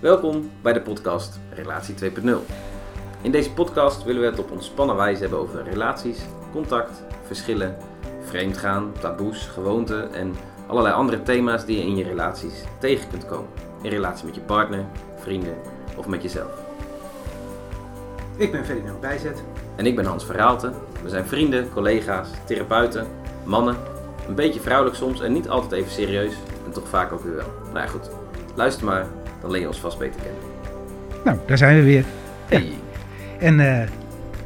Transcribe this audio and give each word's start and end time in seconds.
Welkom 0.00 0.50
bij 0.62 0.72
de 0.72 0.80
podcast 0.80 1.38
Relatie 1.50 1.94
2.0. 1.94 2.30
In 3.22 3.30
deze 3.30 3.52
podcast 3.52 4.04
willen 4.04 4.20
we 4.20 4.28
het 4.28 4.38
op 4.38 4.50
ontspannen 4.50 4.96
wijze 4.96 5.20
hebben 5.20 5.38
over 5.38 5.62
relaties, 5.62 6.18
contact, 6.52 7.02
verschillen, 7.26 7.76
vreemdgaan, 8.20 8.92
taboes, 9.00 9.46
gewoonten 9.46 10.12
en 10.14 10.34
allerlei 10.66 10.94
andere 10.94 11.22
thema's 11.22 11.64
die 11.64 11.76
je 11.76 11.82
in 11.82 11.96
je 11.96 12.04
relaties 12.04 12.52
tegen 12.80 13.10
kunt 13.10 13.26
komen. 13.26 13.48
In 13.82 13.90
relatie 13.90 14.24
met 14.26 14.34
je 14.34 14.40
partner, 14.40 14.84
vrienden 15.16 15.56
of 15.96 16.06
met 16.06 16.22
jezelf. 16.22 16.62
Ik 18.36 18.52
ben 18.52 18.64
Ferdinand 18.64 19.00
Bijzet. 19.00 19.42
En 19.76 19.86
ik 19.86 19.96
ben 19.96 20.04
Hans 20.04 20.24
Verhaalte. 20.24 20.72
We 21.02 21.08
zijn 21.08 21.26
vrienden, 21.26 21.72
collega's, 21.72 22.28
therapeuten, 22.46 23.06
mannen. 23.44 23.76
Een 24.28 24.34
beetje 24.34 24.60
vrouwelijk 24.60 24.96
soms 24.96 25.20
en 25.20 25.32
niet 25.32 25.48
altijd 25.48 25.72
even 25.72 25.92
serieus. 25.92 26.34
En 26.64 26.72
toch 26.72 26.88
vaak 26.88 27.12
ook 27.12 27.22
weer 27.22 27.36
wel. 27.36 27.52
Nou 27.72 27.78
ja, 27.78 27.86
goed. 27.86 28.10
Luister 28.54 28.84
maar, 28.84 29.06
dan 29.40 29.50
leer 29.50 29.60
je 29.60 29.66
ons 29.66 29.80
vast 29.80 29.98
beter 29.98 30.20
kennen. 30.20 30.42
Nou, 31.24 31.38
daar 31.46 31.58
zijn 31.58 31.76
we 31.76 31.82
weer. 31.82 32.04
Hey. 32.48 32.72
En 33.38 33.60
eh, 33.60 33.88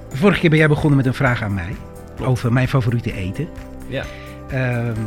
vorige 0.08 0.40
keer 0.40 0.50
ben 0.50 0.58
jij 0.58 0.68
begonnen 0.68 0.96
met 0.96 1.06
een 1.06 1.14
vraag 1.14 1.42
aan 1.42 1.54
mij. 1.54 1.76
Klopt. 2.14 2.30
Over 2.30 2.52
mijn 2.52 2.68
favoriete 2.68 3.12
eten. 3.12 3.48
Ja. 3.88 4.04
Ehm, 4.48 5.00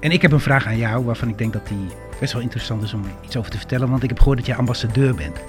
en 0.00 0.10
ik 0.10 0.22
heb 0.22 0.32
een 0.32 0.40
vraag 0.40 0.66
aan 0.66 0.76
jou 0.76 1.04
waarvan 1.04 1.28
ik 1.28 1.38
denk 1.38 1.52
dat 1.52 1.68
die 1.68 1.86
best 2.20 2.32
wel 2.32 2.42
interessant 2.42 2.82
is 2.82 2.94
om 2.94 3.02
iets 3.24 3.36
over 3.36 3.50
te 3.50 3.58
vertellen. 3.58 3.90
Want 3.90 4.02
ik 4.02 4.08
heb 4.08 4.18
gehoord 4.18 4.38
dat 4.38 4.46
jij 4.46 4.56
ambassadeur 4.56 5.14
bent. 5.14 5.40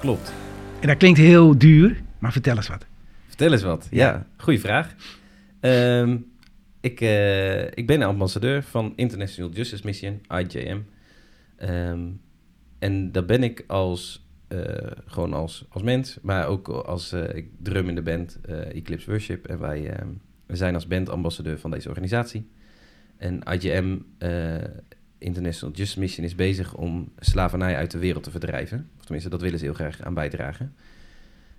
Klopt. 0.00 0.32
En 0.80 0.88
dat 0.88 0.96
klinkt 0.96 1.18
heel 1.18 1.58
duur, 1.58 2.02
maar 2.18 2.32
vertel 2.32 2.56
eens 2.56 2.68
wat. 2.68 2.86
Vertel 3.26 3.52
eens 3.52 3.62
wat. 3.62 3.86
Ja. 3.90 4.06
Ja, 4.06 4.26
goede 4.36 4.58
vraag. 4.58 4.94
Ehm, 5.60 6.16
ik, 6.80 7.00
eh, 7.00 7.62
ik 7.62 7.86
ben 7.86 8.02
ambassadeur 8.02 8.62
van 8.62 8.92
International 8.96 9.50
Justice 9.50 9.82
Mission, 9.84 10.20
IJM. 10.28 10.78
Ehm, 11.56 12.00
en 12.84 13.12
dat 13.12 13.26
ben 13.26 13.42
ik 13.42 13.64
als, 13.66 14.26
eh, 14.48 14.58
gewoon 15.06 15.32
als, 15.32 15.66
als 15.68 15.82
mens, 15.82 16.18
maar 16.22 16.46
ook 16.46 16.68
als 16.68 17.12
eh, 17.12 17.36
ik 17.36 17.48
drum 17.62 17.88
in 17.88 17.94
de 17.94 18.02
band 18.02 18.38
eh, 18.42 18.76
Eclipse 18.76 19.10
Worship. 19.10 19.46
En 19.46 19.58
wij 19.58 19.90
ehm, 19.90 20.08
we 20.46 20.56
zijn 20.56 20.74
als 20.74 20.86
band 20.86 21.08
ambassadeur 21.08 21.58
van 21.58 21.70
deze 21.70 21.88
organisatie. 21.88 22.48
En 23.16 23.42
IGM, 23.50 23.98
International 25.18 25.74
Justice 25.74 26.00
Mission, 26.00 26.26
is 26.26 26.34
bezig 26.34 26.74
om 26.74 27.12
slavernij 27.18 27.76
uit 27.76 27.90
de 27.90 27.98
wereld 27.98 28.22
te 28.22 28.30
verdrijven. 28.30 28.90
Of 28.98 29.02
tenminste, 29.02 29.30
dat 29.30 29.40
willen 29.40 29.58
ze 29.58 29.64
heel 29.64 29.74
graag 29.74 30.02
aan 30.02 30.14
bijdragen. 30.14 30.74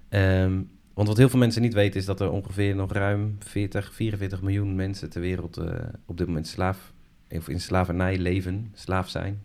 Ehm, 0.09 0.61
want 0.93 1.07
wat 1.07 1.17
heel 1.17 1.29
veel 1.29 1.39
mensen 1.39 1.61
niet 1.61 1.73
weten 1.73 1.99
is 1.99 2.05
dat 2.05 2.19
er 2.19 2.31
ongeveer 2.31 2.75
nog 2.75 2.91
ruim 2.91 3.35
40, 3.39 3.93
44 3.93 4.41
miljoen 4.41 4.75
mensen 4.75 5.09
ter 5.09 5.21
wereld 5.21 5.61
op 6.05 6.17
dit 6.17 6.27
moment 6.27 6.47
slaaf, 6.47 6.93
of 7.29 7.49
in 7.49 7.61
slavernij 7.61 8.17
leven, 8.17 8.71
slaaf 8.73 9.09
zijn. 9.09 9.41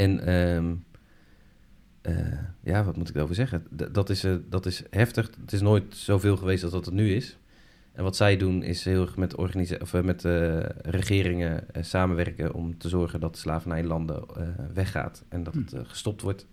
En 0.00 0.26
ehm, 0.26 0.74
eh, 2.00 2.38
ja, 2.60 2.84
wat 2.84 2.96
moet 2.96 3.08
ik 3.08 3.12
daarover 3.14 3.36
zeggen? 3.36 3.66
D- 3.76 3.94
dat, 3.94 4.10
is, 4.10 4.24
eh, 4.24 4.34
dat 4.48 4.66
is 4.66 4.82
heftig. 4.90 5.30
Het 5.40 5.52
is 5.52 5.60
nooit 5.60 5.84
zoveel 5.96 6.36
geweest 6.36 6.62
als 6.62 6.72
dat 6.72 6.84
het 6.84 6.94
nu 6.94 7.14
is. 7.14 7.38
En 7.92 8.02
wat 8.02 8.16
zij 8.16 8.36
doen 8.36 8.62
is 8.62 8.84
heel 8.84 9.02
erg 9.02 9.16
met, 9.16 9.34
of, 9.80 9.94
eh, 9.94 10.02
met 10.02 10.22
regeringen 10.82 11.64
samenwerken 11.80 12.54
om 12.54 12.78
te 12.78 12.88
zorgen 12.88 13.20
dat 13.20 13.38
slavernij 13.38 13.78
in 13.78 13.86
landen 13.86 14.24
eh, 14.36 14.48
weggaat 14.74 15.24
en 15.28 15.42
dat 15.42 15.54
het 15.54 15.72
eh, 15.72 15.80
gestopt 15.84 16.22
wordt. 16.22 16.46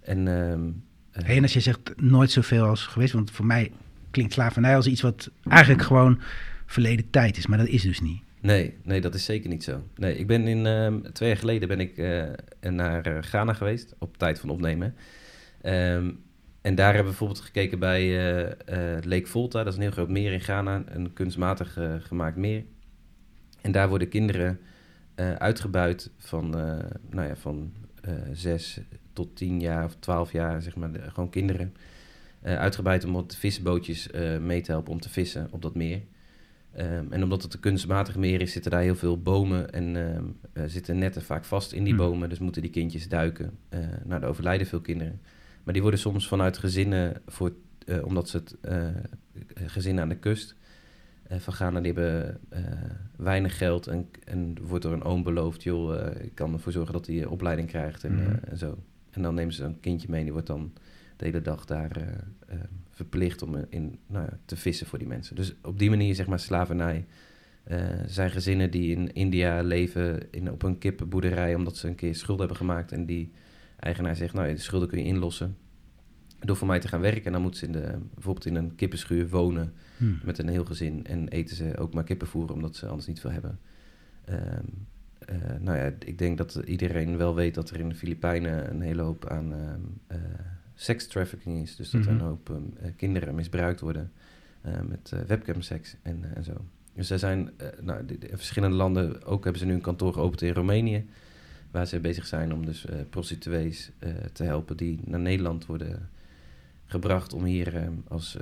En 0.00 0.28
ehm, 0.28 0.68
eh, 1.10 1.24
Hey, 1.24 1.36
en 1.36 1.42
als 1.42 1.52
je 1.52 1.60
zegt 1.60 2.00
nooit 2.00 2.30
zoveel 2.30 2.64
als 2.64 2.86
geweest, 2.86 3.12
want 3.12 3.30
voor 3.30 3.46
mij 3.46 3.72
klinkt 4.10 4.32
slavernij 4.32 4.76
als 4.76 4.86
iets 4.86 5.00
wat 5.00 5.30
eigenlijk 5.48 5.82
gewoon 5.82 6.20
verleden 6.66 7.10
tijd 7.10 7.36
is. 7.36 7.46
Maar 7.46 7.58
dat 7.58 7.66
is 7.66 7.82
dus 7.82 8.00
niet. 8.00 8.22
Nee, 8.40 8.76
nee, 8.82 9.00
dat 9.00 9.14
is 9.14 9.24
zeker 9.24 9.48
niet 9.48 9.64
zo. 9.64 9.82
Nee, 9.94 10.16
ik 10.18 10.26
ben 10.26 10.46
in 10.46 10.66
ehm, 10.66 11.00
twee 11.12 11.28
jaar 11.28 11.38
geleden 11.38 11.68
ben 11.68 11.80
ik 11.80 11.98
eh, 11.98 12.70
naar 12.70 13.06
eh, 13.06 13.22
Ghana 13.22 13.52
geweest 13.52 13.94
op 13.98 14.16
tijd 14.16 14.38
van 14.38 14.50
opnemen. 14.50 14.94
Ehm, 15.60 16.10
en 16.60 16.74
daar 16.74 16.86
hebben 16.94 17.12
we 17.12 17.18
bijvoorbeeld 17.18 17.40
gekeken 17.40 17.78
bij 17.78 18.02
eh, 18.56 19.02
Lake 19.02 19.26
Volta. 19.26 19.58
Dat 19.58 19.72
is 19.72 19.74
een 19.74 19.84
heel 19.84 19.90
groot 19.90 20.08
meer 20.08 20.32
in 20.32 20.40
Ghana, 20.40 20.82
een 20.86 21.12
kunstmatig 21.12 21.78
gemaakt 22.00 22.36
meer. 22.36 22.64
En 23.60 23.72
daar 23.72 23.88
worden 23.88 24.08
kinderen 24.08 24.60
uitgebuit 25.38 26.10
van, 26.18 26.50
nou 27.10 27.28
ja, 27.28 27.36
van 27.36 27.72
zes 28.32 28.80
tot 29.12 29.36
tien 29.36 29.60
jaar 29.60 29.84
of 29.84 29.96
twaalf 29.98 30.32
jaar, 30.32 30.62
zeg 30.62 30.76
maar, 30.76 30.90
gewoon 31.12 31.30
kinderen. 31.30 31.74
uitgebuit 32.42 33.04
om 33.04 33.16
op 33.16 33.30
de 33.30 33.36
vissenbootjes 33.36 34.10
eh, 34.10 34.38
mee 34.38 34.60
te 34.60 34.70
helpen 34.70 34.92
om 34.92 35.00
te 35.00 35.10
vissen 35.10 35.48
op 35.50 35.62
dat 35.62 35.74
meer. 35.74 36.02
Ehm, 36.76 37.12
en 37.12 37.22
omdat 37.22 37.42
het 37.42 37.54
een 37.54 37.60
kunstmatig 37.60 38.16
meer 38.16 38.40
is, 38.40 38.52
zitten 38.52 38.70
daar 38.70 38.80
heel 38.80 38.94
veel 38.94 39.22
bomen 39.22 39.72
en 39.72 39.96
ehm, 39.96 40.24
eh, 40.52 40.64
zitten 40.66 40.98
netten 40.98 41.22
vaak 41.22 41.44
vast 41.44 41.72
in 41.72 41.84
die 41.84 41.94
Hmm. 41.94 42.02
bomen. 42.02 42.28
Dus 42.28 42.38
moeten 42.38 42.62
die 42.62 42.70
kindjes 42.70 43.08
duiken. 43.08 43.58
Eh 43.68 43.78
nou, 44.04 44.22
er 44.22 44.28
overlijden 44.28 44.66
veel 44.66 44.80
kinderen. 44.80 45.20
Maar 45.64 45.72
die 45.72 45.82
worden 45.82 46.00
soms 46.00 46.28
vanuit 46.28 46.58
gezinnen, 46.58 47.22
voor, 47.26 47.52
eh, 47.86 48.04
omdat 48.04 48.28
ze 48.28 48.36
het 48.36 48.56
gezinnen 49.66 50.02
aan 50.02 50.08
de 50.08 50.16
kust 50.18 50.54
van 51.30 51.52
Ghana, 51.52 51.80
die 51.80 51.92
hebben 51.92 52.40
weinig 53.16 53.56
geld. 53.58 53.86
En, 53.86 54.08
en 54.24 54.52
er 54.54 54.66
wordt 54.66 54.84
door 54.84 54.92
een 54.92 55.04
oom 55.04 55.22
beloofd, 55.22 55.62
joh, 55.62 56.10
ik 56.20 56.34
kan 56.34 56.52
ervoor 56.52 56.72
zorgen 56.72 56.92
dat 56.92 57.06
hij 57.06 57.24
opleiding 57.24 57.68
krijgt 57.68 58.04
en, 58.04 58.18
eh, 58.18 58.50
en 58.50 58.58
zo. 58.58 58.78
En 59.10 59.22
dan 59.22 59.34
nemen 59.34 59.54
ze 59.54 59.64
een 59.64 59.80
kindje 59.80 60.08
mee, 60.10 60.22
die 60.22 60.32
wordt 60.32 60.46
dan 60.46 60.72
de 61.16 61.24
hele 61.24 61.42
dag 61.42 61.64
daar 61.64 61.96
eh, 61.96 62.02
eh, 62.46 62.58
verplicht 62.96 63.42
om 63.42 63.56
in, 63.68 63.98
nou 64.06 64.24
ja, 64.24 64.38
te 64.44 64.56
vissen 64.56 64.86
voor 64.86 64.98
die 64.98 65.08
mensen. 65.08 65.36
Dus 65.36 65.54
op 65.62 65.78
die 65.78 65.90
manier, 65.90 66.14
zeg 66.14 66.26
maar, 66.26 66.40
slavernij. 66.40 67.06
eh, 67.64 67.78
zijn 68.06 68.30
gezinnen 68.30 68.70
die 68.70 68.96
in 68.96 69.12
India 69.12 69.60
leven 69.62 70.32
in, 70.32 70.50
op 70.52 70.62
een 70.62 70.78
kippenboerderij 70.78 71.54
omdat 71.54 71.76
ze 71.76 71.88
een 71.88 71.94
keer 71.94 72.14
schulden 72.14 72.46
hebben 72.46 72.66
gemaakt. 72.66 72.92
En 72.92 73.06
die 73.06 73.30
eigenaar 73.78 74.16
zegt, 74.16 74.34
nou, 74.34 74.52
de 74.54 74.60
schulden 74.60 74.88
kun 74.88 74.98
je 74.98 75.04
inlossen 75.04 75.56
door 76.38 76.56
voor 76.56 76.66
mij 76.66 76.78
te 76.80 76.88
gaan 76.88 77.00
werken. 77.00 77.24
En 77.24 77.32
dan 77.32 77.42
moeten 77.42 77.60
ze 77.60 77.66
in 77.66 77.72
de, 77.72 77.98
bijvoorbeeld 78.14 78.46
in 78.46 78.54
een 78.54 78.74
kippenschuur 78.74 79.28
wonen 79.28 79.72
Hmm. 79.96 80.20
met 80.24 80.38
een 80.38 80.48
heel 80.48 80.64
gezin. 80.64 81.06
En 81.06 81.28
eten 81.28 81.56
ze 81.56 81.76
ook 81.78 81.94
maar 81.94 82.04
kippenvoer 82.04 82.52
omdat 82.52 82.76
ze 82.76 82.86
anders 82.86 83.06
niet 83.06 83.20
veel 83.20 83.30
hebben. 83.30 83.58
Ehm, 84.24 84.64
eh, 85.18 85.36
nou 85.60 85.78
ja, 85.78 85.92
ik 85.98 86.18
denk 86.18 86.38
dat 86.38 86.54
iedereen 86.64 87.16
wel 87.16 87.34
weet 87.34 87.54
dat 87.54 87.70
er 87.70 87.80
in 87.80 87.88
de 87.88 87.94
Filipijnen 87.94 88.70
een 88.70 88.80
hele 88.80 89.02
hoop 89.02 89.28
aan 89.28 89.52
ehm 89.52 89.80
eh, 90.06 90.18
sekstrafficking 90.76 91.62
is. 91.62 91.76
Dus 91.76 91.90
dat 91.90 92.04
er 92.04 92.12
Mhm. 92.12 92.20
een 92.20 92.26
hoop 92.26 92.50
ehm, 92.50 92.60
eh, 92.86 92.90
kinderen 92.96 93.34
misbruikt 93.34 93.80
worden 93.80 94.12
eh, 94.60 94.72
met 94.88 95.10
eh, 95.12 95.20
webcamseks 95.20 95.96
en, 96.02 96.24
en 96.34 96.44
zo. 96.44 96.52
Dus 96.94 97.10
er 97.10 97.18
zijn 97.18 97.50
nou, 97.80 98.06
de- 98.06 98.18
de 98.18 98.28
verschillende 98.32 98.76
landen, 98.76 99.24
ook 99.24 99.42
hebben 99.44 99.60
ze 99.62 99.66
nu 99.66 99.74
een 99.74 99.80
kantoor 99.80 100.12
geopend 100.12 100.42
in 100.42 100.52
Roemenië, 100.52 101.06
waar 101.70 101.86
ze 101.86 102.00
bezig 102.00 102.26
zijn 102.26 102.52
om 102.52 102.64
dus 102.66 102.86
prostituees 103.10 103.90
te 104.32 104.44
helpen 104.44 104.76
die 104.76 104.98
naar 105.04 105.20
Nederland 105.20 105.66
worden 105.66 106.08
gebracht 106.84 107.32
om 107.32 107.44
hier 107.44 107.76
ehm, 107.76 107.92
als, 108.08 108.36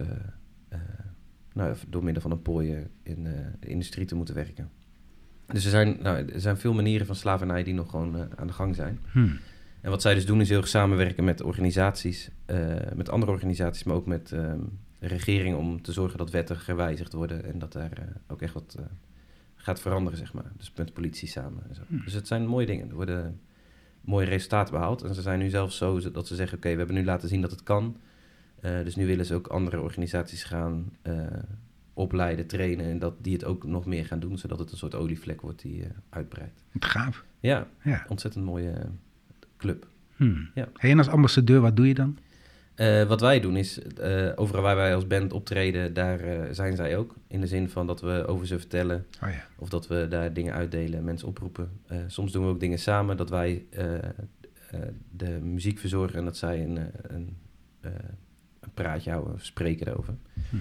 nou, 1.53 1.77
door 1.89 2.05
middel 2.05 2.23
van 2.23 2.31
een 2.31 2.43
pooien 2.43 2.91
in 3.03 3.25
de 3.61 3.69
industrie 3.69 4.07
te 4.07 4.15
moeten 4.15 4.35
werken. 4.35 4.71
Dus 5.47 5.65
er 5.65 5.71
zijn, 5.71 5.97
nou, 6.03 6.29
er 6.29 6.41
zijn 6.41 6.57
veel 6.57 6.73
manieren 6.75 7.07
van 7.07 7.17
slavernij 7.17 7.63
die 7.63 7.75
nog 7.75 7.91
gewoon 7.91 8.39
aan 8.39 8.47
de 8.47 8.53
gang 8.53 8.75
zijn. 8.75 8.99
Hmm. 9.13 9.39
En 9.85 9.91
wat 9.91 10.03
zij 10.03 10.15
dus 10.15 10.27
doen 10.27 10.41
is 10.41 10.49
heel 10.49 10.59
erg 10.59 10.69
samenwerken 10.69 11.25
met 11.25 11.43
organisaties, 11.43 12.31
eh, 12.45 12.75
met 12.95 13.11
andere 13.11 13.33
organisaties, 13.33 13.85
maar 13.85 13.97
ook 13.97 14.07
met 14.07 14.33
ehm, 14.33 14.61
de 14.99 15.07
regering 15.07 15.57
om 15.57 15.83
te 15.83 15.93
zorgen 15.93 16.19
dat 16.19 16.31
wetten 16.31 16.57
gewijzigd 16.57 17.13
worden 17.13 17.45
en 17.45 17.59
dat 17.59 17.73
daar 17.73 17.93
eh, 17.93 18.05
ook 18.27 18.43
echt 18.43 18.55
wat 18.55 18.77
eh, 18.79 18.85
gaat 19.57 19.81
veranderen, 19.81 20.19
zeg 20.19 20.33
maar. 20.33 20.53
Dus 20.57 20.73
met 20.77 20.93
politie 20.93 21.29
samen 21.29 21.63
en 21.69 21.75
zo. 21.75 21.83
Hmm. 21.87 22.03
Dus 22.05 22.13
het 22.13 22.27
zijn 22.27 22.47
mooie 22.47 22.67
dingen. 22.67 22.89
Er 22.89 22.95
worden 22.95 23.41
mooie 24.01 24.27
resultaten 24.27 24.75
behaald. 24.75 25.03
En 25.03 25.15
ze 25.15 25.23
zijn 25.23 25.39
nu 25.39 25.49
zelfs 25.49 25.77
zo 25.77 26.11
dat 26.11 26.27
ze 26.27 26.35
zeggen, 26.35 26.57
oké, 26.57 26.71
we 26.71 26.79
hebben 26.79 26.97
nu 26.97 27.05
laten 27.05 27.29
zien 27.29 27.41
dat 27.41 27.51
het 27.51 27.63
kan. 27.63 27.97
Dus 28.61 28.97
nu 28.97 29.07
willen 29.07 29.27
ze 29.27 29.35
ook 29.35 29.47
andere 29.47 29.81
organisaties 29.81 30.45
gaan 30.45 30.93
opleiden, 31.95 32.47
trainen 32.47 32.87
en 32.87 32.99
dat 32.99 33.15
die 33.21 33.33
het 33.33 33.45
ook 33.45 33.65
nog 33.65 33.87
meer 33.87 34.07
gaan 34.07 34.21
doen, 34.21 34.39
zodat 34.39 34.59
het 34.59 34.73
een 34.73 34.77
soort 34.77 34.95
olievlek 34.95 35.41
wordt 35.41 35.63
die 35.63 35.83
eh, 35.83 35.91
uitbreidt. 36.09 36.63
Gaaf. 36.79 37.25
Ja, 37.41 37.67
Ja. 37.83 38.05
ontzettend 38.09 38.45
mooie 38.45 38.75
club. 39.65 39.87
Hmm. 40.17 40.51
Ja. 40.55 40.69
Hey, 40.75 40.91
en 40.91 40.99
als 40.99 41.09
ambassadeur, 41.09 41.61
wat 41.61 41.77
doe 41.77 41.87
je 41.87 41.95
dan? 41.95 42.19
Eh, 42.75 43.03
wat 43.03 43.21
wij 43.21 43.41
doen 43.41 43.57
is, 43.57 43.83
eh, 43.83 44.33
overal 44.35 44.63
waar 44.63 44.77
wij 44.77 44.95
als 44.95 45.07
band 45.07 45.33
optreden, 45.33 45.95
daar 45.95 46.21
eh, 46.21 46.49
zijn 46.51 46.77
zij 46.77 46.97
ook. 46.97 47.15
In 47.27 47.41
de 47.41 47.47
zin 47.47 47.69
van 47.69 47.87
dat 47.87 48.01
we 48.01 48.27
over 48.27 48.47
ze 48.47 48.59
vertellen 48.59 49.07
Oh 49.23 49.31
ja. 49.31 49.47
of 49.57 49.69
dat 49.69 49.87
we 49.87 50.07
daar 50.09 50.33
dingen 50.33 50.55
uitdelen, 50.55 51.05
mensen 51.05 51.29
oproepen. 51.29 51.71
Soms 52.07 52.33
doen 52.33 52.45
we 52.45 52.51
ook 52.51 52.61
dingen 52.61 52.79
samen, 52.79 53.17
dat 53.17 53.31
wij 53.31 53.65
de 55.11 55.39
muziek 55.43 55.79
verzorgen 55.79 56.19
en 56.19 56.25
dat 56.25 56.37
zij 56.37 56.63
een, 56.63 56.79
een, 57.03 57.37
een 58.61 58.73
praatje 58.75 59.11
houden, 59.11 59.35
of 59.35 59.45
spreken 59.45 59.89
erover. 59.89 60.15
Hmm. 60.51 60.61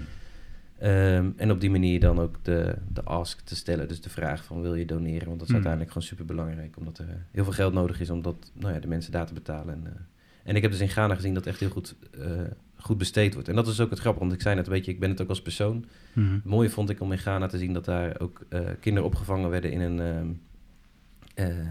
Ehm, 0.84 1.32
en 1.36 1.52
op 1.52 1.62
die 1.62 1.70
manier 1.70 2.00
dan 2.00 2.20
ook 2.20 2.36
de, 2.42 2.76
de 2.94 3.04
ask 3.04 3.40
te 3.40 3.56
stellen, 3.56 3.88
dus 3.88 4.02
de 4.02 4.10
vraag 4.10 4.44
van 4.44 4.62
wil 4.62 4.76
je 4.76 4.86
doneren? 4.86 5.28
Want 5.28 5.40
dat 5.40 5.42
is 5.42 5.46
Hmm. 5.48 5.54
uiteindelijk 5.54 5.92
gewoon 5.92 6.08
super 6.08 6.26
belangrijk, 6.26 6.78
omdat 6.78 6.98
er 6.98 7.10
eh, 7.10 7.16
heel 7.32 7.44
veel 7.44 7.54
geld 7.54 7.74
nodig 7.74 8.00
is 8.00 8.10
om 8.10 8.22
dat, 8.22 8.52
nou 8.54 8.74
ja, 8.74 8.80
de 8.80 8.88
mensen 8.88 9.12
daar 9.12 9.26
te 9.26 9.34
betalen. 9.34 9.74
En, 9.74 9.88
eh, 9.88 10.00
en 10.44 10.56
ik 10.56 10.62
heb 10.62 10.72
dus 10.72 10.80
in 10.80 10.90
Ghana 10.90 11.16
gezien 11.16 11.34
dat 11.34 11.46
echt 11.46 11.60
heel 11.60 11.70
goed, 11.70 11.96
eh, 12.20 12.42
goed 12.76 12.98
besteed 12.98 13.34
wordt. 13.34 13.48
En 13.48 13.56
dat 13.56 13.68
is 13.68 13.80
ook 13.80 13.90
het 13.90 14.00
grappige, 14.00 14.24
want 14.26 14.36
ik 14.36 14.42
zei 14.42 14.56
net, 14.56 14.68
weet 14.68 14.86
je, 14.86 14.92
ik 14.92 15.00
ben 15.00 15.10
het 15.10 15.22
ook 15.22 15.30
als 15.30 15.42
persoon. 15.42 15.86
Hmm. 16.14 16.34
Het 16.34 16.44
mooie 16.44 16.70
vond 16.70 16.90
ik 16.90 17.00
om 17.00 17.12
in 17.12 17.18
Ghana 17.18 17.48
te 17.48 17.58
zien 17.58 17.74
dat 17.74 17.86
daar 17.86 18.20
ook 18.20 18.46
kinderen 18.80 19.10
opgevangen 19.10 19.50
werden 19.50 19.72
in 19.72 19.80
een, 19.80 20.00
ehm, 20.00 20.28
eh, 21.50 21.70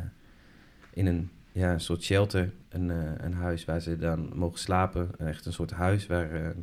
in 0.93 1.07
een 1.07 1.31
ja, 1.53 1.73
een 1.73 1.81
soort 1.81 2.03
shelter, 2.03 2.53
een, 2.69 2.89
een 3.25 3.35
huis 3.35 3.65
waar 3.65 3.81
ze 3.81 3.97
dan 3.97 4.31
mogen 4.35 4.59
slapen. 4.59 5.11
Echt 5.19 5.47
een 5.47 5.53
soort 5.53 5.71
huis 5.71 6.07
waar, 6.07 6.55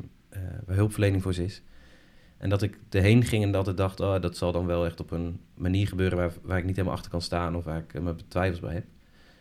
waar 0.66 0.76
hulpverlening 0.76 1.22
voor 1.22 1.34
ze 1.34 1.44
is. 1.44 1.62
En 2.40 2.48
dat 2.48 2.62
ik 2.62 2.78
erheen 2.90 3.24
ging 3.24 3.44
en 3.44 3.52
dat 3.52 3.68
ik 3.68 3.76
dacht, 3.76 4.00
oh, 4.00 4.20
dat 4.20 4.36
zal 4.36 4.52
dan 4.52 4.66
wel 4.66 4.84
echt 4.86 5.00
op 5.00 5.10
een 5.10 5.40
manier 5.54 5.86
gebeuren 5.88 6.18
waar, 6.18 6.32
waar 6.42 6.58
ik 6.58 6.64
niet 6.64 6.76
helemaal 6.76 6.96
achter 6.96 7.10
kan 7.10 7.22
staan 7.22 7.56
of 7.56 7.64
waar 7.64 7.78
ik 7.78 7.94
eh, 7.94 8.02
mijn 8.02 8.16
twijfels 8.28 8.60
bij 8.60 8.74
heb. 8.74 8.84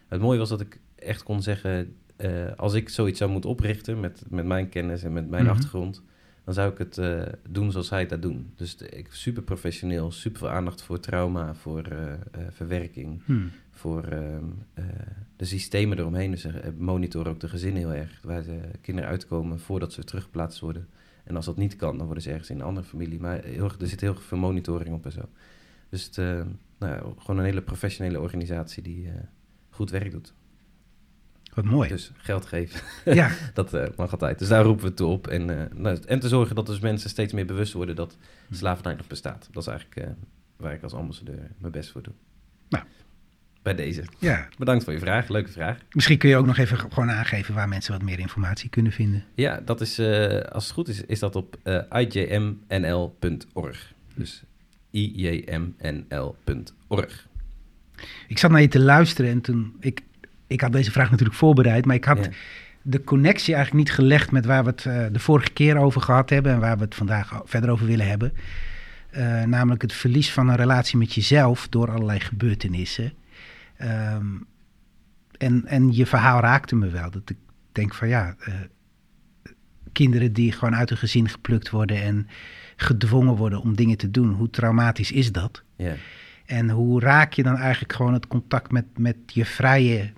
Het 0.08 0.22
mooie 0.22 0.40
was 0.40 0.50
dat 0.50 0.62
ik 0.62 0.80
echt 0.96 1.24
kon 1.24 1.42
zeggen, 1.42 1.96
eh, 2.16 2.32
als 2.56 2.74
ik 2.74 2.90
zoiets 2.90 3.18
zou 3.18 3.32
moeten 3.32 3.50
oprichten 3.50 4.00
met, 4.00 4.24
met 4.30 4.46
mijn 4.46 4.70
kennis 4.70 5.04
en 5.04 5.14
met 5.14 5.30
mijn 5.30 5.44
Mhm. 5.44 5.52
achtergrond, 5.54 6.04
dan 6.44 6.54
zou 6.54 6.72
ik 6.72 6.78
het 6.78 6.98
eh, 6.98 7.22
doen 7.50 7.72
zoals 7.72 7.88
zij 7.88 8.06
dat 8.06 8.22
doen. 8.22 8.52
Dus 8.56 8.76
ik 8.76 9.08
super 9.14 9.44
professioneel, 9.44 10.12
super 10.12 10.40
veel 10.40 10.50
aandacht 10.50 10.82
voor 10.82 11.00
trauma, 11.00 11.54
voor 11.54 11.84
verwerking, 12.50 13.22
Hmm. 13.26 13.52
voor 13.72 14.04
ehm, 14.04 14.44
eh, 14.74 14.84
de 15.36 15.46
systemen 15.46 16.00
eromheen. 16.00 16.32
Dus 16.32 16.42
ze 16.42 16.74
monitoren 16.78 17.32
ook 17.32 17.40
de 17.40 17.50
gezinnen 17.50 17.82
heel 17.82 17.94
erg, 17.94 18.20
waar 18.24 18.44
de 18.44 18.60
kinderen 18.82 19.10
uitkomen 19.10 19.60
voordat 19.60 19.94
ze 19.94 20.04
teruggeplaatst 20.04 20.60
worden. 20.60 20.88
En 21.30 21.36
als 21.36 21.46
dat 21.46 21.58
niet 21.58 21.76
kan, 21.76 21.98
dan 21.98 22.06
worden 22.06 22.24
ze 22.24 22.30
ergens 22.30 22.50
in 22.50 22.56
een 22.60 22.66
andere 22.66 22.88
familie. 22.88 23.20
Maar 23.20 23.44
heel, 23.44 23.72
er 23.80 23.88
zit 23.88 24.02
heel 24.02 24.16
veel 24.16 24.38
monitoring 24.38 24.96
op 24.96 25.06
en 25.06 25.12
zo. 25.12 25.22
Dus 25.90 26.04
het, 26.04 26.18
eh, 26.18 26.26
nou 26.78 26.94
ja, 26.94 27.02
gewoon 27.18 27.38
een 27.38 27.46
hele 27.46 27.62
professionele 27.62 28.20
organisatie 28.20 28.84
die 28.84 29.08
eh, 29.08 29.14
goed 29.70 29.90
werk 29.90 30.12
doet. 30.12 30.34
Wat 31.54 31.66
mooi. 31.66 31.90
Dus 31.90 32.12
geld 32.16 32.46
geven, 32.46 32.82
Ja, 33.16 33.32
dat 33.54 33.74
eh, 33.74 33.88
mag 33.96 34.12
altijd. 34.12 34.40
Dus 34.40 34.48
daar 34.48 34.64
roepen 34.64 34.86
we 34.86 34.94
toe 34.94 35.08
op. 35.08 35.28
En, 35.28 35.46
nou, 35.82 36.00
en 36.06 36.20
te 36.20 36.28
zorgen 36.28 36.56
dat 36.56 36.66
dus 36.66 36.80
mensen 36.80 37.10
steeds 37.10 37.34
meer 37.34 37.46
bewust 37.46 37.74
worden 37.74 37.96
dat 37.96 38.18
Hm. 38.48 38.54
slavernij 38.54 38.96
nog 38.96 39.08
bestaat. 39.08 39.50
Dat 39.52 39.64
is 39.64 39.70
eigenlijk 39.70 40.16
waar 40.58 40.74
ik 40.74 40.84
als 40.84 40.94
ambassadeur 40.94 41.52
mijn 41.58 41.72
best 41.72 41.92
voor 41.92 42.02
doe. 42.02 42.14
Nou. 42.70 42.84
Bij 43.62 43.76
deze. 43.76 44.04
ja. 44.18 44.48
Bedankt 44.58 44.84
voor 44.84 44.94
je 44.94 45.00
vraag. 45.00 45.28
Leuke 45.28 45.52
vraag. 45.52 45.78
Misschien 45.92 46.18
kun 46.18 46.30
je 46.30 46.36
ook 46.38 46.46
nog 46.46 46.58
even 46.58 46.78
gewoon 46.78 47.12
aangeven 47.12 47.54
waar 47.54 47.68
mensen 47.68 47.94
wat 47.94 48.02
meer 48.02 48.20
informatie 48.20 48.70
kunnen 48.70 48.92
vinden. 48.92 49.24
Ja, 49.36 49.62
dat 49.66 49.82
is, 49.82 50.00
eh, 50.00 50.40
als 50.40 50.64
het 50.64 50.74
goed 50.74 50.88
is, 50.88 51.02
is 51.02 51.20
dat 51.20 51.36
op 51.36 51.58
eh, 51.64 51.78
ijmnl.org. 52.70 53.94
Dus 54.16 54.44
ijmnl.org. 56.12 57.28
Ik 58.28 58.38
zat 58.38 58.52
naar 58.52 58.62
je 58.62 58.68
te 58.68 58.80
luisteren 58.80 59.32
en 59.32 59.42
toen... 59.42 59.76
Ik, 59.80 60.02
ik 60.48 60.62
had 60.62 60.72
deze 60.72 60.92
vraag 60.92 61.12
natuurlijk 61.12 61.38
voorbereid, 61.38 61.86
maar 61.86 61.96
ik 61.96 62.06
had 62.06 62.26
Ja. 62.26 62.32
de 62.82 63.04
connectie 63.04 63.54
eigenlijk 63.56 63.86
niet 63.88 63.96
gelegd 63.96 64.32
met 64.32 64.46
waar 64.46 64.64
we 64.64 64.70
het 64.70 64.86
eh, 64.86 65.06
de 65.12 65.20
vorige 65.20 65.50
keer 65.52 65.78
over 65.78 66.02
gehad 66.02 66.30
hebben 66.30 66.52
en 66.52 66.60
waar 66.60 66.78
we 66.78 66.84
het 66.84 66.96
vandaag 66.96 67.42
verder 67.46 67.70
over 67.70 67.86
willen 67.86 68.08
hebben. 68.08 68.34
Namelijk 69.46 69.82
het 69.82 69.94
verlies 69.94 70.32
van 70.32 70.48
een 70.50 70.56
relatie 70.56 70.98
met 70.98 71.14
jezelf 71.14 71.68
door 71.70 71.92
allerlei 71.92 72.20
gebeurtenissen. 72.20 73.14
Ehm, 73.80 74.26
en, 75.38 75.66
en 75.66 75.94
je 75.94 76.06
verhaal 76.06 76.40
raakte 76.40 76.76
me 76.76 76.90
wel. 76.90 77.12
Dat 77.12 77.30
ik 77.30 77.38
denk 77.72 77.94
van 77.94 78.08
ja, 78.08 78.36
eh, 78.40 78.54
kinderen 79.92 80.34
die 80.34 80.52
gewoon 80.52 80.76
uit 80.76 80.92
een 80.92 80.98
gezin 80.98 81.30
geplukt 81.30 81.70
worden 81.70 82.02
en 82.02 82.28
gedwongen 82.76 83.36
worden 83.36 83.62
om 83.62 83.76
dingen 83.76 83.98
te 83.98 84.12
doen. 84.12 84.32
Hoe 84.32 84.50
traumatisch 84.50 85.12
is 85.12 85.32
dat? 85.32 85.64
En 86.46 86.70
hoe 86.70 87.00
raak 87.00 87.34
je 87.34 87.44
dan 87.44 87.58
eigenlijk 87.58 87.94
gewoon 87.94 88.14
het 88.14 88.28
contact 88.28 88.72
met, 88.72 88.86
met 88.98 89.16
je 89.26 89.46
vrije, 89.46 90.12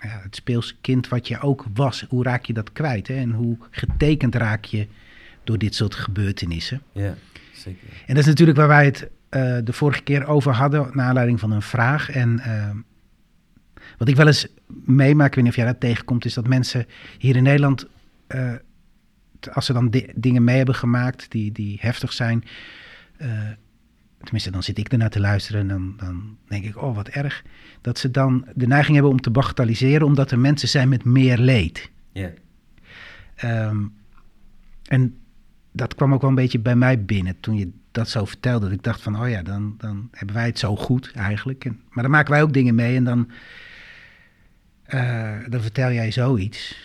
ja, 0.00 0.20
het 0.22 0.36
speelse 0.36 0.74
kind 0.80 1.08
wat 1.08 1.28
je 1.28 1.40
ook 1.40 1.64
was? 1.74 2.06
Hoe 2.08 2.22
raak 2.22 2.44
je 2.44 2.52
dat 2.52 2.72
kwijt? 2.72 3.08
Hè? 3.08 3.14
En 3.14 3.30
hoe 3.30 3.56
getekend 3.70 4.34
raak 4.34 4.64
je 4.64 4.86
door 5.44 5.58
dit 5.58 5.74
soort 5.74 5.94
gebeurtenissen? 5.94 6.82
ja, 6.92 7.14
zeker. 7.52 7.88
En 8.06 8.14
dat 8.14 8.18
is 8.18 8.26
natuurlijk 8.26 8.58
waar 8.58 8.68
wij 8.68 8.84
het 8.84 9.08
eh, 9.28 9.58
de 9.64 9.72
vorige 9.72 10.02
keer 10.02 10.26
over 10.26 10.52
hadden, 10.52 10.90
naar 10.92 11.06
aanleiding 11.06 11.40
van 11.40 11.50
een 11.50 11.62
vraag. 11.62 12.10
En 12.10 12.38
eh, 12.38 12.70
wat 13.98 14.08
ik 14.08 14.16
wel 14.16 14.26
eens 14.26 14.46
meemaak, 14.84 15.28
ik 15.28 15.34
weet 15.34 15.44
niet 15.44 15.52
of 15.52 15.58
jij 15.58 15.66
dat 15.72 15.80
tegenkomt, 15.80 16.24
is 16.24 16.34
dat 16.34 16.46
mensen 16.48 16.86
hier 17.18 17.36
in 17.36 17.42
Nederland, 17.42 17.86
eh, 18.26 18.52
als 19.52 19.66
ze 19.66 19.72
dan 19.72 19.90
di- 19.90 20.06
dingen 20.14 20.44
mee 20.44 20.56
hebben 20.56 20.74
gemaakt 20.74 21.30
die, 21.30 21.52
die 21.52 21.76
heftig 21.80 22.12
zijn, 22.12 22.44
eh, 23.16 23.28
tenminste 24.22 24.50
dan 24.50 24.62
zit 24.62 24.78
ik 24.78 24.88
ernaar 24.92 25.10
te 25.10 25.20
luisteren 25.20 25.60
en 25.60 25.68
dan, 25.68 25.94
dan 25.96 26.36
denk 26.48 26.64
ik, 26.64 26.82
oh 26.82 26.94
wat 26.94 27.08
erg, 27.08 27.42
dat 27.80 27.98
ze 27.98 28.10
dan 28.10 28.46
de 28.54 28.66
neiging 28.66 28.94
hebben 28.94 29.12
om 29.12 29.20
te 29.20 29.30
bagatelliseren, 29.30 30.06
omdat 30.06 30.30
er 30.30 30.38
mensen 30.38 30.68
zijn 30.68 30.88
met 30.88 31.04
meer 31.04 31.38
leed. 31.38 31.90
Ja, 32.12 32.30
Ehm, 33.34 33.84
en 34.84 35.16
dat 35.72 35.94
kwam 35.94 36.14
ook 36.14 36.20
wel 36.20 36.30
een 36.30 36.36
beetje 36.36 36.58
bij 36.58 36.76
mij 36.76 37.04
binnen 37.04 37.40
toen 37.40 37.56
je 37.56 37.70
dat 37.90 38.08
zo 38.08 38.24
vertelde. 38.24 38.64
Dat 38.66 38.74
ik 38.74 38.82
dacht 38.82 39.00
van, 39.02 39.20
oh 39.20 39.28
ja, 39.28 39.42
dan, 39.42 39.74
dan 39.78 40.08
hebben 40.12 40.34
wij 40.34 40.46
het 40.46 40.58
zo 40.58 40.76
goed 40.76 41.12
eigenlijk. 41.14 41.64
En, 41.64 41.80
maar 41.90 42.02
dan 42.02 42.12
maken 42.12 42.32
wij 42.32 42.42
ook 42.42 42.52
dingen 42.52 42.74
mee 42.74 42.96
en 42.96 43.04
dan, 43.04 43.30
eh, 44.88 45.38
dan 45.48 45.60
vertel 45.60 45.90
jij 45.92 46.10
zoiets. 46.10 46.76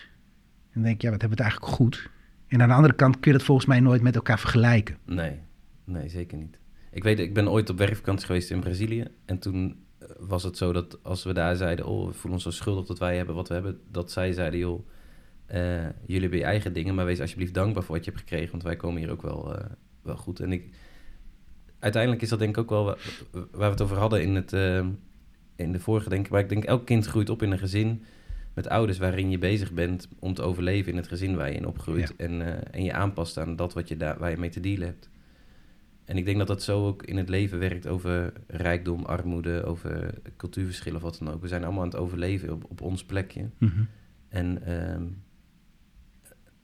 En 0.71 0.81
denk 0.81 0.95
ik, 0.95 1.01
ja, 1.01 1.09
wat 1.09 1.21
hebben 1.21 1.37
we 1.37 1.43
het 1.43 1.51
eigenlijk 1.53 1.81
goed? 1.81 2.09
En 2.47 2.61
aan 2.61 2.67
de 2.67 2.73
andere 2.73 2.93
kant 2.93 3.19
kun 3.19 3.31
je 3.31 3.37
dat 3.37 3.45
volgens 3.47 3.67
mij 3.67 3.79
nooit 3.79 4.01
met 4.01 4.15
elkaar 4.15 4.39
vergelijken. 4.39 4.97
nee, 5.05 5.39
nee, 5.83 6.09
zeker 6.09 6.37
niet. 6.37 6.59
Ik 6.91 7.03
weet, 7.03 7.19
ik 7.19 7.33
ben 7.33 7.49
ooit 7.49 7.69
op 7.69 7.77
werkvakantie 7.77 8.25
geweest 8.25 8.51
in 8.51 8.59
Brazilië. 8.59 9.07
En 9.25 9.39
toen 9.39 9.83
eh, 9.99 10.07
was 10.19 10.43
het 10.43 10.57
zo 10.57 10.73
dat 10.73 11.03
als 11.03 11.23
we 11.23 11.33
daar 11.33 11.55
zeiden, 11.55 11.85
oh, 11.85 12.05
we 12.07 12.13
voelen 12.13 12.31
ons 12.33 12.43
zo 12.43 12.49
schuldig 12.51 12.85
dat 12.85 12.99
wij 12.99 13.17
hebben 13.17 13.35
wat 13.35 13.47
we 13.47 13.53
hebben. 13.53 13.79
Dat 13.91 14.11
zij 14.11 14.31
zeiden, 14.33 14.59
joh, 14.59 14.87
eh, 15.45 15.59
jullie 16.05 16.21
hebben 16.21 16.39
je 16.39 16.45
eigen 16.45 16.73
dingen, 16.73 16.95
maar 16.95 17.05
wees 17.05 17.19
alsjeblieft 17.21 17.53
dankbaar 17.53 17.83
voor 17.83 17.95
wat 17.95 18.05
je 18.05 18.11
hebt 18.11 18.23
gekregen. 18.23 18.51
Want 18.51 18.63
wij 18.63 18.75
komen 18.75 19.01
hier 19.01 19.11
ook 19.11 19.21
wel, 19.21 19.57
wel 20.01 20.17
goed. 20.17 20.39
En 20.39 20.51
ik, 20.51 20.69
uiteindelijk 21.79 22.21
is 22.21 22.29
dat 22.29 22.39
denk 22.39 22.57
ik 22.57 22.61
ook 22.63 22.69
wel 22.69 22.83
wa- 22.85 22.97
waar 23.31 23.47
we 23.51 23.63
het 23.65 23.81
over 23.81 23.97
hadden 23.97 24.21
in, 24.21 24.35
het, 24.35 24.51
in 25.63 25.71
de 25.71 25.79
vorige 25.79 26.09
denk 26.09 26.25
ik. 26.25 26.31
Maar 26.31 26.41
ik 26.41 26.49
denk, 26.49 26.63
elk 26.63 26.85
kind 26.85 27.05
groeit 27.05 27.29
op 27.29 27.41
in 27.41 27.51
een 27.51 27.59
gezin 27.59 28.03
met 28.53 28.69
ouders 28.69 28.97
waarin 28.97 29.29
je 29.29 29.37
bezig 29.37 29.71
bent 29.71 30.07
om 30.19 30.33
te 30.33 30.41
overleven 30.41 30.91
in 30.91 30.97
het 30.97 31.07
gezin 31.07 31.35
waar 31.35 31.49
je 31.49 31.57
in 31.57 31.67
opgroeit. 31.67 32.15
En, 32.15 32.41
eh, 32.41 32.67
en 32.71 32.83
je 32.83 32.93
aanpast 32.93 33.37
aan 33.37 33.55
dat 33.55 33.73
wat 33.73 33.87
je 33.87 33.97
daar, 33.97 34.19
waar 34.19 34.29
je 34.29 34.37
mee 34.37 34.49
te 34.49 34.59
dealen 34.59 34.87
hebt. 34.87 35.09
En 36.05 36.17
ik 36.17 36.25
denk 36.25 36.37
dat 36.37 36.47
dat 36.47 36.63
zo 36.63 36.87
ook 36.87 37.03
in 37.03 37.17
het 37.17 37.29
leven 37.29 37.59
werkt 37.59 37.87
over 37.87 38.33
rijkdom, 38.47 39.03
armoede, 39.03 39.63
over 39.63 40.13
cultuurverschillen 40.37 40.97
of 40.97 41.03
wat 41.03 41.17
dan 41.19 41.33
ook. 41.33 41.41
We 41.41 41.47
zijn 41.47 41.63
allemaal 41.63 41.81
aan 41.81 41.89
het 41.89 41.97
overleven 41.97 42.53
op, 42.53 42.65
op 42.69 42.81
ons 42.81 43.03
plekje. 43.03 43.49
En, 44.29 44.65
ehm, 44.65 45.03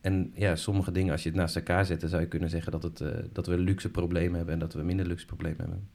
en 0.02 0.32
ja, 0.34 0.56
sommige 0.56 0.92
dingen, 0.92 1.12
als 1.12 1.24
je 1.24 1.30
het 1.30 1.38
naast 1.38 1.56
elkaar 1.56 1.86
zet, 1.86 2.00
dan 2.02 2.10
zou 2.10 2.22
je 2.22 2.28
kunnen 2.28 2.50
zeggen 2.50 2.72
dat, 2.72 2.84
het, 2.84 3.02
eh, 3.02 3.10
dat 3.32 3.48
we 3.48 3.58
luxe 3.58 3.90
problemen 3.90 4.36
hebben 4.36 4.54
en 4.54 4.60
dat 4.60 4.74
we 4.74 4.84
minder 4.84 5.06
luxe 5.06 5.26
problemen 5.26 5.60
hebben. 5.60 5.88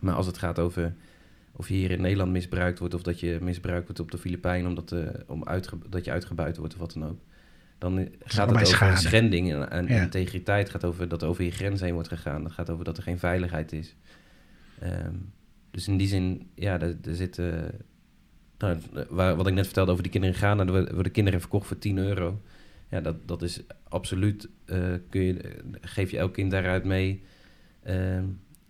Maar 0.00 0.14
als 0.14 0.26
het 0.26 0.38
gaat 0.38 0.58
over 0.58 0.94
of 1.52 1.68
je 1.68 1.74
hier 1.74 1.90
in 1.90 2.00
Nederland 2.00 2.32
misbruikt 2.32 2.78
wordt 2.78 2.94
of 2.94 3.02
dat 3.02 3.20
je 3.20 3.38
misbruikt 3.40 3.84
wordt 3.84 4.00
op 4.00 4.10
de 4.10 4.18
Filipijnen 4.18 4.68
omdat 4.68 4.92
eh, 4.92 5.06
om 5.26 5.44
uitge- 5.44 5.78
dat 5.88 6.04
je 6.04 6.10
uitgebuit 6.10 6.56
wordt 6.56 6.72
of 6.74 6.80
wat 6.80 6.92
dan 6.92 7.04
ook. 7.04 7.18
Dan 7.78 7.98
eh, 7.98 8.06
gaat 8.24 8.46
het 8.48 8.54
over 8.54 8.66
schade. 8.66 8.96
schending 8.96 9.52
en, 9.52 9.70
en 9.70 9.86
Ja. 9.86 10.02
integriteit. 10.02 10.62
Het 10.62 10.70
gaat 10.70 10.84
over 10.84 11.08
dat 11.08 11.22
er 11.22 11.28
over 11.28 11.44
je 11.44 11.50
grens 11.50 11.80
heen 11.80 11.92
wordt 11.94 12.08
gegaan. 12.08 12.44
Het 12.44 12.52
gaat 12.52 12.70
over 12.70 12.84
dat 12.84 12.96
er 12.96 13.02
geen 13.02 13.18
veiligheid 13.18 13.72
is. 13.72 13.94
Ehm, 14.80 15.14
dus 15.70 15.88
in 15.88 15.96
die 15.96 16.08
zin, 16.08 16.50
ja, 16.54 16.80
er, 16.80 16.96
zit... 17.10 17.38
eh, 17.38 17.52
nou, 18.58 18.78
waar, 19.08 19.36
wat 19.36 19.46
ik 19.46 19.54
net 19.54 19.64
vertelde 19.64 19.90
over 19.90 20.02
die 20.02 20.12
kinderen 20.12 20.36
in 20.36 20.42
Ghana, 20.42 20.66
er 20.66 20.94
worden 20.94 21.12
kinderen 21.12 21.40
verkocht 21.40 21.66
voor 21.66 21.78
10 21.78 21.98
euro. 21.98 22.40
Ja, 22.90 23.00
dat, 23.00 23.16
dat 23.28 23.42
is 23.42 23.60
absoluut, 23.88 24.48
eh, 24.64 24.78
kun 25.08 25.22
je, 25.22 25.56
geef 25.80 26.10
je 26.10 26.18
elk 26.18 26.32
kind 26.32 26.50
daaruit 26.50 26.84
mee 26.84 27.22
ehm, 27.82 28.24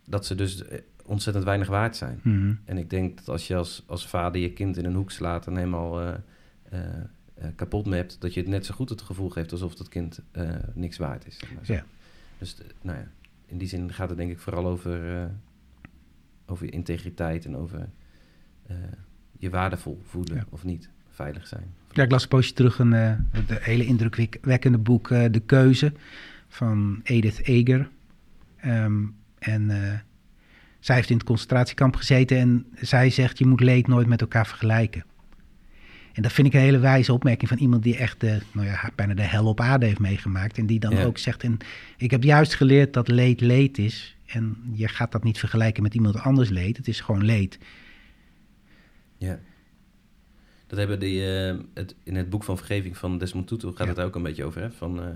dat 0.06 0.26
ze 0.26 0.34
dus 0.34 0.64
eh, 0.66 0.78
ontzettend 1.10 1.44
weinig 1.44 1.68
waard 1.68 1.96
zijn. 1.96 2.20
Mhm. 2.22 2.54
En 2.64 2.78
ik 2.78 2.90
denk 2.90 3.16
dat 3.16 3.28
als 3.28 3.46
je 3.46 3.56
als, 3.56 3.82
als 3.86 4.08
vader 4.08 4.40
je 4.40 4.52
kind 4.52 4.76
in 4.76 4.84
een 4.84 4.94
hoek 4.94 5.10
slaat 5.10 5.46
en 5.46 5.56
helemaal 5.56 6.00
eh, 6.00 6.14
eh, 6.68 6.80
eh, 7.34 7.46
kapot 7.56 7.86
mept, 7.86 8.20
dat 8.20 8.34
je 8.34 8.40
het 8.40 8.48
net 8.48 8.66
zo 8.66 8.74
goed 8.74 8.88
het 8.88 9.02
gevoel 9.02 9.30
geeft 9.30 9.52
alsof 9.52 9.74
dat 9.74 9.88
kind 9.88 10.20
niks 10.74 10.96
waard 10.96 11.26
is. 11.26 11.40
Ja. 11.62 11.84
Dus 12.38 12.56
nou 12.82 12.98
ja, 12.98 13.06
in 13.46 13.58
die 13.58 13.68
zin 13.68 13.92
gaat 13.92 14.08
het 14.08 14.18
denk 14.18 14.30
ik 14.30 14.38
vooral 14.38 14.66
over, 14.66 15.30
over 16.46 16.66
je 16.66 16.72
integriteit 16.72 17.44
en 17.44 17.56
over 17.56 17.88
je 19.38 19.50
waardevol 19.50 20.00
voelen 20.04 20.34
Ja. 20.34 20.44
of 20.50 20.64
niet, 20.64 20.88
veilig 21.10 21.46
zijn. 21.46 21.74
Ja, 21.92 22.02
ik 22.02 22.10
las 22.10 22.22
een 22.22 22.28
poosje 22.28 22.52
terug 22.52 22.78
een 22.78 22.92
het 22.92 23.62
hele 23.62 23.84
indrukwekkende 23.84 24.78
boek 24.78 25.08
De 25.08 25.42
Keuze 25.46 25.92
van 26.48 27.00
Edith 27.02 27.40
Eger. 27.42 27.88
Ehm, 28.56 29.04
en 29.38 29.70
zij 30.80 30.94
heeft 30.96 31.10
in 31.10 31.16
het 31.16 31.26
concentratiekamp 31.26 31.96
gezeten 31.96 32.36
en 32.38 32.66
zij 32.80 33.10
zegt 33.10 33.38
je 33.38 33.46
moet 33.46 33.60
leed 33.60 33.86
nooit 33.86 34.06
met 34.06 34.20
elkaar 34.20 34.46
vergelijken. 34.46 35.04
En 36.12 36.22
dat 36.22 36.32
vind 36.32 36.46
ik 36.46 36.54
een 36.54 36.60
hele 36.60 36.78
wijze 36.78 37.12
opmerking 37.12 37.48
van 37.48 37.58
iemand 37.58 37.82
die 37.82 37.96
echt 37.96 38.20
de, 38.20 38.40
nou 38.52 38.66
ja, 38.66 38.90
bijna 38.94 39.14
de 39.14 39.22
hel 39.22 39.46
op 39.46 39.60
aarde 39.60 39.86
heeft 39.86 39.98
meegemaakt. 39.98 40.58
En 40.58 40.66
die 40.66 40.80
dan 40.80 40.92
Ja. 40.96 41.04
ook 41.04 41.18
zegt, 41.18 41.42
en 41.42 41.56
ik 41.96 42.10
heb 42.10 42.22
juist 42.22 42.54
geleerd 42.54 42.92
dat 42.92 43.08
leed 43.08 43.40
leed 43.40 43.78
is. 43.78 44.16
En 44.26 44.56
je 44.72 44.88
gaat 44.88 45.12
dat 45.12 45.24
niet 45.24 45.38
vergelijken 45.38 45.82
met 45.82 45.94
iemand 45.94 46.16
anders 46.18 46.48
leed. 46.48 46.76
Het 46.76 46.88
is 46.88 47.00
gewoon 47.00 47.24
leed. 47.24 47.58
Ja. 49.16 49.38
Dat 50.66 50.78
hebben 50.78 50.98
die, 50.98 51.36
eh, 51.36 51.56
het, 51.74 51.94
in 52.04 52.14
het 52.16 52.30
boek 52.30 52.44
van 52.44 52.56
vergeving 52.56 52.96
van 52.96 53.18
Desmond 53.18 53.46
Tutu 53.46 53.68
gaat 53.68 53.78
Ja. 53.78 53.86
het 53.86 53.96
daar 53.96 54.06
ook 54.06 54.14
een 54.14 54.22
beetje 54.22 54.44
over. 54.44 54.60
Hè? 54.60 54.70
Van, 54.70 55.02
eh, 55.02 55.08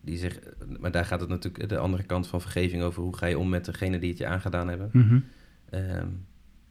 die 0.00 0.18
zegt, 0.18 0.40
maar 0.80 0.90
daar 0.90 1.04
gaat 1.04 1.20
het 1.20 1.28
natuurlijk 1.28 1.68
de 1.68 1.78
andere 1.78 2.02
kant 2.02 2.26
van 2.26 2.40
vergeving 2.40 2.82
over. 2.82 3.02
Hoe 3.02 3.16
ga 3.16 3.26
je 3.26 3.38
om 3.38 3.48
met 3.48 3.64
degene 3.64 3.98
die 3.98 4.08
het 4.08 4.18
je 4.18 4.26
aangedaan 4.26 4.68
hebben. 4.68 4.88
Mhm. 4.92 5.20
Ehm, 5.70 6.06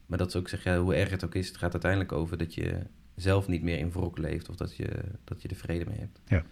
maar 0.05 0.17
dat 0.17 0.31
ze 0.31 0.38
ook 0.38 0.50
zeggen, 0.50 0.71
ja, 0.71 0.79
hoe 0.79 0.95
erg 0.95 1.09
het 1.09 1.25
ook 1.25 1.36
is, 1.36 1.48
het 1.48 1.57
gaat 1.57 1.71
uiteindelijk 1.71 2.12
over 2.12 2.38
dat 2.38 2.53
je 2.53 2.77
zelf 3.15 3.48
niet 3.48 3.62
meer 3.63 3.77
in 3.77 3.91
wrok 3.91 4.17
leeft 4.17 4.50
of 4.50 4.55
dat 4.55 4.75
je, 4.75 4.88
dat 5.24 5.41
je 5.41 5.48
er 5.48 5.55
vrede 5.55 5.86
mee 5.86 6.00
hebt. 6.00 6.21
Ja. 6.27 6.43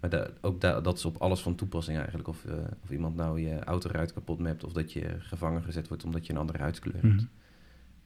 Maar 0.00 0.10
da- 0.10 0.30
ook 0.40 0.60
da- 0.60 0.80
dat 0.80 0.96
is 0.96 1.04
op 1.04 1.16
alles 1.16 1.40
van 1.40 1.54
toepassing 1.54 1.96
eigenlijk. 1.98 2.28
Of, 2.28 2.44
eh, 2.44 2.54
of 2.82 2.90
iemand 2.90 3.16
nou 3.16 3.40
je 3.40 3.64
autoruit 3.64 4.12
kapot 4.12 4.38
mapt 4.38 4.64
of 4.64 4.72
dat 4.72 4.92
je 4.92 5.16
gevangen 5.18 5.62
gezet 5.62 5.88
wordt 5.88 6.04
omdat 6.04 6.26
je 6.26 6.32
een 6.32 6.38
andere 6.38 6.58
huidskleur 6.58 6.94
hebt. 6.94 7.04
Mhm. 7.14 7.24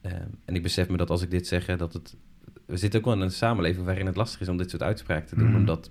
Ehm, 0.01 0.27
en 0.45 0.55
ik 0.55 0.63
besef 0.63 0.89
me 0.89 0.97
dat 0.97 1.09
als 1.09 1.21
ik 1.21 1.31
dit 1.31 1.47
zeg, 1.47 1.65
dat 1.77 1.93
het... 1.93 2.15
We 2.65 2.77
zitten 2.77 2.99
ook 2.99 3.05
wel 3.05 3.15
in 3.15 3.21
een 3.21 3.31
samenleving 3.31 3.85
waarin 3.85 4.05
het 4.05 4.15
lastig 4.15 4.41
is 4.41 4.47
om 4.47 4.57
dit 4.57 4.69
soort 4.69 4.81
uitspraken 4.83 5.27
te 5.27 5.35
doen. 5.35 5.47
Mhm. 5.47 5.55
Omdat 5.57 5.89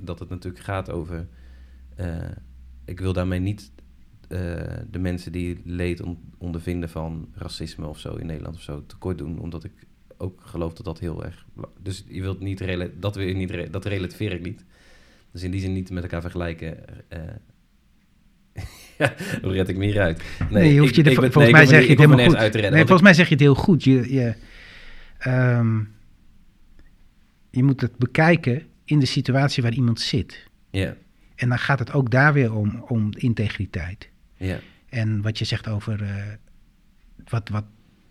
dat 0.00 0.18
het 0.18 0.28
natuurlijk 0.28 0.64
gaat 0.64 0.90
over... 0.90 1.26
eh, 2.00 2.30
ik 2.84 3.00
wil 3.00 3.12
daarmee 3.12 3.38
niet 3.40 3.70
eh, 4.28 4.38
de 4.90 4.98
mensen 4.98 5.32
die 5.32 5.60
leed 5.64 6.02
on- 6.02 6.18
ondervinden 6.38 6.88
van 6.88 7.28
racisme 7.34 7.86
of 7.86 7.98
zo 7.98 8.14
in 8.14 8.26
Nederland 8.26 8.54
of 8.56 8.62
zo 8.62 8.86
tekort 8.86 9.18
doen. 9.18 9.38
Omdat 9.38 9.64
ik 9.64 9.72
ook 10.16 10.40
geloof 10.44 10.72
dat 10.74 10.84
dat 10.84 10.98
heel 10.98 11.24
erg... 11.24 11.46
Dus 11.82 12.04
je 12.08 12.20
wilt 12.20 12.40
niet... 12.40 12.64
Dat, 13.00 13.14
wil 13.16 13.26
je 13.26 13.34
niet 13.34 13.50
re- 13.50 13.70
dat 13.70 13.84
relativeer 13.84 14.32
ik 14.32 14.42
niet. 14.42 14.64
Dus 15.32 15.42
in 15.42 15.50
die 15.50 15.60
zin 15.60 15.72
niet 15.72 15.90
met 15.90 16.02
elkaar 16.02 16.20
vergelijken. 16.20 16.76
eh, 17.08 17.20
ja, 18.98 19.14
hoe 19.42 19.52
red 19.52 19.68
ik 19.68 19.76
me 19.76 19.84
hieruit? 19.84 20.22
Nee, 20.50 20.72
je 20.74 20.80
hoeft 20.80 20.94
je 20.94 21.00
ik- 21.02 21.06
ik 21.08 21.20
ben- 21.20 21.32
volgens 21.32 21.52
nee, 21.52 21.62
mij 21.62 21.66
zeg 21.66 21.82
je 21.84 21.90
het 21.90 21.98
helemaal 21.98 22.26
goed. 22.26 22.36
uit 22.36 22.52
te 22.52 22.58
redden, 22.58 22.72
nee, 22.76 22.86
volgens 22.86 23.02
mij 23.02 23.14
zeg 23.14 23.26
je 23.26 23.32
het 23.34 23.42
heel 23.42 23.54
goed. 23.54 23.84
Je, 23.84 24.12
je, 24.14 24.34
ehm, 25.18 25.78
je 27.50 27.62
moet 27.62 27.80
het 27.80 27.96
bekijken 27.96 28.62
in 28.84 28.98
de 28.98 29.06
situatie 29.06 29.62
waar 29.62 29.72
iemand 29.74 30.00
zit. 30.00 30.48
Ja, 30.70 30.96
En 31.40 31.48
dan 31.48 31.58
gaat 31.58 31.78
het 31.78 31.92
ook 31.92 32.10
daar 32.10 32.32
weer 32.32 32.54
om, 32.54 32.84
om 32.88 33.10
integriteit. 33.16 34.08
ja, 34.36 34.58
En 34.88 35.22
wat 35.22 35.38
je 35.38 35.44
zegt 35.44 35.68
over 35.68 36.02
eh, 36.02 36.24
wat, 37.28 37.48
wat 37.48 37.64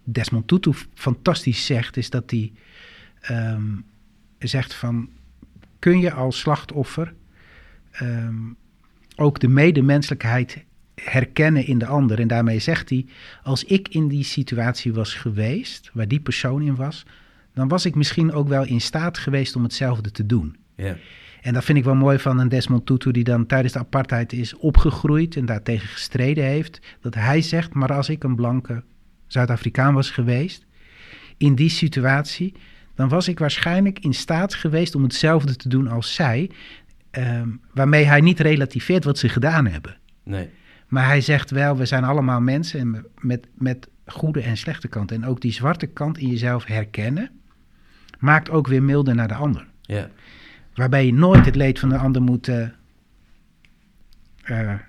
Desmond 0.03 0.47
Tutu 0.47 0.71
fantastisch 0.93 1.65
zegt, 1.65 1.97
is 1.97 2.09
dat 2.09 2.31
hij 2.31 2.51
ehm, 3.21 3.75
zegt 4.39 4.73
van 4.73 5.09
kun 5.79 5.99
je 5.99 6.11
als 6.11 6.39
slachtoffer 6.39 7.13
ehm, 7.91 8.35
ook 9.15 9.39
de 9.39 9.47
medemenselijkheid 9.47 10.63
herkennen 10.95 11.65
in 11.65 11.77
de 11.77 11.85
ander. 11.85 12.19
En 12.19 12.27
daarmee 12.27 12.59
zegt 12.59 12.89
hij, 12.89 13.05
als 13.43 13.63
ik 13.63 13.87
in 13.87 14.07
die 14.07 14.23
situatie 14.23 14.93
was 14.93 15.13
geweest, 15.13 15.89
waar 15.93 16.07
die 16.07 16.19
persoon 16.19 16.61
in 16.61 16.75
was, 16.75 17.05
dan 17.53 17.67
was 17.67 17.85
ik 17.85 17.95
misschien 17.95 18.31
ook 18.31 18.47
wel 18.47 18.65
in 18.65 18.81
staat 18.81 19.17
geweest 19.17 19.55
om 19.55 19.63
hetzelfde 19.63 20.11
te 20.11 20.25
doen. 20.25 20.57
ja. 20.75 20.97
En 21.41 21.53
dat 21.53 21.63
vind 21.63 21.77
ik 21.77 21.83
wel 21.83 21.95
mooi 21.95 22.19
van 22.19 22.39
een 22.39 22.49
Desmond 22.49 22.85
Tutu 22.85 23.11
die 23.11 23.23
dan 23.23 23.45
tijdens 23.45 23.73
de 23.73 23.79
apartheid 23.79 24.33
is 24.33 24.55
opgegroeid 24.57 25.35
en 25.35 25.45
daartegen 25.45 25.87
gestreden 25.87 26.43
heeft. 26.43 26.79
Dat 27.01 27.15
hij 27.15 27.41
zegt, 27.41 27.73
maar 27.73 27.93
als 27.93 28.09
ik 28.09 28.23
een 28.23 28.35
blanke 28.35 28.83
Zuid-Afrikaan 29.27 29.93
was 29.93 30.09
geweest 30.11 30.65
in 31.37 31.55
die 31.55 31.69
situatie, 31.69 32.53
dan 32.95 33.09
was 33.09 33.27
ik 33.27 33.39
waarschijnlijk 33.39 33.99
in 33.99 34.13
staat 34.13 34.53
geweest 34.53 34.95
om 34.95 35.03
hetzelfde 35.03 35.55
te 35.55 35.69
doen 35.69 35.87
als 35.87 36.13
zij. 36.13 36.49
ehm, 37.11 37.49
waarmee 37.73 38.05
hij 38.05 38.21
niet 38.21 38.39
relativeert 38.39 39.03
wat 39.03 39.17
ze 39.17 39.29
gedaan 39.29 39.67
hebben. 39.67 39.97
Nee, 40.23 40.49
Maar 40.87 41.05
hij 41.05 41.21
zegt 41.21 41.51
wel, 41.51 41.77
we 41.77 41.85
zijn 41.85 42.03
allemaal 42.03 42.41
mensen 42.41 42.79
en 42.79 43.05
met, 43.19 43.47
met 43.53 43.87
goede 44.05 44.41
en 44.41 44.57
slechte 44.57 44.87
kanten. 44.87 45.15
En 45.23 45.29
ook 45.29 45.41
die 45.41 45.51
zwarte 45.51 45.85
kant 45.87 46.17
in 46.17 46.27
jezelf 46.27 46.65
herkennen, 46.65 47.29
maakt 48.19 48.49
ook 48.49 48.67
weer 48.67 48.83
milder 48.83 49.15
naar 49.15 49.27
de 49.27 49.33
ander. 49.33 49.67
ja, 49.81 50.09
Waarbij 50.79 51.05
je 51.05 51.13
nooit 51.13 51.45
het 51.45 51.55
leed 51.55 51.79
van 51.79 51.89
de 51.89 51.97
ander 51.97 52.21
moet 52.21 52.47
eh, 52.47 52.67
eh, 54.43 54.79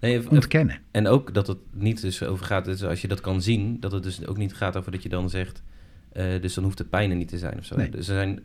nee, 0.00 0.30
ontkennen. 0.30 0.78
En 0.90 1.06
ook 1.06 1.34
dat 1.34 1.46
het 1.46 1.58
niet 1.72 2.00
dus 2.00 2.22
over 2.22 2.46
gaat, 2.46 2.64
dus 2.64 2.82
als 2.84 3.00
je 3.00 3.08
dat 3.08 3.20
kan 3.20 3.42
zien, 3.42 3.80
dat 3.80 3.92
het 3.92 4.02
dus 4.02 4.26
ook 4.26 4.36
niet 4.36 4.54
gaat 4.54 4.76
over 4.76 4.92
dat 4.92 5.02
je 5.02 5.08
dan 5.08 5.30
zegt, 5.30 5.62
eh, 6.12 6.40
dus 6.40 6.54
dan 6.54 6.64
hoeft 6.64 6.78
de 6.78 6.84
pijn 6.84 7.10
er 7.10 7.16
niet 7.16 7.28
te 7.28 7.38
zijn 7.38 7.58
of 7.58 7.64
zo. 7.64 7.76
Nee. 7.76 7.90
Dus 7.90 8.08
er 8.08 8.14
zijn, 8.14 8.40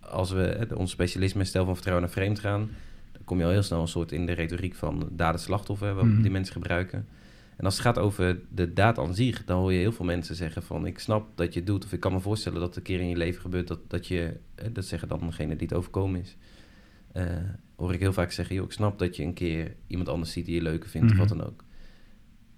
als 0.00 0.30
we 0.30 0.68
ons 0.74 0.90
specialisme 0.90 1.44
stel 1.44 1.64
van 1.64 1.74
vertrouwen 1.74 2.06
naar 2.06 2.14
vreemd 2.16 2.38
gaan, 2.38 2.70
dan 3.12 3.24
kom 3.24 3.38
je 3.38 3.44
al 3.44 3.50
heel 3.50 3.62
snel 3.62 3.80
een 3.80 3.88
soort 3.88 4.12
in 4.12 4.26
de 4.26 4.32
retoriek 4.32 4.74
van 4.74 5.08
daden-slachtoffer, 5.12 5.94
wat 5.94 6.04
Mhm. 6.04 6.22
die 6.22 6.30
mensen 6.30 6.52
gebruiken. 6.52 7.06
En 7.56 7.64
als 7.64 7.74
het 7.74 7.82
gaat 7.82 7.98
over 7.98 8.40
de 8.50 8.72
daad 8.72 8.98
aan 8.98 9.14
zich, 9.14 9.44
dan 9.44 9.58
hoor 9.60 9.72
je 9.72 9.78
heel 9.78 9.92
veel 9.92 10.04
mensen 10.04 10.34
zeggen 10.34 10.62
van, 10.62 10.86
ik 10.86 10.98
snap 10.98 11.36
dat 11.36 11.52
je 11.52 11.58
het 11.58 11.68
doet, 11.68 11.84
of 11.84 11.92
ik 11.92 12.00
kan 12.00 12.12
me 12.12 12.20
voorstellen 12.20 12.58
dat 12.58 12.68
het 12.68 12.76
een 12.76 12.82
keer 12.82 13.00
in 13.00 13.08
je 13.08 13.16
leven 13.16 13.40
gebeurt, 13.40 13.68
dat, 13.68 13.90
dat 13.90 14.06
je, 14.06 14.36
eh, 14.54 14.66
dat 14.72 14.84
zeggen 14.84 15.08
dan 15.08 15.20
degene 15.20 15.56
die 15.56 15.68
het 15.68 15.76
overkomen 15.76 16.20
is. 16.20 16.36
Eh, 17.12 17.24
hoor 17.76 17.94
ik 17.94 18.00
heel 18.00 18.12
vaak 18.12 18.32
zeggen, 18.32 18.54
joh, 18.54 18.64
ik 18.64 18.72
snap 18.72 18.98
dat 18.98 19.16
je 19.16 19.22
een 19.22 19.34
keer 19.34 19.74
iemand 19.86 20.08
anders 20.08 20.32
ziet 20.32 20.44
die 20.46 20.54
je 20.54 20.62
leuker 20.62 20.88
vindt, 20.90 21.12
Mhm. 21.12 21.20
of 21.20 21.28
wat 21.28 21.38
dan 21.38 21.46
ook. 21.46 21.64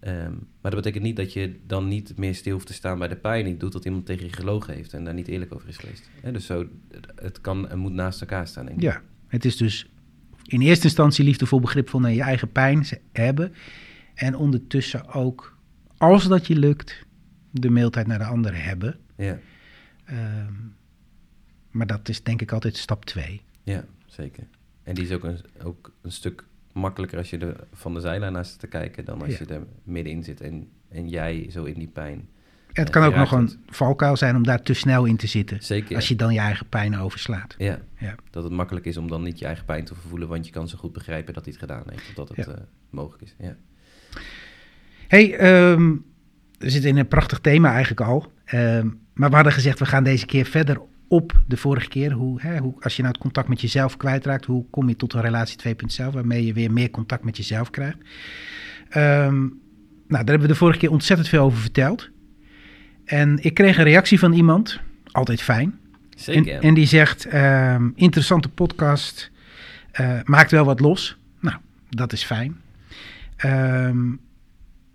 Ehm, 0.01 0.33
maar 0.33 0.71
dat 0.71 0.75
betekent 0.75 1.03
niet 1.05 1.17
dat 1.17 1.33
je 1.33 1.57
dan 1.67 1.89
niet 1.89 2.17
meer 2.17 2.35
stil 2.35 2.53
hoeft 2.53 2.67
te 2.67 2.73
staan 2.73 2.99
bij 2.99 3.09
de 3.09 3.17
pijn. 3.17 3.45
Die 3.45 3.57
doet 3.57 3.73
dat 3.73 3.85
iemand 3.85 4.07
tegen 4.07 4.27
je 4.27 4.33
gelogen 4.33 4.75
heeft 4.75 4.93
en 4.93 5.05
daar 5.05 5.15
niet 5.15 5.29
eerlijk 5.29 5.55
over 5.55 5.69
is 5.69 5.77
geweest. 5.77 6.11
Dus 6.33 6.47
zo, 6.47 6.67
het 7.15 7.41
kan 7.41 7.69
en 7.69 7.79
moet 7.79 7.93
naast 7.93 8.21
elkaar 8.21 8.47
staan, 8.47 8.65
denk 8.67 8.77
ik. 8.77 8.83
Ja, 8.83 9.03
het 9.27 9.45
is 9.45 9.57
dus 9.57 9.91
in 10.45 10.61
eerste 10.61 10.85
instantie 10.85 11.25
liefdevol 11.25 11.61
begripvol 11.61 12.01
naar 12.01 12.13
je 12.13 12.23
eigen 12.23 12.53
pijn 12.53 12.87
hebben. 13.13 13.53
En 14.19 14.35
ondertussen 14.37 15.09
ook, 15.09 15.57
als 15.97 16.29
dat 16.29 16.47
je 16.47 16.57
lukt, 16.57 17.05
de 17.51 17.71
mildheid 17.71 18.07
naar 18.07 18.19
de 18.19 18.25
ander 18.25 18.65
hebben. 18.65 18.99
Ja, 19.17 19.39
Ehm, 20.05 20.53
maar 21.71 21.87
dat 21.87 22.09
is 22.09 22.23
denk 22.23 22.41
ik 22.43 22.53
altijd 22.53 22.77
stap 22.77 23.05
twee. 23.05 23.43
ja, 23.63 23.85
zeker. 24.07 24.45
En 24.83 24.95
die 24.95 25.05
is 25.05 25.13
ook 25.13 25.25
een, 25.25 25.39
ook 25.63 25.93
een 26.03 26.13
stuk 26.13 26.45
makkelijker 26.73 27.19
als 27.19 27.31
je 27.31 27.39
er 27.39 27.57
van 27.73 27.95
de 27.95 28.01
zijlijn 28.01 28.33
naar 28.33 28.45
zit 28.45 28.59
te 28.59 28.67
kijken... 28.67 29.05
dan 29.05 29.23
als 29.23 29.31
Ja. 29.33 29.39
je 29.49 29.55
er 29.55 29.63
middenin 29.83 30.25
zit 30.25 30.41
en, 30.41 30.69
en 30.89 31.09
jij 31.09 31.47
zo 31.51 31.65
in 31.65 31.79
die 31.79 31.89
pijn. 31.89 32.29
Het 32.73 32.87
Ja, 32.87 32.93
kan 32.93 33.03
ook 33.05 33.15
nog 33.17 33.33
een 33.33 33.51
valkuil 33.67 34.17
zijn 34.17 34.37
om 34.37 34.43
daar 34.43 34.63
te 34.63 34.75
snel 34.75 35.05
in 35.05 35.17
te 35.17 35.27
zitten. 35.27 35.63
Zeker. 35.63 35.97
Als 35.97 36.09
je 36.09 36.17
dan 36.17 36.33
je 36.33 36.39
eigen 36.41 36.69
pijn 36.69 36.97
overslaat. 36.99 37.55
Ja, 37.59 37.81
Ja. 37.99 38.15
dat 38.31 38.45
het 38.45 38.53
makkelijk 38.53 38.87
is 38.87 38.97
om 38.97 39.09
dan 39.09 39.23
niet 39.23 39.39
je 39.39 39.45
eigen 39.47 39.65
pijn 39.65 39.85
te 39.85 39.95
voelen... 39.95 40.29
want 40.29 40.47
je 40.47 40.53
kan 40.53 40.69
zo 40.69 40.79
goed 40.79 40.93
begrijpen 40.93 41.35
dat 41.35 41.45
hij 41.45 41.53
het 41.53 41.63
gedaan 41.63 41.85
heeft. 41.91 42.09
Of 42.09 42.15
dat 42.15 42.29
het 42.29 42.47
Ja. 42.47 42.53
eh, 42.53 42.61
mogelijk 42.91 43.23
is, 43.23 43.35
ja. 43.39 43.57
Hey, 45.09 45.37
ehm, 45.37 45.95
we 46.59 46.71
zitten 46.71 46.91
in 46.91 46.97
een 46.97 47.09
prachtig 47.09 47.39
thema 47.39 47.71
eigenlijk 47.71 48.01
al. 48.01 48.33
Ehm, 48.45 48.89
maar 49.15 49.29
we 49.29 49.35
hadden 49.35 49.53
gezegd, 49.53 49.79
we 49.79 49.87
gaan 49.87 50.05
deze 50.05 50.27
keer 50.27 50.45
verder 50.45 50.81
op 51.09 51.43
de 51.47 51.57
vorige 51.57 51.89
keer. 51.89 52.13
Hoe, 52.13 52.41
hè, 52.41 52.59
hoe, 52.59 52.75
als 52.81 52.97
je 52.97 53.03
nou 53.03 53.15
het 53.15 53.23
contact 53.23 53.49
met 53.49 53.61
jezelf 53.61 53.97
kwijtraakt, 53.97 54.45
hoe 54.45 54.65
kom 54.71 54.89
je 54.89 54.97
tot 54.97 55.13
een 55.13 55.21
relatie 55.21 55.59
2.0, 55.59 56.13
waarmee 56.13 56.47
je 56.47 56.53
weer 56.53 56.73
meer 56.73 56.91
contact 56.91 57.25
met 57.25 57.37
jezelf 57.37 57.71
krijgt. 57.71 57.99
Ehm, 58.89 59.39
nou, 59.39 59.55
daar 60.09 60.25
hebben 60.25 60.41
we 60.41 60.47
de 60.47 60.55
vorige 60.55 60.79
keer 60.79 60.91
ontzettend 60.91 61.29
veel 61.29 61.45
over 61.45 61.59
verteld. 61.59 62.09
En 63.05 63.39
ik 63.43 63.55
kreeg 63.55 63.79
een 63.79 63.85
reactie 63.85 64.19
van 64.19 64.33
iemand, 64.33 64.81
altijd 65.11 65.43
fijn. 65.43 65.79
Zeker. 66.17 66.55
En, 66.55 66.61
en 66.61 66.75
die 66.75 66.87
zegt, 66.87 67.27
interessante 67.95 68.49
podcast, 68.49 69.31
eh, 69.91 70.19
maakt 70.25 70.51
wel 70.51 70.65
wat 70.65 70.81
los. 70.81 71.19
Nou, 71.41 71.57
dat 71.89 72.13
is 72.13 72.25
fijn. 72.25 72.61
Ehm, 73.39 74.13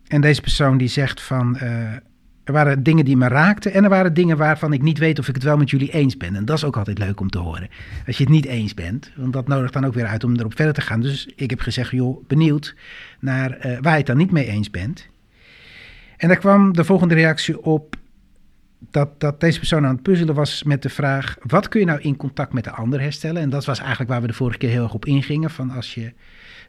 en 0.08 0.22
deze 0.22 0.42
persoon 0.42 0.78
die 0.78 0.88
zegt 0.88 1.22
van, 1.22 1.58
eh, 1.58 1.94
er 2.44 2.54
waren 2.54 2.84
dingen 2.84 3.06
die 3.06 3.18
me 3.18 3.28
raakten 3.28 3.74
en 3.74 3.84
er 3.84 3.90
waren 3.90 4.14
dingen 4.14 4.38
waarvan 4.38 4.74
ik 4.74 4.82
niet 4.82 4.98
weet 4.98 5.20
of 5.20 5.28
ik 5.28 5.36
het 5.36 5.44
wel 5.44 5.58
met 5.58 5.70
jullie 5.70 5.92
eens 5.92 6.18
ben. 6.18 6.36
En 6.36 6.46
dat 6.46 6.58
is 6.58 6.64
ook 6.64 6.78
altijd 6.78 6.98
leuk 6.98 7.20
om 7.20 7.30
te 7.30 7.38
horen. 7.38 7.70
Als 8.08 8.18
je 8.18 8.24
het 8.24 8.34
niet 8.34 8.46
eens 8.46 8.74
bent, 8.74 9.12
want 9.16 9.34
dat 9.34 9.48
nodigt 9.48 9.74
dan 9.74 9.86
ook 9.86 9.94
weer 9.94 10.06
uit 10.06 10.24
om 10.24 10.36
erop 10.36 10.56
verder 10.56 10.74
te 10.74 10.82
gaan. 10.82 11.02
Dus 11.02 11.28
ik 11.36 11.50
heb 11.50 11.60
gezegd, 11.60 11.92
joh, 11.92 12.28
benieuwd 12.28 12.76
naar 13.20 13.52
eh, 13.52 13.78
waar 13.82 13.92
je 13.92 13.98
het 13.98 14.06
dan 14.06 14.18
niet 14.18 14.32
mee 14.32 14.48
eens 14.48 14.70
bent. 14.70 15.08
En 16.18 16.28
daar 16.28 16.38
kwam 16.38 16.74
de 16.74 16.84
volgende 16.84 17.14
reactie 17.14 17.64
op 17.64 17.96
dat, 18.92 19.20
dat 19.20 19.40
deze 19.40 19.58
persoon 19.58 19.86
aan 19.86 19.94
het 19.94 20.04
puzzelen 20.04 20.36
was 20.36 20.64
met 20.64 20.82
de 20.82 20.90
vraag: 20.90 21.38
wat 21.42 21.68
kun 21.68 21.80
je 21.80 21.86
nou 21.86 22.00
in 22.02 22.16
contact 22.16 22.54
met 22.54 22.64
de 22.64 22.72
ander 22.72 23.02
herstellen? 23.02 23.42
En 23.42 23.50
dat 23.50 23.66
was 23.66 23.80
eigenlijk 23.80 24.10
waar 24.10 24.22
we 24.22 24.28
de 24.28 24.34
vorige 24.34 24.58
keer 24.58 24.70
heel 24.70 24.84
erg 24.84 24.94
op 24.94 25.06
ingingen. 25.06 25.50
Van 25.50 25.70
als 25.70 25.94
je 25.94 26.14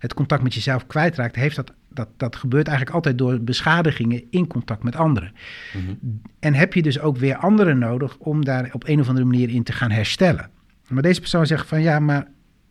het 0.04 0.14
contact 0.14 0.42
met 0.42 0.54
jezelf 0.54 0.86
kwijtraakt, 0.86 1.36
heeft 1.36 1.56
dat, 1.56 1.72
dat, 1.88 2.08
dat 2.16 2.36
gebeurt 2.36 2.66
eigenlijk 2.66 2.96
altijd 2.96 3.18
door 3.18 3.40
beschadigingen 3.40 4.22
in 4.30 4.46
contact 4.46 4.82
met 4.82 4.96
anderen. 4.96 5.32
Mhm. 5.72 5.94
En 6.38 6.54
heb 6.54 6.74
je 6.74 6.82
dus 6.82 7.00
ook 7.00 7.16
weer 7.16 7.36
anderen 7.36 7.78
nodig 7.78 8.16
om 8.18 8.44
daar 8.44 8.68
op 8.72 8.88
een 8.88 9.00
of 9.00 9.08
andere 9.08 9.26
manier 9.26 9.48
in 9.48 9.62
te 9.62 9.72
gaan 9.72 9.90
herstellen. 9.90 10.50
Maar 10.88 11.02
deze 11.02 11.20
persoon 11.20 11.46
zegt 11.46 11.66
van 11.66 11.82
ja, 11.82 11.98
maar 11.98 12.26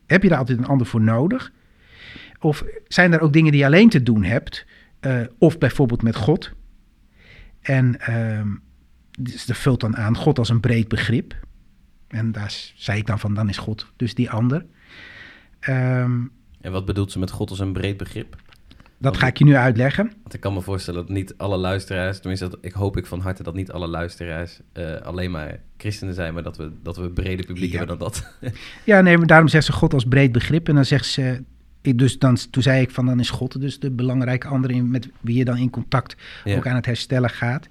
heb 0.05 0.23
je 0.23 0.29
daar 0.29 0.37
altijd 0.37 0.57
een 0.57 0.65
ander 0.65 0.87
voor 0.87 1.01
nodig? 1.01 1.51
Of 2.39 2.63
zijn 2.87 3.13
er 3.13 3.21
ook 3.21 3.33
dingen 3.33 3.51
die 3.51 3.59
je 3.59 3.67
alleen 3.67 3.89
te 3.89 4.03
doen 4.03 4.23
hebt? 4.23 4.65
Eh, 4.99 5.21
of 5.37 5.57
bijvoorbeeld 5.57 6.01
met 6.01 6.15
God. 6.15 6.51
En 7.61 7.99
ehm 7.99 8.47
dus 9.19 9.47
er 9.47 9.55
vult 9.55 9.79
dan 9.79 9.97
aan 9.97 10.17
God 10.17 10.39
als 10.39 10.49
een 10.49 10.59
breed 10.59 10.87
begrip. 10.87 11.35
En 12.07 12.31
daar 12.31 12.53
zei 12.75 12.99
ik 12.99 13.05
dan 13.05 13.19
van, 13.19 13.33
dan 13.33 13.49
is 13.49 13.57
God 13.57 13.91
dus 13.95 14.15
die 14.15 14.29
ander. 14.29 14.65
Ehm, 15.59 16.21
En 16.63 16.71
wat 16.71 16.85
bedoelt 16.85 17.11
ze 17.11 17.19
met 17.19 17.31
God 17.31 17.49
als 17.49 17.59
een 17.59 17.73
breed 17.73 17.97
begrip? 17.97 18.35
dat 18.97 19.17
ga 19.17 19.27
ik 19.27 19.37
je 19.37 19.45
nu 19.45 19.55
uitleggen. 19.55 20.11
Want 20.21 20.33
ik 20.33 20.39
kan 20.39 20.53
me 20.53 20.61
voorstellen 20.61 20.99
dat 21.05 21.15
niet 21.15 21.33
alle 21.37 21.57
luisteraars, 21.57 22.19
tenminste, 22.19 22.49
dat, 22.49 22.57
ik 22.61 22.71
hoop 22.71 22.97
ik 22.97 23.05
van 23.05 23.19
harte 23.19 23.43
dat 23.43 23.53
niet 23.53 23.71
alle 23.71 23.87
luisteraars 23.87 24.59
eh, 24.73 24.95
alleen 24.95 25.31
maar 25.31 25.59
christenen 25.77 26.13
zijn, 26.13 26.33
maar 26.33 26.43
dat 26.43 26.57
we, 26.57 26.71
dat 26.83 26.97
we 26.97 27.03
een 27.03 27.13
breder 27.13 27.45
publiek 27.45 27.71
Ja. 27.71 27.77
hebben 27.77 27.97
dan 27.97 28.07
dat. 28.07 28.35
Ja, 28.83 29.01
nee, 29.01 29.17
maar 29.17 29.27
daarom 29.27 29.47
zegt 29.47 29.65
ze 29.65 29.71
God 29.71 29.93
als 29.93 30.03
breed 30.05 30.31
begrip. 30.31 30.67
En 30.69 30.75
dan 30.75 30.85
zegt 30.85 31.05
ze, 31.05 31.43
ik 31.81 31.97
dus 31.97 32.19
dan, 32.19 32.37
toen 32.51 32.63
zei 32.63 32.81
ik 32.81 32.91
van, 32.91 33.05
dan 33.05 33.19
is 33.19 33.29
God 33.29 33.61
dus 33.61 33.79
de 33.79 33.91
belangrijke 33.91 34.47
ander 34.47 34.71
in, 34.71 34.89
met 34.91 35.09
wie 35.21 35.37
je 35.37 35.45
dan 35.45 35.57
in 35.57 35.69
contact 35.69 36.15
Ja. 36.43 36.55
ook 36.55 36.67
aan 36.67 36.75
het 36.75 36.85
herstellen 36.85 37.29
gaat. 37.29 37.67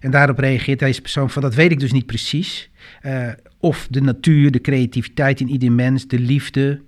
En 0.00 0.10
daarop 0.10 0.38
reageert 0.38 0.78
deze 0.78 1.00
persoon 1.00 1.30
van, 1.30 1.42
dat 1.42 1.54
weet 1.54 1.70
ik 1.72 1.80
dus 1.80 1.92
niet 1.92 2.06
precies. 2.06 2.70
Eh, 3.00 3.28
of 3.58 3.86
de 3.90 4.00
natuur, 4.00 4.50
de 4.50 4.60
creativiteit 4.60 5.40
in 5.40 5.48
ieder 5.48 5.72
mens, 5.72 6.06
de 6.06 6.18
liefde. 6.18 6.80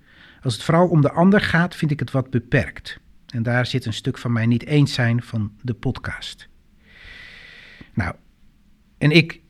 Als 0.42 0.54
het 0.54 0.62
vooral 0.62 0.88
om 0.88 1.00
de 1.00 1.12
ander 1.12 1.40
gaat, 1.40 1.76
vind 1.76 1.90
ik 1.90 1.98
het 1.98 2.10
wat 2.10 2.30
beperkt. 2.30 3.00
En 3.26 3.42
daar 3.42 3.66
zit 3.66 3.84
een 3.84 3.92
stuk 3.92 4.18
van 4.18 4.32
mij 4.32 4.46
niet 4.46 4.66
eens 4.66 4.94
zijn 4.94 5.22
van 5.22 5.52
de 5.60 5.74
podcast. 5.74 6.48
Nou, 7.94 8.14
en 8.98 9.10
ik 9.10 9.40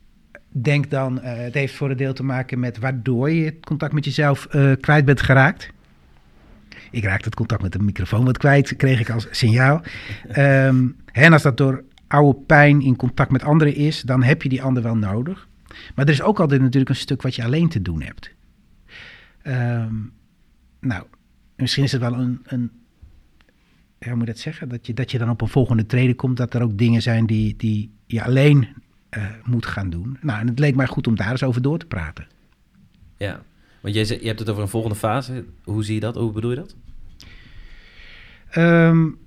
denk 0.48 0.90
dan, 0.90 1.18
uh, 1.18 1.22
het 1.24 1.54
heeft 1.54 1.74
voor 1.74 1.90
een 1.90 1.96
deel 1.96 2.12
te 2.12 2.24
maken 2.24 2.60
met 2.60 2.78
waardoor 2.78 3.30
je 3.30 3.44
het 3.44 3.64
contact 3.64 3.92
met 3.92 4.04
jezelf 4.04 4.48
uh, 4.54 4.72
kwijt 4.80 5.04
bent 5.04 5.20
geraakt. 5.20 5.70
Ik 6.90 7.04
raakte 7.04 7.24
het 7.24 7.34
contact 7.34 7.62
met 7.62 7.72
de 7.72 7.78
microfoon 7.78 8.24
wat 8.24 8.38
kwijt, 8.38 8.76
kreeg 8.76 9.00
ik 9.00 9.10
als 9.10 9.26
signaal. 9.30 9.82
Um, 10.36 10.96
en 11.12 11.32
als 11.32 11.42
dat 11.42 11.56
door 11.56 11.84
oude 12.06 12.38
pijn 12.46 12.80
in 12.80 12.96
contact 12.96 13.30
met 13.30 13.42
anderen 13.42 13.74
is, 13.74 14.00
dan 14.00 14.22
heb 14.22 14.42
je 14.42 14.48
die 14.48 14.62
ander 14.62 14.82
wel 14.82 14.96
nodig. 14.96 15.48
Maar 15.94 16.04
er 16.04 16.12
is 16.12 16.22
ook 16.22 16.40
altijd 16.40 16.60
natuurlijk 16.60 16.90
een 16.90 16.96
stuk 16.96 17.22
wat 17.22 17.34
je 17.34 17.44
alleen 17.44 17.68
te 17.68 17.82
doen 17.82 18.02
hebt. 18.02 18.30
Um, 19.42 20.12
nou, 20.82 21.04
misschien 21.56 21.84
is 21.84 21.92
het 21.92 22.00
wel 22.00 22.14
een, 22.14 22.40
een 22.44 22.70
hoe 23.98 24.14
moet 24.14 24.26
je 24.26 24.32
dat 24.32 24.38
zeggen? 24.38 24.68
Dat 24.68 24.86
je, 24.86 24.94
dat 24.94 25.10
je 25.10 25.18
dan 25.18 25.30
op 25.30 25.40
een 25.40 25.48
volgende 25.48 25.86
treden 25.86 26.16
komt, 26.16 26.36
dat 26.36 26.54
er 26.54 26.62
ook 26.62 26.78
dingen 26.78 27.02
zijn 27.02 27.26
die, 27.26 27.56
die 27.56 27.90
je 28.06 28.22
alleen 28.22 28.68
uh, 29.16 29.24
moet 29.44 29.66
gaan 29.66 29.90
doen. 29.90 30.18
Nou, 30.20 30.40
en 30.40 30.46
het 30.46 30.58
leek 30.58 30.74
mij 30.74 30.86
goed 30.86 31.06
om 31.06 31.16
daar 31.16 31.30
eens 31.30 31.42
over 31.42 31.62
door 31.62 31.78
te 31.78 31.86
praten. 31.86 32.26
Ja, 33.16 33.42
want 33.80 33.94
je, 33.94 34.18
je 34.20 34.26
hebt 34.26 34.38
het 34.38 34.50
over 34.50 34.62
een 34.62 34.68
volgende 34.68 34.96
fase. 34.96 35.44
Hoe 35.64 35.84
zie 35.84 35.94
je 35.94 36.00
dat? 36.00 36.14
Hoe 36.14 36.32
bedoel 36.32 36.50
je 36.50 36.56
dat? 36.56 36.76
Um, 38.56 39.18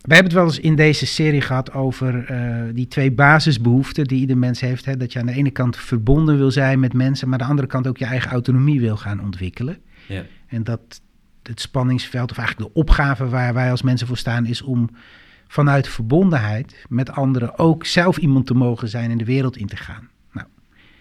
we 0.00 0.14
hebben 0.14 0.32
het 0.32 0.42
wel 0.42 0.44
eens 0.44 0.60
in 0.60 0.76
deze 0.76 1.06
serie 1.06 1.40
gehad 1.40 1.72
over 1.72 2.30
uh, 2.30 2.74
die 2.74 2.88
twee 2.88 3.12
basisbehoeften 3.12 4.04
die 4.04 4.20
ieder 4.20 4.38
mens 4.38 4.60
heeft. 4.60 4.84
Hè? 4.84 4.96
Dat 4.96 5.12
je 5.12 5.18
aan 5.18 5.26
de 5.26 5.32
ene 5.32 5.50
kant 5.50 5.76
verbonden 5.76 6.36
wil 6.36 6.50
zijn 6.50 6.80
met 6.80 6.92
mensen, 6.92 7.28
maar 7.28 7.38
aan 7.38 7.44
de 7.44 7.50
andere 7.50 7.68
kant 7.68 7.86
ook 7.86 7.98
je 7.98 8.04
eigen 8.04 8.30
autonomie 8.30 8.80
wil 8.80 8.96
gaan 8.96 9.22
ontwikkelen. 9.22 9.78
Ja. 10.08 10.24
En 10.50 10.64
dat 10.64 11.00
het 11.42 11.60
spanningsveld, 11.60 12.30
of 12.30 12.38
eigenlijk 12.38 12.74
de 12.74 12.80
opgave 12.80 13.28
waar 13.28 13.54
wij 13.54 13.70
als 13.70 13.82
mensen 13.82 14.06
voor 14.06 14.16
staan, 14.16 14.46
is 14.46 14.62
om 14.62 14.90
vanuit 15.46 15.88
verbondenheid 15.88 16.84
met 16.88 17.10
anderen 17.10 17.58
ook 17.58 17.86
zelf 17.86 18.16
iemand 18.16 18.46
te 18.46 18.54
mogen 18.54 18.88
zijn 18.88 19.10
en 19.10 19.18
de 19.18 19.24
wereld 19.24 19.56
in 19.56 19.66
te 19.66 19.76
gaan. 19.76 20.08
Nou, 20.32 20.46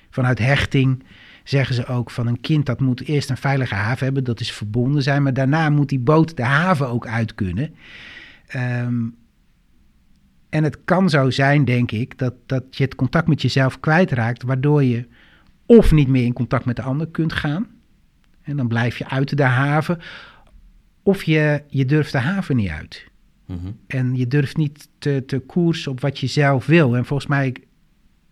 vanuit 0.10 0.40
hechting 0.40 1.04
zeggen 1.44 1.76
ze 1.76 1.86
ook 1.86 2.12
van 2.12 2.28
een 2.28 2.42
kind 2.42 2.66
dat 2.66 2.80
moet 2.80 3.02
eerst 3.02 3.30
een 3.30 3.38
veilige 3.38 3.76
haven 3.76 4.06
hebben, 4.06 4.24
dat 4.24 4.40
is 4.40 4.52
verbonden 4.52 5.04
zijn, 5.04 5.24
maar 5.24 5.34
daarna 5.34 5.70
moet 5.70 5.90
die 5.90 6.00
boot 6.00 6.38
de 6.38 6.44
haven 6.44 6.88
ook 6.88 7.08
uit 7.08 7.36
kunnen. 7.36 7.76
Um, 8.56 9.16
en 10.50 10.64
het 10.64 10.84
kan 10.86 11.10
zo 11.10 11.30
zijn, 11.30 11.66
denk 11.66 11.92
ik, 11.92 12.18
dat, 12.18 12.34
dat 12.46 12.64
je 12.78 12.84
het 12.84 12.96
contact 12.96 13.28
met 13.28 13.42
jezelf 13.42 13.80
kwijtraakt, 13.80 14.44
waardoor 14.44 14.84
je 14.84 15.08
of 15.66 15.92
niet 15.92 16.08
meer 16.08 16.24
in 16.24 16.34
contact 16.34 16.66
met 16.66 16.76
de 16.76 16.82
ander 16.82 17.08
kunt 17.08 17.34
gaan. 17.34 17.68
En 18.50 18.58
dan 18.58 18.68
blijf 18.68 18.98
je 18.98 19.10
uit 19.10 19.38
de 19.38 19.44
haven. 19.44 20.00
Of 21.04 21.24
je, 21.24 21.64
je 21.68 21.86
durft 21.86 22.12
de 22.12 22.18
haven 22.18 22.56
niet 22.56 22.70
uit. 22.70 23.08
Mm 23.46 23.60
-hmm. 23.62 23.78
En 23.88 24.16
je 24.16 24.28
durft 24.28 24.58
niet 24.58 24.90
te, 24.98 25.24
te 25.26 25.40
koersen 25.40 25.92
op 25.92 26.00
wat 26.00 26.20
je 26.20 26.28
zelf 26.28 26.66
wil. 26.66 26.96
En 26.96 27.06
volgens 27.06 27.30
mij 27.30 27.56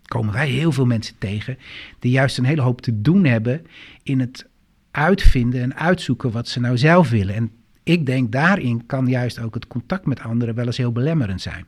komen 0.06 0.34
wij 0.34 0.50
heel 0.50 0.72
veel 0.72 0.86
mensen 0.86 1.16
tegen 1.18 1.58
die 2.00 2.12
juist 2.12 2.38
een 2.38 2.46
hele 2.46 2.62
hoop 2.62 2.82
te 2.82 3.02
doen 3.02 3.26
hebben 3.26 3.66
in 4.04 4.20
het 4.20 4.48
uitvinden 4.92 5.62
en 5.62 5.76
uitzoeken 5.76 6.32
wat 6.32 6.48
ze 6.48 6.60
nou 6.60 6.78
zelf 6.78 7.10
willen. 7.10 7.36
En 7.36 7.52
ik 7.84 8.06
denk 8.06 8.32
daarin 8.32 8.86
kan 8.86 9.08
juist 9.08 9.40
ook 9.40 9.54
het 9.54 9.68
contact 9.68 10.06
met 10.06 10.20
anderen 10.20 10.56
wel 10.56 10.66
eens 10.66 10.78
heel 10.78 10.92
belemmerend 10.92 11.42
zijn. 11.42 11.66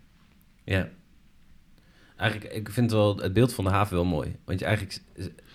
Ja. 0.63 0.89
Eigenlijk, 2.19 2.53
ik 2.53 2.69
vind 2.69 2.91
wel 2.91 3.17
het 3.17 3.33
beeld 3.33 3.53
van 3.53 3.63
de 3.63 3.69
haven 3.69 3.95
wel 3.95 4.05
mooi. 4.05 4.35
Want 4.45 4.59
je 4.59 4.65
eigenlijk, 4.65 5.01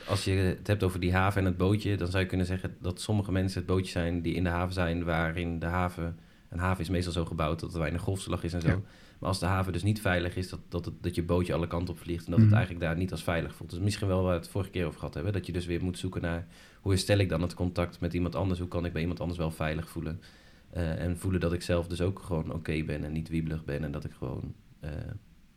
als 0.06 0.25
je 0.25 0.30
het 0.30 0.66
hebt 0.66 0.83
over 0.83 1.00
die 1.00 1.12
haven 1.12 1.40
en 1.40 1.47
het 1.47 1.56
bootje, 1.56 1.97
dan 1.97 2.09
zou 2.09 2.23
je 2.23 2.28
kunnen 2.28 2.47
zeggen 2.47 2.76
dat 2.80 3.00
sommige 3.00 3.33
mensen 3.33 3.59
het 3.59 3.68
bootje 3.68 3.90
zijn 3.90 4.23
die 4.23 4.35
in 4.35 4.44
de 4.44 4.50
haven 4.50 4.74
zijn, 4.74 5.05
waarin 5.05 5.59
de 5.59 5.66
haven, 5.66 6.18
een 6.48 6.59
haven 6.59 6.83
is 6.83 6.88
meestal 6.88 7.12
zo 7.12 7.24
gebouwd 7.24 7.61
dat 7.61 7.72
er 7.72 7.79
weinig 7.79 8.00
golfslag 8.00 8.44
is 8.44 8.53
en 8.53 8.61
zo. 8.61 8.68
Ja. 8.68 8.81
Maar 9.18 9.29
als 9.29 9.38
de 9.38 9.46
haven 9.46 9.72
dus 9.72 9.83
niet 9.83 10.00
veilig 10.00 10.37
is, 10.37 10.48
dat, 10.48 10.61
dat, 10.68 10.85
het, 10.85 10.94
dat 11.00 11.14
je 11.14 11.22
bootje 11.22 11.55
alle 11.55 11.66
kanten 11.66 11.94
op 11.94 12.00
vliegt 12.00 12.24
en 12.24 12.31
dat 12.31 12.38
mm. 12.38 12.44
het 12.44 12.55
eigenlijk 12.55 12.85
daar 12.85 12.96
niet 12.96 13.11
als 13.11 13.22
veilig 13.22 13.55
voelt. 13.55 13.70
Dus 13.70 13.79
misschien 13.79 14.09
wel 14.09 14.22
waar 14.22 14.33
we 14.33 14.38
het 14.38 14.48
vorige 14.48 14.70
keer 14.70 14.87
over 14.87 14.98
gehad 14.98 15.14
hebben, 15.14 15.33
dat 15.33 15.46
je 15.46 15.53
dus 15.53 15.66
weer 15.66 15.83
moet 15.83 15.98
zoeken 15.98 16.22
naar 16.22 16.46
hoe 16.81 16.92
herstel 16.92 17.18
ik 17.18 17.29
dan 17.29 17.42
het 17.42 17.55
contact 17.55 18.00
met 18.00 18.14
iemand 18.14 18.35
anders, 18.35 18.59
hoe 18.59 18.68
kan 18.68 18.85
ik 18.85 18.92
bij 18.92 19.00
iemand 19.00 19.20
anders 19.20 19.38
wel 19.38 19.50
veilig 19.50 19.88
voelen. 19.88 20.20
Uh, 20.77 21.00
en 21.00 21.18
voelen 21.18 21.40
dat 21.40 21.53
ik 21.53 21.62
zelf 21.62 21.87
dus 21.87 22.00
ook 22.00 22.18
gewoon 22.18 22.44
oké 22.44 22.55
okay 22.55 22.85
ben 22.85 23.05
en 23.05 23.12
niet 23.12 23.29
wiebelig 23.29 23.64
ben 23.64 23.85
en 23.85 23.90
dat 23.90 24.05
ik 24.05 24.12
gewoon 24.18 24.55
uh, 24.85 24.90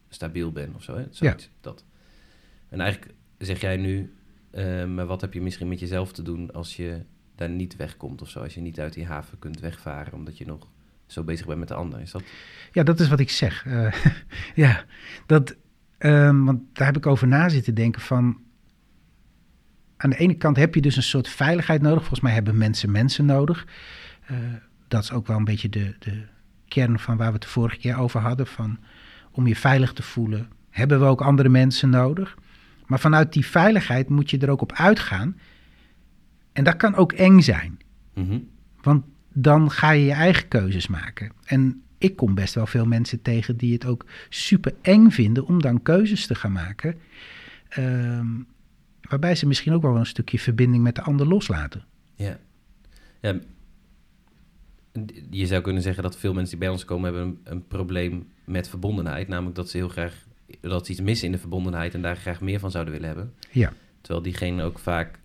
stabiel 0.09 0.51
ben 0.51 0.73
of 0.75 0.83
zo. 0.83 0.95
Hè? 0.95 1.05
Zoiets, 1.09 1.43
ja. 1.43 1.49
dat. 1.61 1.85
En 2.69 2.79
eigenlijk 2.79 3.13
zeg 3.37 3.61
jij 3.61 3.77
nu, 3.77 4.13
uh, 4.51 4.85
maar 4.85 5.05
wat 5.05 5.21
heb 5.21 5.33
je 5.33 5.41
misschien 5.41 5.67
met 5.67 5.79
jezelf 5.79 6.11
te 6.11 6.21
doen 6.21 6.53
als 6.53 6.75
je 6.75 7.01
daar 7.35 7.49
niet 7.49 7.75
wegkomt 7.75 8.21
of 8.21 8.29
zo? 8.29 8.39
Als 8.39 8.53
je 8.53 8.61
niet 8.61 8.79
uit 8.79 8.93
die 8.93 9.05
haven 9.05 9.39
kunt 9.39 9.59
wegvaren 9.59 10.13
omdat 10.13 10.37
je 10.37 10.45
nog 10.45 10.67
zo 11.05 11.23
bezig 11.23 11.45
bent 11.45 11.59
met 11.59 11.67
de 11.67 11.73
ander. 11.73 11.99
Is 11.99 12.11
dat... 12.11 12.23
Ja, 12.71 12.83
dat 12.83 12.99
is 12.99 13.07
wat 13.07 13.19
ik 13.19 13.29
zeg. 13.29 13.65
ja, 14.55 14.85
dat, 15.25 15.55
um, 15.99 16.45
want 16.45 16.61
daar 16.73 16.87
heb 16.87 16.97
ik 16.97 17.05
over 17.05 17.27
na 17.27 17.49
zitten 17.49 17.75
denken 17.75 18.01
van... 18.01 18.45
Aan 19.97 20.09
de 20.09 20.17
ene 20.17 20.35
kant 20.35 20.57
heb 20.57 20.75
je 20.75 20.81
dus 20.81 20.95
een 20.95 21.03
soort 21.03 21.27
veiligheid 21.27 21.81
nodig. 21.81 21.99
Volgens 21.99 22.19
mij 22.19 22.33
hebben 22.33 22.57
mensen 22.57 22.91
mensen 22.91 23.25
nodig 23.25 23.65
dat 24.87 25.03
is 25.03 25.11
ook 25.11 25.27
wel 25.27 25.37
een 25.37 25.43
beetje 25.43 25.69
de, 25.69 25.95
de 25.99 26.25
kern 26.67 26.99
van 26.99 27.17
waar 27.17 27.27
we 27.27 27.33
het 27.33 27.41
de 27.41 27.47
vorige 27.47 27.77
keer 27.77 27.97
over 27.97 28.21
hadden. 28.21 28.47
Van 28.47 28.79
om 29.37 29.47
je 29.47 29.55
veilig 29.55 29.93
te 29.93 30.03
voelen, 30.03 30.47
hebben 30.69 30.99
we 30.99 31.05
ook 31.05 31.21
andere 31.21 31.49
mensen 31.49 31.89
nodig. 31.89 32.37
Maar 32.85 32.99
vanuit 32.99 33.33
die 33.33 33.45
veiligheid 33.45 34.09
moet 34.09 34.29
je 34.29 34.37
er 34.37 34.49
ook 34.49 34.61
op 34.61 34.71
uitgaan. 34.71 35.37
En 36.53 36.63
dat 36.63 36.75
kan 36.75 36.95
ook 36.95 37.11
eng 37.11 37.39
zijn. 37.39 37.79
Mm-hmm. 38.13 38.49
Want 38.81 39.05
dan 39.33 39.71
ga 39.71 39.91
je 39.91 40.05
je 40.05 40.11
eigen 40.11 40.47
keuzes 40.47 40.87
maken. 40.87 41.31
En 41.45 41.81
ik 41.97 42.15
kom 42.15 42.35
best 42.35 42.53
wel 42.53 42.67
veel 42.67 42.85
mensen 42.85 43.21
tegen 43.21 43.57
die 43.57 43.73
het 43.73 43.85
ook 43.85 44.05
super 44.29 44.73
eng 44.81 45.09
vinden 45.09 45.45
om 45.45 45.61
dan 45.61 45.81
keuzes 45.81 46.27
te 46.27 46.35
gaan 46.35 46.51
maken. 46.51 46.95
Um, 47.77 48.47
waarbij 49.01 49.35
ze 49.35 49.47
misschien 49.47 49.73
ook 49.73 49.81
wel 49.81 49.97
een 49.97 50.05
stukje 50.05 50.39
verbinding 50.39 50.83
met 50.83 50.95
de 50.95 51.01
ander 51.01 51.27
loslaten. 51.27 51.85
Ja. 52.15 52.39
ja 53.21 53.39
je 55.29 55.45
zou 55.45 55.61
kunnen 55.61 55.81
zeggen 55.81 56.03
dat 56.03 56.17
veel 56.17 56.33
mensen 56.33 56.49
die 56.49 56.59
bij 56.59 56.69
ons 56.69 56.85
komen 56.85 57.13
hebben 57.13 57.27
een, 57.27 57.39
een, 57.43 57.67
probleem 57.67 58.27
met 58.47 58.69
verbondenheid. 58.69 59.27
Namelijk 59.27 59.55
dat 59.55 59.69
ze 59.69 59.77
heel 59.77 59.89
graag, 59.89 60.25
dat 60.61 60.85
ze 60.85 60.91
iets 60.91 61.01
missen 61.01 61.25
in 61.25 61.31
de 61.31 61.37
verbondenheid 61.37 61.93
en 61.93 62.01
daar 62.01 62.17
graag 62.17 62.41
meer 62.41 62.59
van 62.59 62.71
zouden 62.71 62.93
willen 62.93 63.07
hebben. 63.07 63.33
Ja. 63.51 63.73
Terwijl 64.01 64.23
diegenen 64.23 64.65
ook 64.65 64.79
vaak 64.79 65.19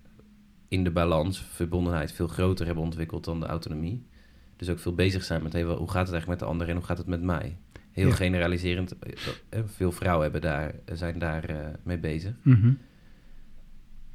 in 0.68 0.85
de 0.85 0.90
balans, 0.90 1.44
verbondenheid, 1.50 2.12
veel 2.12 2.28
groter 2.28 2.66
hebben 2.66 2.85
ontwikkeld 2.85 3.24
dan 3.24 3.40
de 3.40 3.46
autonomie. 3.46 4.06
Dus 4.56 4.68
ook 4.68 4.78
veel 4.78 4.94
bezig 4.94 5.24
zijn 5.24 5.42
met 5.42 5.52
hey, 5.52 5.62
hoe 5.62 5.90
gaat 5.90 6.06
het 6.06 6.12
eigenlijk 6.12 6.26
met 6.26 6.38
de 6.38 6.44
ander 6.44 6.68
en 6.68 6.76
hoe 6.76 6.85
gaat 6.85 6.98
het 6.98 7.06
met 7.06 7.22
mij? 7.22 7.56
Heel 7.92 8.08
ja. 8.08 8.14
generaliserend, 8.14 8.94
veel 9.64 9.92
vrouwen 9.92 10.22
hebben 10.22 10.40
daar, 10.40 10.74
zijn 10.92 11.18
daar 11.18 11.50
uh, 11.50 11.56
mee 11.82 11.98
bezig. 11.98 12.32
Mm-hmm. 12.42 12.78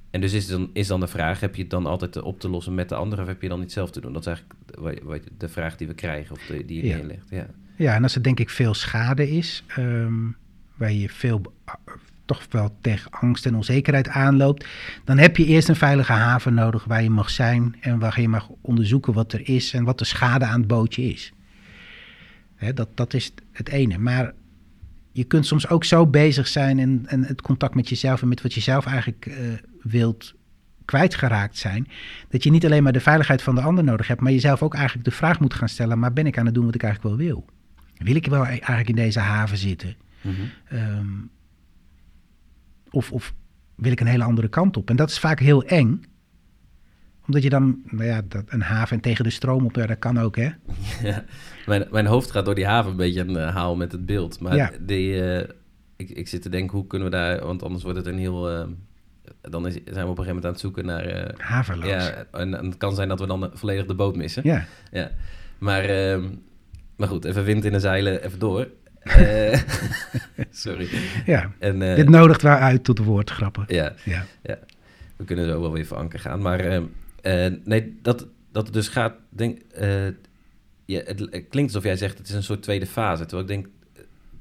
En 0.09 0.21
dus 0.21 0.33
is 0.33 0.47
dan, 0.47 0.69
is 0.73 0.87
dan 0.87 0.99
de 0.99 1.07
vraag, 1.07 1.39
heb 1.39 1.55
je 1.55 1.61
het 1.61 1.71
dan 1.71 1.85
altijd 1.85 2.21
op 2.21 2.39
te 2.39 2.49
lossen 2.49 2.75
met 2.75 2.89
de 2.89 2.95
ander 2.95 3.19
of 3.19 3.27
heb 3.27 3.41
je 3.41 3.49
dan 3.49 3.59
niet 3.59 3.71
zelf 3.71 3.91
te 3.91 4.01
doen? 4.01 4.13
Dat 4.13 4.21
is 4.21 4.27
eigenlijk 4.27 5.03
wat, 5.03 5.21
de 5.37 5.49
vraag 5.49 5.77
die 5.77 5.87
we 5.87 5.93
krijgen 5.93 6.35
of 6.35 6.45
de, 6.45 6.65
die 6.65 6.81
je 6.81 6.87
ja. 6.87 6.95
neerlegt. 6.95 7.29
Ja. 7.29 7.47
Ja, 7.77 7.93
en 7.93 8.03
als 8.03 8.15
er 8.15 8.23
denk 8.23 8.39
ik 8.39 8.49
veel 8.49 8.73
schade 8.73 9.29
is, 9.29 9.63
um, 9.77 10.35
waar 10.75 10.91
je 10.91 11.09
veel 11.09 11.41
toch 12.25 12.45
wel 12.49 12.75
tegen 12.81 13.11
angst 13.11 13.45
en 13.45 13.55
onzekerheid 13.55 14.07
aanloopt, 14.07 14.67
dan 15.03 15.17
heb 15.17 15.37
je 15.37 15.45
eerst 15.45 15.69
een 15.69 15.75
veilige 15.75 16.11
haven 16.11 16.53
nodig 16.53 16.83
waar 16.83 17.03
je 17.03 17.09
mag 17.09 17.29
zijn 17.29 17.75
en 17.79 17.99
waar 17.99 18.21
je 18.21 18.27
mag 18.27 18.49
onderzoeken 18.61 19.13
wat 19.13 19.33
er 19.33 19.49
is 19.49 19.73
en 19.73 19.83
wat 19.83 19.99
de 19.99 20.05
schade 20.05 20.45
aan 20.45 20.59
het 20.59 20.67
bootje 20.67 21.03
is. 21.03 21.33
Dat, 22.73 22.89
dat 22.93 23.13
is 23.13 23.33
het 23.51 23.69
ene. 23.69 23.97
Maar 23.97 24.33
je 25.11 25.23
kunt 25.23 25.45
soms 25.45 25.69
ook 25.69 25.83
zo 25.83 26.07
bezig 26.07 26.47
zijn 26.47 26.79
en, 26.79 27.03
en 27.07 27.23
het 27.23 27.41
contact 27.41 27.75
met 27.75 27.89
jezelf 27.89 28.21
en 28.21 28.27
met 28.27 28.41
wat 28.41 28.53
je 28.53 28.61
zelf 28.61 28.85
eigenlijk 28.85 29.25
uh, 29.25 29.35
wilt 29.81 30.33
kwijtgeraakt 30.85 31.57
zijn. 31.57 31.87
Dat 32.29 32.43
je 32.43 32.51
niet 32.51 32.65
alleen 32.65 32.83
maar 32.83 32.91
de 32.91 32.99
veiligheid 32.99 33.41
van 33.41 33.55
de 33.55 33.61
ander 33.61 33.83
nodig 33.83 34.07
hebt, 34.07 34.21
maar 34.21 34.31
jezelf 34.31 34.61
ook 34.63 34.73
eigenlijk 34.73 35.05
de 35.05 35.11
vraag 35.15 35.39
moet 35.39 35.53
gaan 35.53 35.69
stellen: 35.69 35.99
maar 35.99 36.13
ben 36.13 36.27
ik 36.27 36.37
aan 36.37 36.45
het 36.45 36.53
doen 36.53 36.65
wat 36.65 36.75
ik 36.75 36.83
eigenlijk 36.83 37.15
wel 37.15 37.27
wil? 37.27 37.45
Wil 37.97 38.15
ik 38.15 38.27
wel 38.27 38.45
eigenlijk 38.45 38.89
in 38.89 38.95
deze 38.95 39.19
haven 39.19 39.57
zitten? 39.57 39.95
Mm-hmm. 40.21 40.49
Um, 40.73 41.29
of, 42.91 43.11
of 43.11 43.33
wil 43.75 43.91
ik 43.91 43.99
een 43.99 44.07
hele 44.07 44.23
andere 44.23 44.47
kant 44.47 44.77
op? 44.77 44.89
En 44.89 44.95
dat 44.95 45.09
is 45.09 45.19
vaak 45.19 45.39
heel 45.39 45.63
eng 45.63 46.01
omdat 47.27 47.43
je 47.43 47.49
dan, 47.49 47.81
nou 47.85 48.05
ja, 48.05 48.21
dat, 48.27 48.43
een 48.47 48.61
haven 48.61 48.99
tegen 48.99 49.23
de 49.23 49.29
stroom 49.29 49.65
op, 49.65 49.75
ja, 49.75 49.85
dat 49.85 49.99
kan 49.99 50.19
ook, 50.19 50.35
hè? 50.35 50.49
Ja, 51.09 51.23
mijn, 51.65 51.87
mijn 51.91 52.05
hoofd 52.05 52.31
gaat 52.31 52.45
door 52.45 52.55
die 52.55 52.65
haven 52.65 52.91
een 52.91 52.97
beetje 52.97 53.21
aan 53.21 53.33
de 53.33 53.39
haal 53.39 53.75
met 53.75 53.91
het 53.91 54.05
beeld. 54.05 54.39
Maar 54.39 54.55
ja. 54.55 54.71
die, 54.79 55.13
uh, 55.13 55.39
ik, 55.95 56.09
ik 56.09 56.27
zit 56.27 56.41
te 56.41 56.49
denken, 56.49 56.77
hoe 56.77 56.87
kunnen 56.87 57.09
we 57.09 57.15
daar... 57.15 57.45
Want 57.45 57.63
anders 57.63 57.83
wordt 57.83 57.97
het 57.97 58.07
een 58.07 58.17
heel... 58.17 58.51
Uh, 58.51 58.65
dan 59.41 59.67
is, 59.67 59.73
zijn 59.73 59.83
we 59.83 59.89
op 59.89 60.17
een 60.17 60.23
gegeven 60.23 60.25
moment 60.25 60.45
aan 60.45 60.51
het 60.51 60.59
zoeken 60.59 60.85
naar... 60.85 61.15
Uh, 61.15 61.37
Haverloos. 61.37 61.89
Ja, 61.89 62.25
en, 62.31 62.57
en, 62.57 62.65
het 62.65 62.77
kan 62.77 62.95
zijn 62.95 63.07
dat 63.07 63.19
we 63.19 63.27
dan 63.27 63.49
volledig 63.53 63.85
de 63.85 63.95
boot 63.95 64.15
missen. 64.15 64.41
Ja. 64.45 64.65
ja. 64.91 65.11
Maar, 65.57 65.83
ehm, 65.83 66.27
maar 66.97 67.07
goed, 67.07 67.25
even 67.25 67.43
wind 67.43 67.65
in 67.65 67.71
de 67.71 67.79
zeilen, 67.79 68.23
even 68.23 68.39
door. 68.39 68.67
sorry. 70.51 70.89
Ja, 71.25 71.51
en, 71.59 71.79
dit 71.79 72.09
nodigt 72.09 72.41
wel 72.41 72.55
uit 72.55 72.83
tot 72.83 72.99
woordgrappen. 72.99 73.63
Ja, 73.67 73.93
ja. 74.05 74.25
ja. 74.43 74.59
we 75.15 75.23
kunnen 75.23 75.45
zo 75.45 75.61
wel 75.61 75.71
weer 75.71 75.85
voor 75.85 75.97
anker 75.97 76.19
gaan. 76.19 76.41
Maar 76.41 76.59
ehm, 76.59 76.83
eh, 77.21 77.51
nee, 77.63 77.99
dat, 78.01 78.27
dat 78.51 78.73
dus 78.73 78.87
gaat... 78.87 79.13
Denk, 79.29 79.59
eh, 79.59 80.05
ja, 80.85 81.01
het, 81.05 81.19
het 81.19 81.45
klinkt 81.49 81.73
alsof 81.73 81.83
jij 81.83 81.95
zegt 81.97 82.17
het 82.17 82.27
is 82.27 82.33
een 82.33 82.43
soort 82.43 82.63
tweede 82.63 82.87
fase. 82.87 83.25
Terwijl 83.25 83.41
ik 83.41 83.47
denk, 83.47 83.67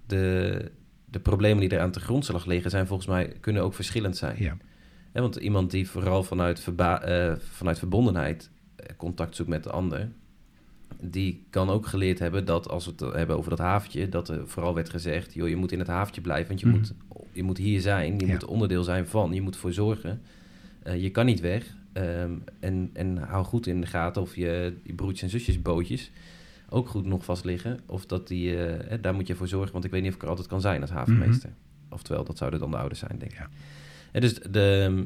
de, 0.07 0.71
de 1.05 1.21
problemen 1.21 1.61
die 1.61 1.79
er 1.79 1.81
aan 1.81 1.90
de 1.90 2.01
grondslag 2.01 2.47
liggen... 2.47 2.71
zijn 2.71 2.87
volgens 2.87 3.09
mij, 3.09 3.37
kunnen 3.40 3.62
ook 3.62 3.75
verschillend 3.75 4.16
zijn. 4.16 4.37
Ja. 4.38 4.57
Ja, 5.12 5.23
want 5.23 5.37
iemand 5.37 5.71
die 5.71 5.88
vooral 5.88 6.23
vanuit, 6.23 6.61
verba- 6.61 7.03
eh, 7.03 7.33
vanuit 7.38 7.79
verbondenheid 7.79 8.51
eh, 8.77 8.97
contact 8.97 9.37
zoekt 9.37 9.49
met 9.49 9.62
de 9.62 9.71
ander, 9.71 10.09
die 11.01 11.45
kan 11.51 11.71
ook 11.71 11.87
geleerd 11.87 12.19
hebben 12.19 12.45
dat 12.45 12.69
als 12.69 12.85
we 12.85 12.91
het 12.97 13.15
hebben 13.15 13.37
over 13.37 13.51
dat 13.51 13.59
haventje, 13.59 14.09
dat 14.09 14.29
er 14.29 14.49
vooral 14.49 14.75
werd 14.75 14.89
gezegd, 14.91 15.35
joh, 15.35 15.49
je 15.49 15.57
moet 15.57 15.73
in 15.73 15.79
het 15.79 15.89
haventje 15.89 16.21
blijven, 16.21 16.49
want 16.49 16.61
je, 16.61 16.67
Mhm. 16.67 16.77
moet, 16.77 16.93
je 17.33 17.43
moet 17.43 17.59
hier 17.59 17.81
zijn, 17.81 18.19
je 18.19 18.27
Ja. 18.27 18.33
moet 18.33 18.45
onderdeel 18.45 18.83
zijn 18.85 19.07
van, 19.07 19.33
je 19.33 19.41
moet 19.43 19.55
ervoor 19.55 19.73
zorgen. 19.73 20.21
Eh, 20.83 21.03
je 21.03 21.11
kan 21.11 21.27
niet 21.27 21.41
weg. 21.41 21.75
ehm, 21.93 22.31
en, 22.61 22.91
en 22.93 23.17
hou 23.19 23.45
goed 23.45 23.67
in 23.67 23.81
de 23.81 23.87
gaten 23.87 24.23
of 24.23 24.37
je, 24.37 24.75
je 24.83 24.93
broertjes 24.95 25.23
en 25.23 25.29
zusjes 25.39 25.63
bootjes 25.63 26.11
ook 26.69 26.89
goed 26.89 27.07
nog 27.07 27.25
vast 27.25 27.45
liggen. 27.45 27.81
Of 27.87 28.07
dat 28.07 28.29
die, 28.29 28.57
eh, 28.57 28.93
eh, 28.93 29.03
daar 29.03 29.15
moet 29.15 29.27
je 29.27 29.35
voor 29.35 29.49
zorgen, 29.49 29.73
want 29.73 29.85
ik 29.85 29.91
weet 29.91 30.01
niet 30.01 30.11
of 30.11 30.17
ik 30.17 30.23
er 30.23 30.29
altijd 30.29 30.47
kan 30.49 30.61
zijn 30.61 30.81
als 30.81 30.91
havenmeester. 30.91 31.51
Oftewel, 31.91 32.25
dat 32.25 32.39
zouden 32.39 32.61
dan 32.61 32.71
de 32.71 32.77
ouders 32.77 33.01
zijn, 33.01 33.19
denk 33.19 33.31
ik. 33.33 33.39
Ja. 33.39 33.49
En, 34.13 34.21
dus 34.21 34.35
de, 34.35 35.05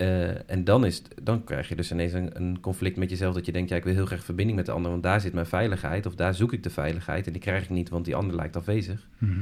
eh, 0.00 0.50
en 0.50 0.64
dan, 0.64 0.84
is, 0.84 0.96
het- 0.96 1.14
dan 1.22 1.44
krijg 1.44 1.68
je 1.68 1.76
dus 1.76 1.90
ineens 1.92 2.12
een, 2.12 2.36
een 2.36 2.60
conflict 2.60 2.96
met 2.96 3.10
jezelf 3.10 3.34
dat 3.34 3.46
je 3.46 3.52
denkt, 3.52 3.70
ja, 3.70 3.76
ik 3.76 3.84
wil 3.84 3.94
heel 3.94 4.06
graag 4.06 4.24
verbinding 4.24 4.56
met 4.58 4.66
de 4.66 4.72
ander, 4.72 4.90
want 4.90 5.02
daar 5.02 5.20
zit 5.20 5.32
mijn 5.32 5.46
veiligheid, 5.46 6.06
of 6.06 6.14
daar 6.14 6.34
zoek 6.34 6.52
ik 6.52 6.62
de 6.62 6.70
veiligheid 6.70 7.26
en 7.26 7.32
die 7.32 7.42
krijg 7.42 7.62
ik 7.62 7.70
niet, 7.70 7.88
want 7.88 8.04
die 8.04 8.16
ander 8.16 8.36
lijkt 8.36 8.56
afwezig. 8.56 9.08
Mhm. 9.18 9.40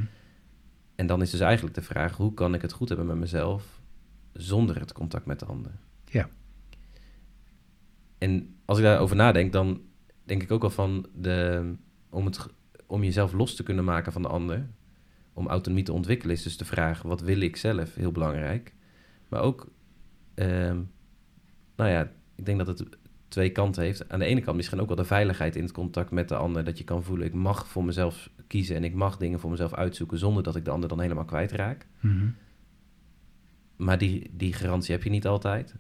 En 0.94 1.06
dan 1.06 1.22
is 1.22 1.30
dus 1.30 1.40
eigenlijk 1.40 1.74
de 1.74 1.82
vraag, 1.82 2.16
hoe 2.16 2.34
kan 2.34 2.54
ik 2.54 2.62
het 2.62 2.72
goed 2.72 2.88
hebben 2.88 3.06
met 3.06 3.16
mezelf 3.16 3.80
zonder 4.32 4.78
het 4.80 4.92
contact 4.92 5.26
met 5.26 5.38
de 5.38 5.46
ander? 5.46 5.72
Ja. 6.04 6.28
En 8.18 8.54
als 8.64 8.78
ik 8.78 8.84
daarover 8.84 9.16
nadenk, 9.16 9.52
dan 9.52 9.80
denk 10.24 10.42
ik 10.42 10.50
ook 10.50 10.62
al 10.62 10.70
van 10.70 11.06
de, 11.14 11.62
om, 12.10 12.24
het, 12.24 12.46
om 12.86 13.04
jezelf 13.04 13.32
los 13.32 13.54
te 13.54 13.62
kunnen 13.62 13.84
maken 13.84 14.12
van 14.12 14.22
de 14.22 14.28
ander, 14.28 14.66
om 15.32 15.46
autonomie 15.48 15.84
te 15.84 15.92
ontwikkelen, 15.92 16.34
is 16.34 16.42
dus 16.42 16.56
de 16.56 16.64
vraag, 16.64 17.02
wat 17.02 17.20
wil 17.20 17.40
ik 17.40 17.56
zelf, 17.56 17.94
heel 17.94 18.12
belangrijk. 18.12 18.74
Maar 19.28 19.40
ook, 19.40 19.66
ehm, 20.38 20.81
nou 21.77 21.90
ja, 21.90 22.12
ik 22.35 22.46
denk 22.46 22.59
dat 22.59 22.66
het 22.66 22.85
twee 23.29 23.51
kanten 23.51 23.83
heeft. 23.83 24.09
Aan 24.09 24.18
de 24.18 24.24
ene 24.24 24.40
kant 24.40 24.57
misschien 24.57 24.81
ook 24.81 24.87
wel 24.87 24.96
de 24.96 25.05
veiligheid 25.05 25.57
in 25.57 25.62
het 25.62 25.72
contact 25.72 26.11
met 26.11 26.29
de 26.29 26.37
ander, 26.37 26.64
dat 26.64 26.79
je 26.79 26.85
kan 26.85 27.03
voelen, 27.03 27.27
ik 27.27 27.35
mag 27.35 27.68
voor 27.68 27.85
mezelf 27.85 28.31
kiezen 28.46 28.77
en 28.77 28.85
ik 28.85 28.94
mag 28.94 29.16
dingen 29.16 29.40
voor 29.40 29.51
mezelf 29.51 29.74
uitzoeken 29.74 30.18
zonder 30.18 30.42
dat 30.42 30.57
ik 30.57 30.64
de 30.64 30.70
ander 30.70 30.88
dan 30.88 31.01
helemaal 31.01 31.24
kwijtraak. 31.24 31.87
Mhm. 32.01 32.27
Maar 33.77 33.98
die, 33.98 34.31
die 34.33 34.53
garantie 34.53 34.94
heb 34.94 35.03
je 35.03 35.11
niet 35.11 35.27
altijd. 35.27 35.74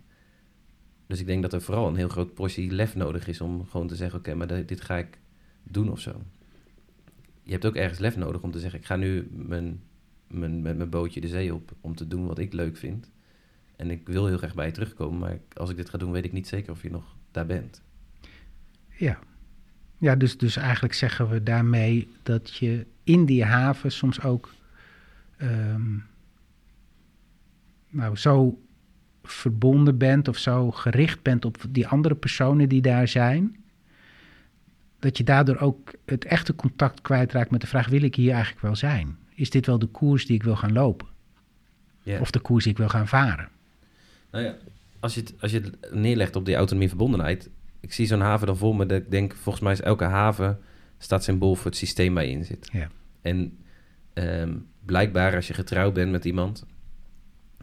Dus 1.06 1.20
ik 1.20 1.26
denk 1.26 1.42
dat 1.42 1.52
er 1.52 1.62
vooral 1.62 1.88
een 1.88 1.96
heel 1.96 2.08
groot 2.08 2.34
portie 2.34 2.70
lef 2.70 2.94
nodig 2.96 3.28
is 3.28 3.40
om 3.40 3.66
gewoon 3.66 3.86
te 3.86 3.96
zeggen: 3.96 4.18
Oké, 4.18 4.34
maar 4.34 4.66
dit 4.66 4.80
ga 4.80 4.96
ik 4.96 5.18
doen 5.62 5.90
of 5.90 6.00
zo. 6.00 6.22
Je 7.42 7.52
hebt 7.52 7.66
ook 7.66 7.74
ergens 7.74 7.98
lef 7.98 8.16
nodig 8.16 8.42
om 8.42 8.50
te 8.50 8.60
zeggen: 8.60 8.78
Ik 8.78 8.86
ga 8.86 8.96
nu 8.96 9.28
mijn, 9.32 9.82
mijn, 10.26 10.62
met 10.62 10.76
mijn 10.76 10.90
bootje 10.90 11.20
de 11.20 11.28
zee 11.28 11.54
op 11.54 11.72
om 11.80 11.94
te 11.94 12.08
doen 12.08 12.26
wat 12.26 12.38
ik 12.38 12.52
leuk 12.52 12.76
vind. 12.76 13.10
En 13.78 13.90
ik 13.90 14.08
wil 14.08 14.26
heel 14.26 14.38
graag 14.38 14.54
bij 14.54 14.66
je 14.66 14.72
terugkomen, 14.72 15.18
maar 15.18 15.38
als 15.52 15.70
ik 15.70 15.76
dit 15.76 15.88
ga 15.88 15.98
doen, 15.98 16.12
weet 16.12 16.24
ik 16.24 16.32
niet 16.32 16.48
zeker 16.48 16.72
of 16.72 16.82
je 16.82 16.90
nog 16.90 17.16
daar 17.30 17.46
bent. 17.46 17.82
Ja, 18.88 19.18
ja 19.98 20.16
dus, 20.16 20.38
dus 20.38 20.56
eigenlijk 20.56 20.94
zeggen 20.94 21.28
we 21.28 21.42
daarmee 21.42 22.08
dat 22.22 22.56
je 22.56 22.86
in 23.04 23.24
die 23.24 23.44
haven 23.44 23.92
soms 23.92 24.22
ook 24.22 24.54
ehm, 25.36 25.96
nou, 27.88 28.16
zo 28.16 28.62
verbonden 29.22 29.98
bent 29.98 30.28
of 30.28 30.36
zo 30.36 30.70
gericht 30.70 31.22
bent 31.22 31.44
op 31.44 31.64
die 31.68 31.86
andere 31.86 32.14
personen 32.14 32.68
die 32.68 32.82
daar 32.82 33.08
zijn, 33.08 33.56
dat 34.98 35.16
je 35.16 35.24
daardoor 35.24 35.56
ook 35.56 35.92
het 36.04 36.24
echte 36.24 36.54
contact 36.54 37.00
kwijtraakt 37.00 37.50
met 37.50 37.60
de 37.60 37.66
vraag: 37.66 37.88
wil 37.88 38.02
ik 38.02 38.14
hier 38.14 38.32
eigenlijk 38.32 38.62
wel 38.62 38.76
zijn? 38.76 39.18
Is 39.34 39.50
dit 39.50 39.66
wel 39.66 39.78
de 39.78 39.86
koers 39.86 40.26
die 40.26 40.36
ik 40.36 40.42
wil 40.42 40.56
gaan 40.56 40.72
lopen? 40.72 41.06
Of 42.20 42.30
de 42.30 42.40
koers 42.40 42.64
die 42.64 42.72
ik 42.72 42.78
wil 42.78 42.88
gaan 42.88 43.08
varen? 43.08 43.48
Nou 44.30 44.44
ja, 44.44 44.56
als 45.00 45.14
je, 45.14 45.20
het, 45.20 45.34
als 45.40 45.50
je 45.50 45.60
het 45.60 45.92
neerlegt 45.94 46.36
op 46.36 46.44
die 46.44 46.54
autonomie 46.54 46.88
verbondenheid. 46.88 47.50
Ik 47.80 47.92
zie 47.92 48.06
zo'n 48.06 48.20
haven 48.20 48.46
dan 48.46 48.56
voor 48.56 48.76
me 48.76 48.86
dat 48.86 48.98
ik 49.00 49.10
denk, 49.10 49.34
volgens 49.34 49.64
mij 49.64 49.72
is 49.72 49.80
elke 49.80 50.04
haven 50.04 50.58
staat 50.98 51.24
symbool 51.24 51.54
voor 51.54 51.66
het 51.66 51.76
systeem 51.76 52.14
waar 52.14 52.24
je 52.24 52.30
in 52.30 52.44
zit. 52.44 52.68
Ja. 52.72 52.88
En 53.22 53.58
ehm, 54.12 54.54
blijkbaar 54.84 55.34
als 55.34 55.46
je 55.46 55.54
getrouwd 55.54 55.92
bent 55.94 56.10
met 56.10 56.24
iemand, 56.24 56.66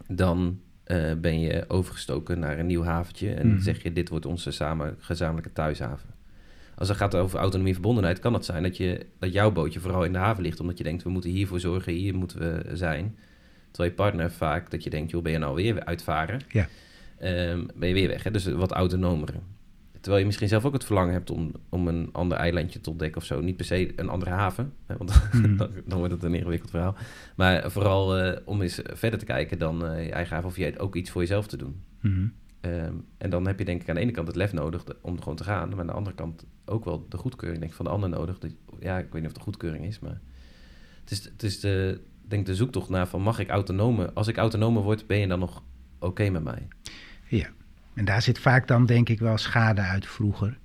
dan 0.08 0.60
eh, 0.84 1.14
ben 1.18 1.40
je 1.40 1.66
overgestoken 1.68 2.40
naar 2.40 2.60
een 2.60 2.66
nieuw 2.66 2.84
haventje. 2.84 3.34
En 3.34 3.48
Mhm. 3.48 3.62
zeg 3.62 3.84
je, 3.84 3.94
dit 3.94 4.10
wordt 4.10 4.26
onze 4.26 4.52
samen 4.52 4.96
gezamenlijke 5.00 5.54
thuishaven. 5.54 6.10
Als 6.76 6.88
het 6.88 6.98
gaat 6.98 7.16
over 7.16 7.40
autonomie 7.40 7.74
verbondenheid, 7.74 8.20
kan 8.20 8.34
het 8.34 8.46
zijn 8.46 8.64
dat, 8.64 8.78
je, 8.78 9.06
dat 9.20 9.34
jouw 9.34 9.52
bootje 9.52 9.80
vooral 9.80 10.04
in 10.04 10.12
de 10.12 10.18
haven 10.18 10.44
ligt. 10.44 10.60
Omdat 10.60 10.78
je 10.78 10.84
denkt, 10.84 11.04
we 11.04 11.10
moeten 11.10 11.30
hiervoor 11.30 11.60
zorgen, 11.60 11.94
hier 11.94 12.16
moeten 12.16 12.40
we 12.40 12.76
zijn. 12.76 13.18
Terwijl 13.76 13.96
je 13.96 14.02
partner 14.02 14.32
vaak 14.32 14.72
dat 14.72 14.84
je 14.84 14.90
denkt, 14.90 15.12
joh, 15.12 15.24
ben 15.24 15.32
je 15.32 15.38
nou 15.38 15.56
weer 15.56 15.86
uitvaren? 15.86 16.42
Ja. 16.50 16.68
Ehm, 17.18 17.66
ben 17.76 17.88
je 17.88 17.94
weer 17.94 18.08
weg, 18.08 18.24
hè? 18.24 18.32
dus 18.32 18.46
wat 18.46 18.72
autonomer. 18.72 19.30
Terwijl 19.92 20.20
je 20.20 20.26
misschien 20.26 20.48
zelf 20.48 20.66
ook 20.66 20.74
het 20.74 20.86
verlangen 20.86 21.14
hebt 21.14 21.30
om, 21.30 21.52
om 21.70 21.88
een 21.88 22.10
ander 22.12 22.38
eilandje 22.38 22.82
te 22.82 22.90
ontdekken 22.90 23.22
of 23.22 23.28
zo. 23.28 23.42
Niet 23.42 23.56
per 23.56 23.66
se 23.66 23.94
een 23.96 24.10
andere 24.10 24.32
haven, 24.32 24.74
hè? 24.86 24.98
want 24.98 25.14
Mhm. 25.34 25.56
dan, 25.56 25.70
dan 25.86 25.98
wordt 25.98 26.14
het 26.14 26.24
een 26.24 26.34
ingewikkeld 26.34 26.70
verhaal. 26.70 26.96
Maar 27.36 27.72
vooral 27.72 28.18
eh, 28.18 28.42
om 28.46 28.62
eens 28.62 28.82
verder 28.84 29.20
te 29.20 29.26
kijken 29.26 29.58
dan 29.60 29.86
eh, 29.86 30.06
je 30.06 30.12
eigen 30.12 30.34
haven 30.34 30.50
of 30.50 30.58
je 30.58 30.80
ook 30.80 30.96
iets 30.96 31.10
voor 31.10 31.22
jezelf 31.22 31.48
te 31.48 31.58
doen. 31.58 31.82
Mhm. 32.00 32.28
Ehm, 32.62 32.94
en 33.18 33.30
dan 33.30 33.48
heb 33.48 33.60
je 33.60 33.66
denk 33.66 33.82
ik 33.82 33.90
aan 33.90 33.96
de 33.96 34.02
ene 34.02 34.12
kant 34.12 34.28
het 34.28 34.36
lef 34.36 34.54
nodig 34.54 34.84
om 35.02 35.20
gewoon 35.20 35.36
te 35.36 35.44
gaan. 35.44 35.70
Maar 35.70 35.80
aan 35.80 35.88
de 35.88 35.94
andere 35.94 36.16
kant 36.16 36.46
ook 36.66 36.86
wel 36.86 37.06
de 37.10 37.18
goedkeuring 37.18 37.60
denk 37.60 37.72
ik, 37.72 37.78
van 37.78 37.86
de 37.86 37.92
ander 37.92 38.10
nodig. 38.10 38.38
Ja, 38.80 38.98
ik 38.98 39.04
weet 39.04 39.14
niet 39.14 39.22
of 39.22 39.28
het 39.28 39.36
de 39.36 39.42
goedkeuring 39.42 39.86
is, 39.86 40.00
maar 40.00 40.22
het 41.02 41.12
is, 41.12 41.24
het 41.24 41.44
is 41.44 41.60
de, 41.60 42.02
denk 42.28 42.46
de 42.46 42.56
zoektocht 42.56 42.90
naar 42.90 43.08
van 43.08 43.22
mag 43.22 43.40
ik 43.40 43.50
autonome... 43.50 44.14
Als 44.14 44.28
ik 44.28 44.38
autonome 44.38 44.80
word, 44.80 45.08
ben 45.08 45.18
je 45.18 45.28
dan 45.28 45.40
nog 45.40 45.64
oké 46.00 46.30
met 46.30 46.44
mij? 46.44 46.68
Ja, 47.28 47.48
en 47.94 48.06
daar 48.06 48.22
zit 48.22 48.40
vaak 48.40 48.68
dan 48.68 48.86
denk 48.86 49.10
ik 49.10 49.20
wel 49.20 49.38
schade 49.38 49.82
uit 49.82 50.08
vroeger. 50.08 50.58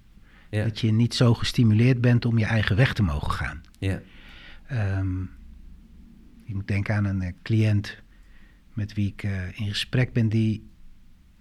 Ja, 0.50 0.64
Dat 0.64 0.80
je 0.80 0.92
niet 0.92 1.14
zo 1.14 1.34
gestimuleerd 1.34 2.00
bent 2.00 2.24
om 2.24 2.38
je 2.38 2.44
eigen 2.44 2.76
weg 2.76 2.92
te 2.92 3.02
mogen 3.02 3.32
gaan. 3.32 3.60
ja, 3.78 4.00
Ehm 4.66 5.22
je 6.50 6.56
moet 6.56 6.68
denken 6.68 6.94
aan 6.94 7.04
een 7.04 7.22
eh, 7.22 7.32
cliënt 7.42 8.02
met 8.72 8.92
wie 8.94 9.08
ik 9.08 9.22
eh, 9.22 9.58
in 9.60 9.68
gesprek 9.68 10.12
ben, 10.12 10.28
die, 10.28 10.70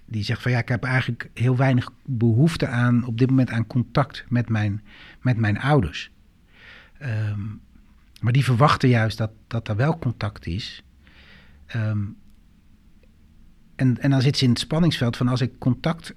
die 0.05 0.23
zegt 0.23 0.41
van 0.41 0.51
ja, 0.51 0.57
ik 0.57 0.67
heb 0.69 0.83
eigenlijk 0.83 1.29
heel 1.33 1.57
weinig 1.57 1.91
behoefte 2.05 2.67
aan 2.67 3.05
op 3.05 3.17
dit 3.17 3.29
moment 3.29 3.49
aan 3.49 3.67
contact 3.67 4.25
met 4.27 4.49
mijn, 4.49 4.83
met 5.21 5.37
mijn 5.37 5.59
ouders. 5.59 6.11
Ehm, 6.97 7.41
maar 8.21 8.33
die 8.33 8.43
verwachten 8.43 8.89
juist 8.89 9.17
dat, 9.17 9.31
dat 9.47 9.67
er 9.67 9.75
wel 9.75 9.99
contact 9.99 10.45
is. 10.45 10.83
Ehm, 11.65 12.03
en, 13.75 13.97
en 14.01 14.09
dan 14.09 14.21
zit 14.21 14.37
ze 14.37 14.43
in 14.43 14.49
het 14.49 14.59
spanningsveld 14.59 15.17
van 15.17 15.27
als 15.27 15.41
ik 15.41 15.59
contact, 15.59 16.15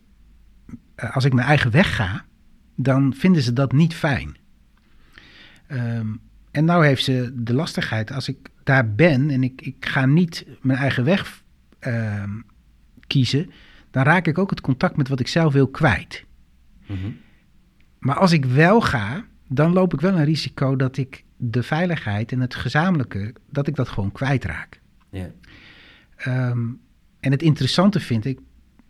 eh, 0.94 1.14
als 1.14 1.24
ik 1.24 1.32
mijn 1.32 1.46
eigen 1.46 1.70
weg 1.70 1.96
ga, 1.96 2.24
dan 2.74 3.14
vinden 3.14 3.42
ze 3.42 3.52
dat 3.52 3.72
niet 3.72 3.94
fijn. 3.94 4.36
Ehm, 5.66 6.06
en 6.50 6.64
nou 6.64 6.86
heeft 6.86 7.04
ze 7.04 7.32
de 7.34 7.54
lastigheid, 7.54 8.12
als 8.12 8.28
ik 8.28 8.48
daar 8.64 8.94
ben 8.94 9.30
en 9.30 9.42
ik, 9.42 9.60
ik 9.60 9.86
ga 9.86 10.06
niet 10.06 10.46
mijn 10.60 10.78
eigen 10.78 11.04
weg 11.04 11.42
ehm, 11.78 12.40
kiezen, 13.06 13.50
dan 13.90 14.02
raak 14.02 14.26
ik 14.26 14.38
ook 14.38 14.50
het 14.50 14.60
contact 14.60 14.96
met 14.96 15.08
wat 15.08 15.20
ik 15.20 15.28
zelf 15.28 15.52
wil 15.52 15.68
kwijt. 15.68 16.24
mhm, 16.86 17.10
Maar 17.98 18.16
als 18.16 18.32
ik 18.32 18.44
wel 18.44 18.80
ga, 18.80 19.24
dan 19.48 19.72
loop 19.72 19.92
ik 19.92 20.00
wel 20.00 20.18
een 20.18 20.24
risico 20.24 20.76
dat 20.76 20.96
ik 20.96 21.24
de 21.44 21.62
veiligheid 21.62 22.32
en 22.32 22.40
het 22.40 22.54
gezamenlijke, 22.54 23.34
dat 23.50 23.66
ik 23.66 23.74
dat 23.74 23.88
gewoon 23.88 24.12
kwijtraak. 24.12 24.80
ja, 25.10 25.30
Ehm, 26.16 26.68
en 27.20 27.30
het 27.30 27.42
interessante 27.42 28.00
vind 28.00 28.24
ik 28.24 28.40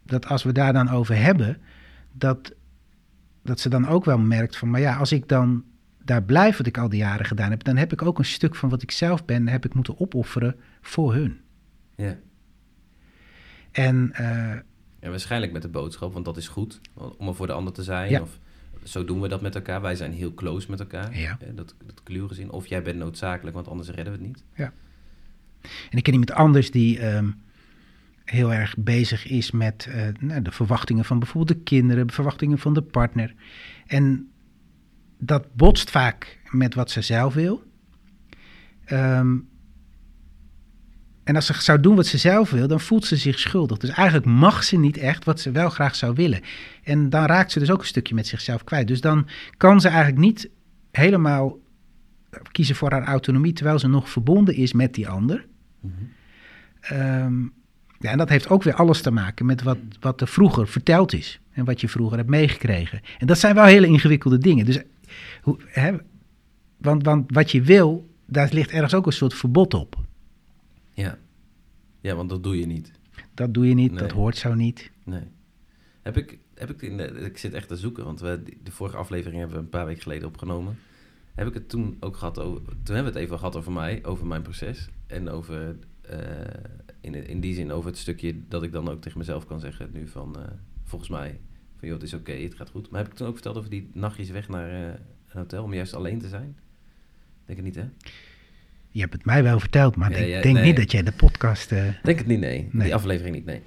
dat 0.02 0.26
als 0.26 0.42
we 0.42 0.52
daar 0.52 0.72
dan 0.72 0.88
over 0.90 1.16
hebben, 1.16 1.60
dat, 2.12 2.52
dat 3.42 3.60
ze 3.60 3.68
dan 3.68 3.88
ook 3.88 4.04
wel 4.04 4.18
merkt 4.18 4.56
van, 4.56 4.70
maar 4.70 4.80
ja, 4.80 4.96
als 4.96 5.12
ik 5.12 5.28
dan 5.28 5.64
daar 6.04 6.22
blijf 6.22 6.56
wat 6.56 6.66
ik 6.66 6.78
al 6.78 6.88
die 6.88 6.98
jaren 6.98 7.26
gedaan 7.26 7.50
heb, 7.50 7.62
dan 7.64 7.76
heb 7.76 7.92
ik 7.92 8.02
ook 8.02 8.18
een 8.18 8.24
stuk 8.24 8.54
van 8.54 8.68
wat 8.68 8.82
ik 8.82 8.90
zelf 8.90 9.24
ben, 9.24 9.48
heb 9.48 9.64
ik 9.64 9.74
moeten 9.74 10.00
opofferen 10.00 10.56
voor 10.80 11.14
hun. 11.14 11.40
ja. 11.96 12.18
En 13.72 14.10
eh, 14.12 14.54
Ja, 15.00 15.10
waarschijnlijk 15.10 15.52
met 15.52 15.62
de 15.62 15.68
boodschap, 15.68 16.12
want 16.12 16.24
dat 16.24 16.36
is 16.36 16.48
goed 16.48 16.80
om 17.18 17.28
er 17.28 17.34
voor 17.34 17.46
de 17.46 17.52
ander 17.52 17.72
te 17.72 17.82
zijn. 17.82 18.10
Ja. 18.10 18.20
Of 18.20 18.38
zo 18.85 19.05
doen 19.05 19.21
we 19.21 19.29
dat 19.29 19.40
met 19.40 19.55
elkaar. 19.55 19.81
Wij 19.81 19.95
zijn 19.95 20.12
heel 20.12 20.35
close 20.35 20.71
met 20.71 20.81
elkaar. 20.81 21.18
Ja. 21.18 21.38
Eh, 21.40 21.49
Dat, 21.55 21.75
dat 21.85 22.29
gezien. 22.29 22.51
Of 22.51 22.66
jij 22.66 22.83
bent 22.83 22.99
noodzakelijk, 22.99 23.55
want 23.57 23.68
anders 23.68 23.88
redden 23.88 24.12
we 24.12 24.18
het 24.18 24.29
niet. 24.29 24.45
En 25.90 25.99
ik 25.99 26.03
ken 26.03 26.12
iemand 26.12 26.33
anders 26.33 26.71
die 26.71 26.99
ehm, 26.99 27.31
heel 28.25 28.53
erg 28.53 28.77
bezig 28.79 29.27
is 29.27 29.51
met 29.51 29.87
eh, 29.87 30.09
nou, 30.21 30.42
de 30.42 30.53
verwachtingen 30.53 31.05
van 31.05 31.18
bijvoorbeeld 31.18 31.59
de 31.59 31.64
kinderen, 31.64 32.07
de 32.07 32.12
verwachtingen 32.12 32.59
van 32.59 32.75
de 32.75 32.83
partner. 32.83 33.35
En 33.87 34.31
dat 35.18 35.55
botst 35.55 35.90
vaak 35.90 36.40
met 36.51 36.75
wat 36.75 36.90
ze 36.90 37.01
zelf 37.01 37.35
wil. 37.35 37.62
Ehm, 38.85 39.37
en 41.24 41.37
als 41.37 41.46
ze 41.46 41.54
zou 41.62 41.80
doen 41.80 41.96
wat 41.96 42.06
ze 42.06 42.18
zelf 42.18 42.50
wil, 42.50 42.68
dan 42.68 42.80
voelt 42.80 43.04
ze 43.04 43.16
zich 43.16 43.38
schuldig. 43.38 43.78
Dus 43.78 43.90
eigenlijk 43.90 44.26
mag 44.26 44.64
ze 44.64 44.78
niet 44.78 44.96
echt 44.96 45.24
wat 45.24 45.40
ze 45.40 45.50
wel 45.50 45.70
graag 45.70 45.94
zou 45.94 46.14
willen. 46.14 46.40
En 46.82 47.11
dan 47.11 47.24
raakt 47.24 47.52
ze 47.52 47.58
dus 47.58 47.70
ook 47.70 47.80
een 47.80 47.87
stukje 47.87 48.14
met 48.14 48.26
zichzelf 48.26 48.64
kwijt. 48.64 48.88
Dus 48.88 49.00
dan 49.00 49.28
kan 49.56 49.80
ze 49.80 49.88
eigenlijk 49.88 50.18
niet 50.18 50.50
helemaal 50.90 51.58
kiezen 52.52 52.74
voor 52.74 52.90
haar 52.90 53.04
autonomie, 53.04 53.52
terwijl 53.52 53.78
ze 53.78 53.88
nog 53.88 54.11
verbonden 54.11 54.54
is 54.54 54.72
met 54.72 54.94
die 54.94 55.08
ander. 55.08 55.46
Ehm, 56.80 57.42
ja, 57.98 58.11
en 58.11 58.18
dat 58.18 58.28
heeft 58.28 58.48
ook 58.48 58.62
weer 58.62 58.74
alles 58.74 59.00
te 59.00 59.11
maken 59.11 59.46
met 59.46 59.62
wat, 59.62 59.78
wat 60.00 60.20
er 60.20 60.28
vroeger 60.28 60.68
verteld 60.68 61.12
is. 61.12 61.40
En 61.52 61.64
wat 61.64 61.80
je 61.80 61.88
vroeger 61.88 62.16
hebt 62.16 62.30
meegekregen. 62.30 63.00
En 63.18 63.26
dat 63.26 63.38
zijn 63.38 63.54
wel 63.54 63.64
hele 63.64 63.87
ingewikkelde 63.87 64.38
dingen. 64.38 64.64
Dus, 64.64 64.78
hoe, 65.42 65.58
hè, 65.66 65.92
want, 66.76 67.04
want 67.04 67.32
wat 67.32 67.50
je 67.50 67.62
wil, 67.62 68.11
daar 68.26 68.48
ligt 68.52 68.70
ergens 68.70 68.94
ook 68.94 69.06
een 69.06 69.12
soort 69.12 69.35
verbod 69.35 69.74
op. 69.74 70.01
Ja. 70.94 71.18
Ja, 72.00 72.14
want 72.14 72.28
dat 72.28 72.42
doe 72.42 72.59
je 72.59 72.66
niet. 72.66 72.92
Dat 73.35 73.55
doe 73.55 73.68
je 73.68 73.74
niet, 73.74 73.90
Nee. 73.90 74.00
dat 74.00 74.11
hoort 74.12 74.37
zo 74.37 74.55
niet. 74.55 74.90
Nee. 75.05 75.24
Heb 76.02 76.16
ik, 76.16 76.38
heb 76.55 76.70
ik, 76.70 76.83
in 76.83 76.96
de, 76.96 77.05
ik 77.05 77.38
zit 77.38 77.52
echt 77.52 77.68
te 77.68 77.76
zoeken, 77.76 78.05
want 78.05 78.20
we, 78.20 78.42
de 78.62 78.70
vorige 78.70 78.96
aflevering 78.96 79.38
hebben 79.38 79.57
we 79.57 79.62
een 79.62 79.68
paar 79.68 79.87
weken 79.87 80.02
geleden 80.02 80.28
opgenomen. 80.28 80.78
Heb 81.35 81.46
ik 81.46 81.55
het 81.55 81.68
toen 81.68 81.96
ook 82.00 82.16
gehad 82.16 82.38
over, 82.38 82.62
toen 82.64 82.94
hebben 82.94 83.12
we 83.12 83.18
het 83.18 83.26
even 83.26 83.38
gehad 83.38 83.57
over 83.57 83.72
mij, 83.72 84.05
over 84.05 84.26
mijn 84.26 84.42
proces. 84.42 84.88
En 85.07 85.28
over, 85.28 85.76
eh, 86.00 86.18
in, 87.00 87.14
in 87.28 87.40
die 87.40 87.55
zin 87.55 87.72
over 87.72 87.90
het 87.90 87.98
stukje 87.98 88.35
dat 88.48 88.62
ik 88.62 88.72
dan 88.72 88.88
ook 88.88 89.02
tegen 89.02 89.18
mezelf 89.18 89.46
kan 89.46 89.61
zeggen 89.61 89.90
nu 89.92 90.09
van, 90.09 90.37
eh, 90.37 90.50
volgens 90.85 91.11
mij, 91.11 91.40
van 91.76 91.88
joh, 91.88 91.98
het 91.98 92.07
is 92.07 92.14
oké, 92.14 92.33
het 92.33 92.55
gaat 92.55 92.70
goed. 92.70 92.90
Maar 92.90 93.00
heb 93.02 93.11
ik 93.11 93.16
toen 93.16 93.26
ook 93.26 93.35
verteld 93.35 93.57
over 93.57 93.70
die 93.70 93.90
nachtjes 93.92 94.31
weg 94.31 94.48
naar 94.48 94.70
eh, 94.70 94.87
een 95.28 95.40
hotel 95.40 95.64
om 95.64 95.74
juist 95.74 95.94
alleen 95.94 96.18
te 96.18 96.28
zijn? 96.28 96.57
Denk 97.44 97.59
het 97.59 97.66
niet, 97.66 97.74
hè? 97.76 97.88
Je 98.92 99.00
hebt 99.00 99.12
het 99.12 99.24
mij 99.24 99.42
wel 99.42 99.61
verteld, 99.61 99.96
maar 99.96 100.11
Ja, 100.11 100.16
ik 100.16 100.28
ja, 100.28 100.40
denk 100.42 100.55
nee. 100.57 100.64
niet 100.64 100.76
dat 100.76 100.90
jij 100.92 101.02
de 101.02 101.12
podcast... 101.12 101.72
eh, 101.72 101.85
Denk 102.02 102.18
het 102.18 102.26
niet, 102.26 102.40
nee. 102.40 102.68
Nee. 102.72 102.85
Die 102.85 102.94
aflevering 102.94 103.35
niet, 103.35 103.44
nee. 103.44 103.62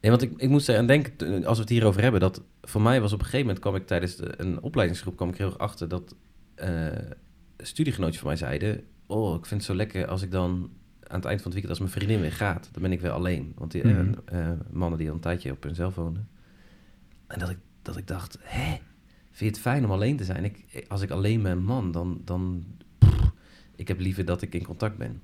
Nee, 0.00 0.10
want 0.10 0.22
ik, 0.22 0.32
ik 0.36 0.48
moest 0.48 0.68
eraan 0.68 0.86
denken, 0.86 1.44
als 1.44 1.56
we 1.56 1.62
het 1.62 1.72
hierover 1.72 2.02
hebben, 2.02 2.20
dat 2.20 2.42
voor 2.62 2.80
mij 2.82 3.00
was 3.00 3.12
op 3.12 3.18
een 3.18 3.24
gegeven 3.24 3.46
moment, 3.46 3.64
kwam 3.64 3.74
ik 3.74 3.86
tijdens 3.86 4.16
de, 4.16 4.34
een 4.36 4.60
opleidingsgroep, 4.62 5.16
kwam 5.16 5.28
ik 5.28 5.36
heel 5.36 5.46
erg 5.46 5.58
achter 5.58 5.88
dat 5.88 6.14
eh 6.54 6.86
studiegenootjes 7.58 8.18
van 8.18 8.26
mij 8.28 8.36
zeiden, 8.36 8.82
oh, 9.06 9.34
ik 9.34 9.46
vind 9.46 9.60
het 9.60 9.70
zo 9.70 9.76
lekker 9.76 10.06
als 10.06 10.22
ik 10.22 10.30
dan 10.30 10.70
aan 11.06 11.16
het 11.16 11.24
eind 11.24 11.42
van 11.42 11.50
het 11.52 11.60
weekend, 11.60 11.68
als 11.68 11.78
mijn 11.78 11.90
vriendin 11.90 12.20
weer 12.20 12.32
gaat, 12.32 12.68
dan 12.72 12.82
ben 12.82 12.92
ik 12.92 13.00
weer 13.00 13.10
alleen. 13.10 13.52
Want 13.56 13.70
die 13.72 13.82
eh, 13.82 13.90
Mhm. 13.90 14.56
mannen 14.72 14.98
die 14.98 15.08
al 15.08 15.14
een 15.14 15.20
tijdje 15.20 15.50
op 15.50 15.62
hunzelf 15.62 15.94
woonden. 15.94 16.28
En 17.26 17.38
dat 17.38 17.50
ik, 17.50 17.58
dat 17.82 17.96
ik 17.96 18.06
dacht, 18.06 18.38
hè, 18.42 18.68
vind 19.32 19.38
je 19.38 19.44
het 19.46 19.58
fijn 19.58 19.84
om 19.84 19.90
alleen 19.90 20.16
te 20.16 20.24
zijn? 20.24 20.44
Ik, 20.44 20.84
als 20.88 21.02
ik 21.02 21.10
alleen 21.10 21.42
ben 21.42 21.62
man, 21.62 21.92
dan, 21.92 22.20
dan 22.24 22.64
ik 23.76 23.88
heb 23.88 24.00
liever 24.00 24.24
dat 24.24 24.42
ik 24.42 24.54
in 24.54 24.64
contact 24.64 24.96
ben. 24.96 25.20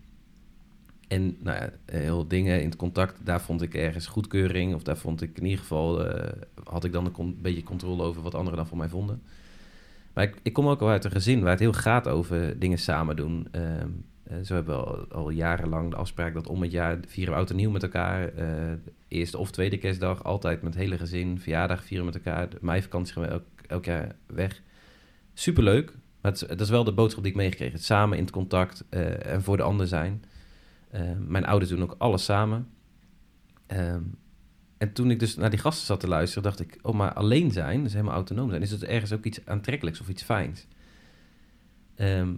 En 1.08 1.36
nou 1.38 1.58
ja, 1.58 1.70
heel 1.86 2.28
dingen 2.28 2.60
in 2.60 2.66
het 2.66 2.76
contact, 2.76 3.26
daar 3.26 3.40
vond 3.40 3.62
ik 3.62 3.74
ergens 3.74 4.06
goedkeuring. 4.06 4.74
Of 4.74 4.82
daar 4.82 4.96
vond 4.96 5.22
ik 5.22 5.36
in 5.38 5.44
ieder 5.44 5.58
geval, 5.58 6.06
eh, 6.06 6.42
had 6.64 6.84
ik 6.84 6.92
dan 6.92 7.12
een 7.18 7.38
beetje 7.42 7.62
controle 7.62 8.02
over 8.02 8.22
wat 8.22 8.34
anderen 8.34 8.58
dan 8.58 8.66
van 8.66 8.78
mij 8.78 8.88
vonden. 8.88 9.22
Maar 10.12 10.24
ik, 10.24 10.36
ik 10.42 10.52
kom 10.52 10.68
ook 10.68 10.80
al 10.80 10.88
uit 10.88 11.04
een 11.04 11.10
gezin 11.10 11.40
waar 11.40 11.50
het 11.50 11.60
heel 11.60 11.72
gaat 11.72 12.08
over 12.08 12.58
dingen 12.58 12.78
samen 12.78 13.16
doen. 13.16 13.48
Eh, 13.50 13.62
zo 14.44 14.54
hebben 14.54 14.76
we 14.76 15.14
al, 15.14 15.30
jarenlang 15.30 15.90
de 15.90 15.96
afspraak 15.96 16.34
dat 16.34 16.48
om 16.48 16.62
het 16.62 16.72
jaar 16.72 16.98
vieren 17.06 17.32
we 17.32 17.38
oud 17.38 17.50
en 17.50 17.56
nieuw 17.56 17.70
met 17.70 17.82
elkaar. 17.82 18.28
eh, 18.28 18.72
eerste 19.08 19.38
of 19.38 19.50
tweede 19.50 19.78
kerstdag, 19.78 20.24
altijd 20.24 20.62
met 20.62 20.74
het 20.74 20.82
hele 20.82 20.98
gezin. 20.98 21.40
Verjaardag 21.40 21.84
vieren 21.84 22.06
we 22.06 22.12
met 22.12 22.26
elkaar. 22.26 22.48
De 22.48 22.58
meivakantie 22.60 23.12
gaan 23.12 23.22
we 23.22 23.28
elk, 23.28 23.44
elk 23.66 23.84
jaar 23.84 24.14
weg. 24.26 24.62
Superleuk. 25.34 25.92
Maar 26.22 26.32
dat 26.32 26.60
is 26.60 26.70
wel 26.70 26.84
de 26.84 26.92
boodschap 26.92 27.22
die 27.22 27.32
ik 27.32 27.38
meegekregen. 27.38 27.74
Het 27.74 27.84
samen 27.84 28.16
in 28.16 28.24
het 28.24 28.32
contact 28.32 28.84
eh, 28.88 29.26
en 29.26 29.42
voor 29.42 29.56
de 29.56 29.62
ander 29.62 29.86
zijn. 29.86 30.24
Eh, 30.90 31.00
mijn 31.18 31.44
ouders 31.44 31.70
doen 31.70 31.82
ook 31.82 31.94
alles 31.98 32.24
samen. 32.24 32.68
Ehm, 33.66 34.02
en 34.78 34.92
toen 34.92 35.10
ik 35.10 35.18
dus 35.18 35.36
naar 35.36 35.50
die 35.50 35.58
gasten 35.58 35.86
zat 35.86 36.00
te 36.00 36.08
luisteren, 36.08 36.42
dacht 36.42 36.60
ik... 36.60 36.78
oh, 36.82 36.94
maar 36.94 37.12
alleen 37.12 37.50
zijn, 37.50 37.82
dus 37.82 37.92
helemaal 37.92 38.14
autonoom 38.14 38.50
zijn... 38.50 38.62
is 38.62 38.70
het 38.70 38.84
ergens 38.84 39.12
ook 39.12 39.24
iets 39.24 39.46
aantrekkelijks 39.46 40.00
of 40.00 40.08
iets 40.08 40.22
fijns. 40.22 40.66
Ehm, 41.94 42.34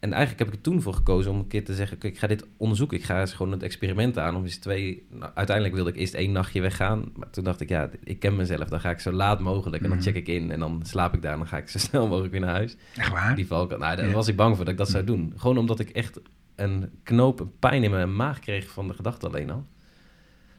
en 0.00 0.12
eigenlijk 0.12 0.38
heb 0.38 0.48
ik 0.48 0.54
er 0.54 0.60
toen 0.60 0.82
voor 0.82 0.94
gekozen 0.94 1.30
om 1.32 1.38
een 1.38 1.46
keer 1.46 1.64
te 1.64 1.74
zeggen... 1.74 1.96
ik 2.00 2.18
ga 2.18 2.26
dit 2.26 2.46
onderzoeken. 2.56 2.96
Ik 2.96 3.04
ga 3.04 3.20
eens 3.20 3.32
gewoon 3.32 3.52
het 3.52 3.62
experiment 3.62 4.18
aan 4.18 4.36
om 4.36 4.42
eens 4.44 4.56
twee... 4.56 5.06
Nou, 5.10 5.32
uiteindelijk 5.34 5.74
wilde 5.76 5.90
ik 5.90 5.96
eerst 5.96 6.14
één 6.14 6.32
nachtje 6.32 6.60
weggaan. 6.60 7.12
Maar 7.16 7.30
toen 7.30 7.44
dacht 7.44 7.60
ik, 7.60 7.68
ja, 7.68 7.90
ik 8.04 8.18
ken 8.18 8.36
mezelf. 8.36 8.68
Dan 8.68 8.80
ga 8.80 8.90
ik 8.90 9.00
zo 9.00 9.12
laat 9.12 9.40
mogelijk 9.40 9.82
en 9.82 9.88
dan 9.88 9.98
Mhm. 9.98 10.06
check 10.06 10.16
ik 10.16 10.28
in. 10.28 10.50
En 10.50 10.58
dan 10.60 10.80
slaap 10.84 11.14
ik 11.14 11.22
daar 11.22 11.32
en 11.32 11.38
dan 11.38 11.48
ga 11.48 11.56
ik 11.58 11.68
zo 11.68 11.78
snel 11.88 12.06
mogelijk 12.08 12.32
weer 12.32 12.40
naar 12.40 12.54
huis. 12.54 12.76
echt 12.96 13.10
waar? 13.10 13.34
Die 13.36 13.46
valkuil. 13.46 13.80
Nou, 13.80 13.96
daar 13.96 14.06
Ja. 14.08 14.12
was 14.12 14.28
ik 14.28 14.36
bang 14.36 14.56
voor 14.56 14.64
dat 14.64 14.72
ik 14.72 14.78
dat 14.78 14.88
zou 14.88 15.04
doen. 15.04 15.32
Gewoon 15.36 15.58
omdat 15.58 15.78
ik 15.80 15.90
echt 15.90 16.20
een 16.54 16.90
knoop, 17.02 17.40
een 17.40 17.58
pijn 17.58 17.82
in 17.82 17.90
mijn 17.90 18.16
maag 18.16 18.38
kreeg 18.38 18.70
van 18.70 18.88
de 18.88 18.94
gedachte 18.94 19.26
alleen 19.26 19.50
al. 19.50 19.66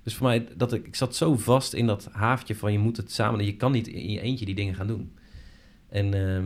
Dus 0.03 0.15
voor 0.15 0.27
mij, 0.27 0.47
dat 0.57 0.73
ik, 0.73 0.85
ik 0.87 0.95
zat 0.95 1.15
zo 1.15 1.35
vast 1.37 1.73
in 1.73 1.85
dat 1.87 2.09
haafje 2.11 2.55
van 2.55 2.71
je 2.71 2.79
moet 2.79 2.97
het 2.97 3.11
samen... 3.11 3.45
Je 3.45 3.55
kan 3.55 3.71
niet 3.71 3.87
in 3.87 4.11
je 4.11 4.21
eentje 4.21 4.45
die 4.45 4.55
dingen 4.55 4.75
gaan 4.75 4.87
doen. 4.87 5.13
En 5.89 6.13
ehm 6.13 6.45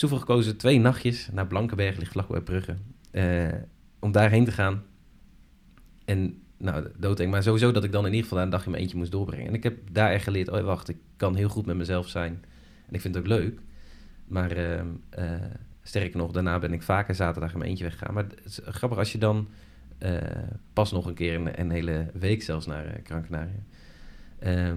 dus 0.00 0.10
gekozen 0.10 0.56
twee 0.56 0.78
nachtjes 0.78 1.28
naar 1.32 1.46
Blankenberg, 1.46 1.96
ligt 1.96 2.12
vlakbij 2.12 2.40
Brugge. 2.40 2.76
eh, 3.10 3.48
om 3.98 4.12
daarheen 4.12 4.44
te 4.44 4.52
gaan. 4.52 4.82
En 6.04 6.42
nou, 6.56 6.88
doodeng. 6.96 7.30
Maar 7.30 7.42
sowieso 7.42 7.72
dat 7.72 7.84
ik 7.84 7.92
dan 7.92 8.06
in 8.06 8.10
ieder 8.10 8.22
geval 8.22 8.36
daar 8.36 8.46
een 8.46 8.52
dag 8.52 8.64
in 8.64 8.70
mijn 8.70 8.82
eentje 8.82 8.98
moest 8.98 9.10
doorbrengen. 9.10 9.46
En 9.46 9.54
ik 9.54 9.62
heb 9.62 9.78
daar 9.92 10.10
echt 10.10 10.24
geleerd, 10.24 10.48
oh 10.48 10.60
wacht, 10.60 10.88
ik 10.88 10.96
kan 11.16 11.34
heel 11.34 11.48
goed 11.48 11.66
met 11.66 11.76
mezelf 11.76 12.08
zijn. 12.08 12.44
En 12.88 12.94
ik 12.94 13.00
vind 13.00 13.14
het 13.14 13.22
ook 13.22 13.30
leuk. 13.30 13.60
Maar 14.26 14.50
eh, 14.50 15.34
sterker 15.82 16.18
nog, 16.18 16.32
daarna 16.32 16.58
ben 16.58 16.72
ik 16.72 16.82
vaker 16.82 17.14
zaterdag 17.14 17.52
in 17.52 17.58
mijn 17.58 17.70
eentje 17.70 17.84
weggegaan. 17.84 18.14
Maar 18.14 18.24
het 18.24 18.40
is 18.44 18.60
grappig 18.64 18.98
als 18.98 19.12
je 19.12 19.18
dan 19.18 19.48
eh, 19.98 20.16
pas 20.72 20.92
nog 20.92 21.06
een 21.06 21.14
keer 21.14 21.34
een, 21.34 21.60
een 21.60 21.70
hele 21.70 22.10
week 22.14 22.42
zelfs 22.42 22.66
naar 22.66 23.00
uh, 24.42 24.74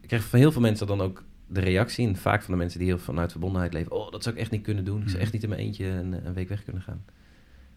ik 0.00 0.08
krijg 0.08 0.24
van 0.24 0.38
heel 0.38 0.52
veel 0.52 0.60
mensen 0.60 0.86
dan 0.86 1.00
ook 1.00 1.24
de 1.48 1.60
reactie, 1.60 2.06
en 2.08 2.16
vaak 2.16 2.42
van 2.42 2.52
de 2.52 2.60
mensen 2.60 2.78
die 2.78 2.88
heel 2.88 2.98
vanuit 2.98 3.30
verbondenheid 3.30 3.72
leven, 3.72 3.92
oh, 3.92 4.10
dat 4.10 4.22
zou 4.22 4.34
ik 4.34 4.40
echt 4.40 4.50
niet 4.50 4.62
kunnen 4.62 4.84
doen. 4.84 5.02
Ik 5.02 5.08
zou 5.08 5.22
echt 5.22 5.32
niet 5.32 5.42
in 5.42 5.48
mijn 5.48 5.60
eentje 5.60 5.86
een, 5.86 6.26
een 6.26 6.34
week 6.34 6.48
weg 6.48 6.64
kunnen 6.64 6.82
gaan. 6.82 7.04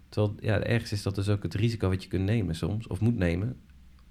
Terwijl, 0.10 0.36
ja, 0.39 0.60
ergens 0.63 0.91
is 0.91 1.03
dat 1.03 1.15
dus 1.15 1.29
ook 1.29 1.43
het 1.43 1.53
risico 1.53 1.89
wat 1.89 2.03
je 2.03 2.10
kunt 2.10 2.25
nemen 2.25 2.55
soms, 2.55 2.88
of 2.88 2.99
moet 2.99 3.17
nemen, 3.17 3.55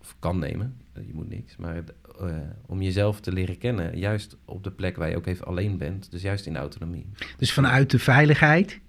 of 0.01 0.17
kan 0.19 0.39
nemen, 0.39 0.77
Eh, 0.93 1.07
je 1.07 1.15
moet 1.15 1.29
niks, 1.29 1.57
maar 1.57 1.83
eh, 2.21 2.37
om 2.67 2.83
jezelf 2.83 3.21
te 3.21 3.33
leren 3.33 3.59
kennen, 3.59 3.99
juist 3.99 4.37
op 4.45 4.65
de 4.65 4.71
plek 4.71 4.97
waar 4.97 5.11
je 5.11 5.17
ook 5.17 5.27
even 5.27 5.47
alleen 5.47 5.79
bent, 5.79 6.11
dus 6.11 6.23
juist 6.23 6.47
in 6.47 6.53
de 6.53 6.59
autonomie. 6.59 7.07
Dus 7.37 7.53
vanuit 7.53 7.91
de 7.91 7.99
veiligheid 7.99 8.81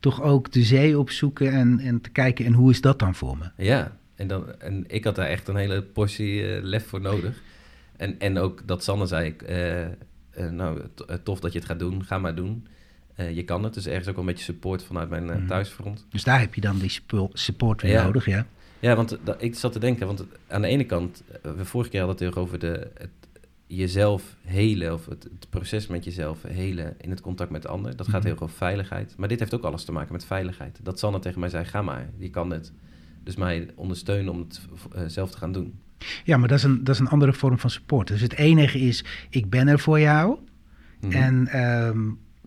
toch 0.00 0.22
ook 0.22 0.52
de 0.52 0.62
zee 0.62 0.98
opzoeken 0.98 1.52
en, 1.52 1.78
en 1.78 2.00
te 2.00 2.10
kijken... 2.10 2.44
en 2.44 2.52
hoe 2.52 2.70
is 2.70 2.80
dat 2.80 2.98
dan 2.98 3.14
voor 3.14 3.38
me? 3.38 3.64
Ja, 3.64 3.96
en, 4.14 4.26
dan, 4.26 4.60
en 4.60 4.84
ik 4.86 5.04
had 5.04 5.14
daar 5.14 5.26
echt 5.26 5.48
een 5.48 5.56
hele 5.56 5.82
portie 5.82 6.54
eh, 6.54 6.62
lef 6.62 6.86
voor 6.86 7.00
nodig. 7.00 7.42
En, 7.96 8.18
en 8.18 8.38
ook 8.38 8.66
dat 8.66 8.84
Sanne 8.84 9.06
zei, 9.06 9.26
ik, 9.26 9.42
eh, 9.42 9.86
nou, 10.50 10.80
eh, 11.06 11.16
tof 11.22 11.40
dat 11.40 11.52
je 11.52 11.58
het 11.58 11.68
gaat 11.68 11.78
doen, 11.78 12.04
ga 12.04 12.18
maar 12.18 12.34
doen. 12.34 12.66
Je 13.32 13.42
kan 13.44 13.62
het, 13.64 13.74
dus 13.74 13.86
ergens 13.86 14.08
ook 14.08 14.14
wel 14.14 14.24
een 14.24 14.30
beetje 14.30 14.44
support 14.44 14.84
vanuit 14.84 15.08
mijn 15.10 15.24
Mhm. 15.24 15.46
thuisfront. 15.46 16.06
Dus 16.10 16.24
daar 16.24 16.40
heb 16.40 16.54
je 16.54 16.60
dan 16.60 16.78
die 16.78 17.00
support 17.32 17.82
weer 17.82 17.90
Ja. 17.92 18.04
nodig, 18.04 18.26
ja? 18.26 18.46
Ja, 18.80 18.96
want 18.96 19.18
ik 19.38 19.54
zat 19.54 19.72
te 19.72 19.78
denken, 19.78 20.06
want 20.06 20.24
aan 20.48 20.62
de 20.62 20.68
ene 20.68 20.84
kant, 20.84 21.22
we 21.42 21.64
vorige 21.64 21.90
keer 21.90 22.00
hadden 22.00 22.26
het 22.26 22.34
heel 22.34 22.42
over 22.42 22.58
de, 22.58 22.90
het, 22.94 23.10
jezelf 23.66 24.36
helen, 24.42 24.92
of 24.92 25.06
het, 25.06 25.22
het 25.22 25.50
proces 25.50 25.86
met 25.86 26.04
jezelf 26.04 26.42
helen 26.42 26.94
in 27.00 27.10
het 27.10 27.20
contact 27.20 27.50
met 27.50 27.62
de 27.62 27.68
ander. 27.68 27.96
Dat 27.96 28.06
gaat 28.06 28.14
Mhm. 28.16 28.24
heel 28.24 28.32
erg 28.32 28.42
over 28.42 28.56
veiligheid. 28.56 29.14
Maar 29.16 29.28
dit 29.28 29.38
heeft 29.38 29.54
ook 29.54 29.62
alles 29.64 29.84
te 29.84 29.92
maken 29.92 30.12
met 30.12 30.24
veiligheid. 30.24 30.78
Dat 30.82 30.98
Sanne 30.98 31.18
tegen 31.18 31.40
mij 31.40 31.48
zei, 31.48 31.64
ga 31.64 31.82
maar, 31.82 32.08
je 32.18 32.30
kan 32.30 32.50
het. 32.50 32.72
Dus 33.24 33.36
mij 33.36 33.68
ondersteunen 33.74 34.32
om 34.32 34.38
het 34.38 34.60
zelf 35.12 35.30
te 35.30 35.38
gaan 35.38 35.52
doen. 35.52 35.78
Ja, 36.24 36.36
maar 36.36 36.48
dat 36.48 36.58
is, 36.58 36.64
een, 36.64 36.84
dat 36.84 36.94
is 36.94 37.00
een 37.00 37.08
andere 37.08 37.32
vorm 37.32 37.58
van 37.58 37.70
support. 37.70 38.08
Dus 38.08 38.20
het 38.20 38.34
enige 38.36 38.78
is, 38.78 39.04
ik 39.30 39.50
ben 39.50 39.68
er 39.68 39.78
voor 39.78 40.00
jou... 40.00 40.36
Mhm. 41.00 41.12
En 41.12 41.48
ehm, 41.48 41.98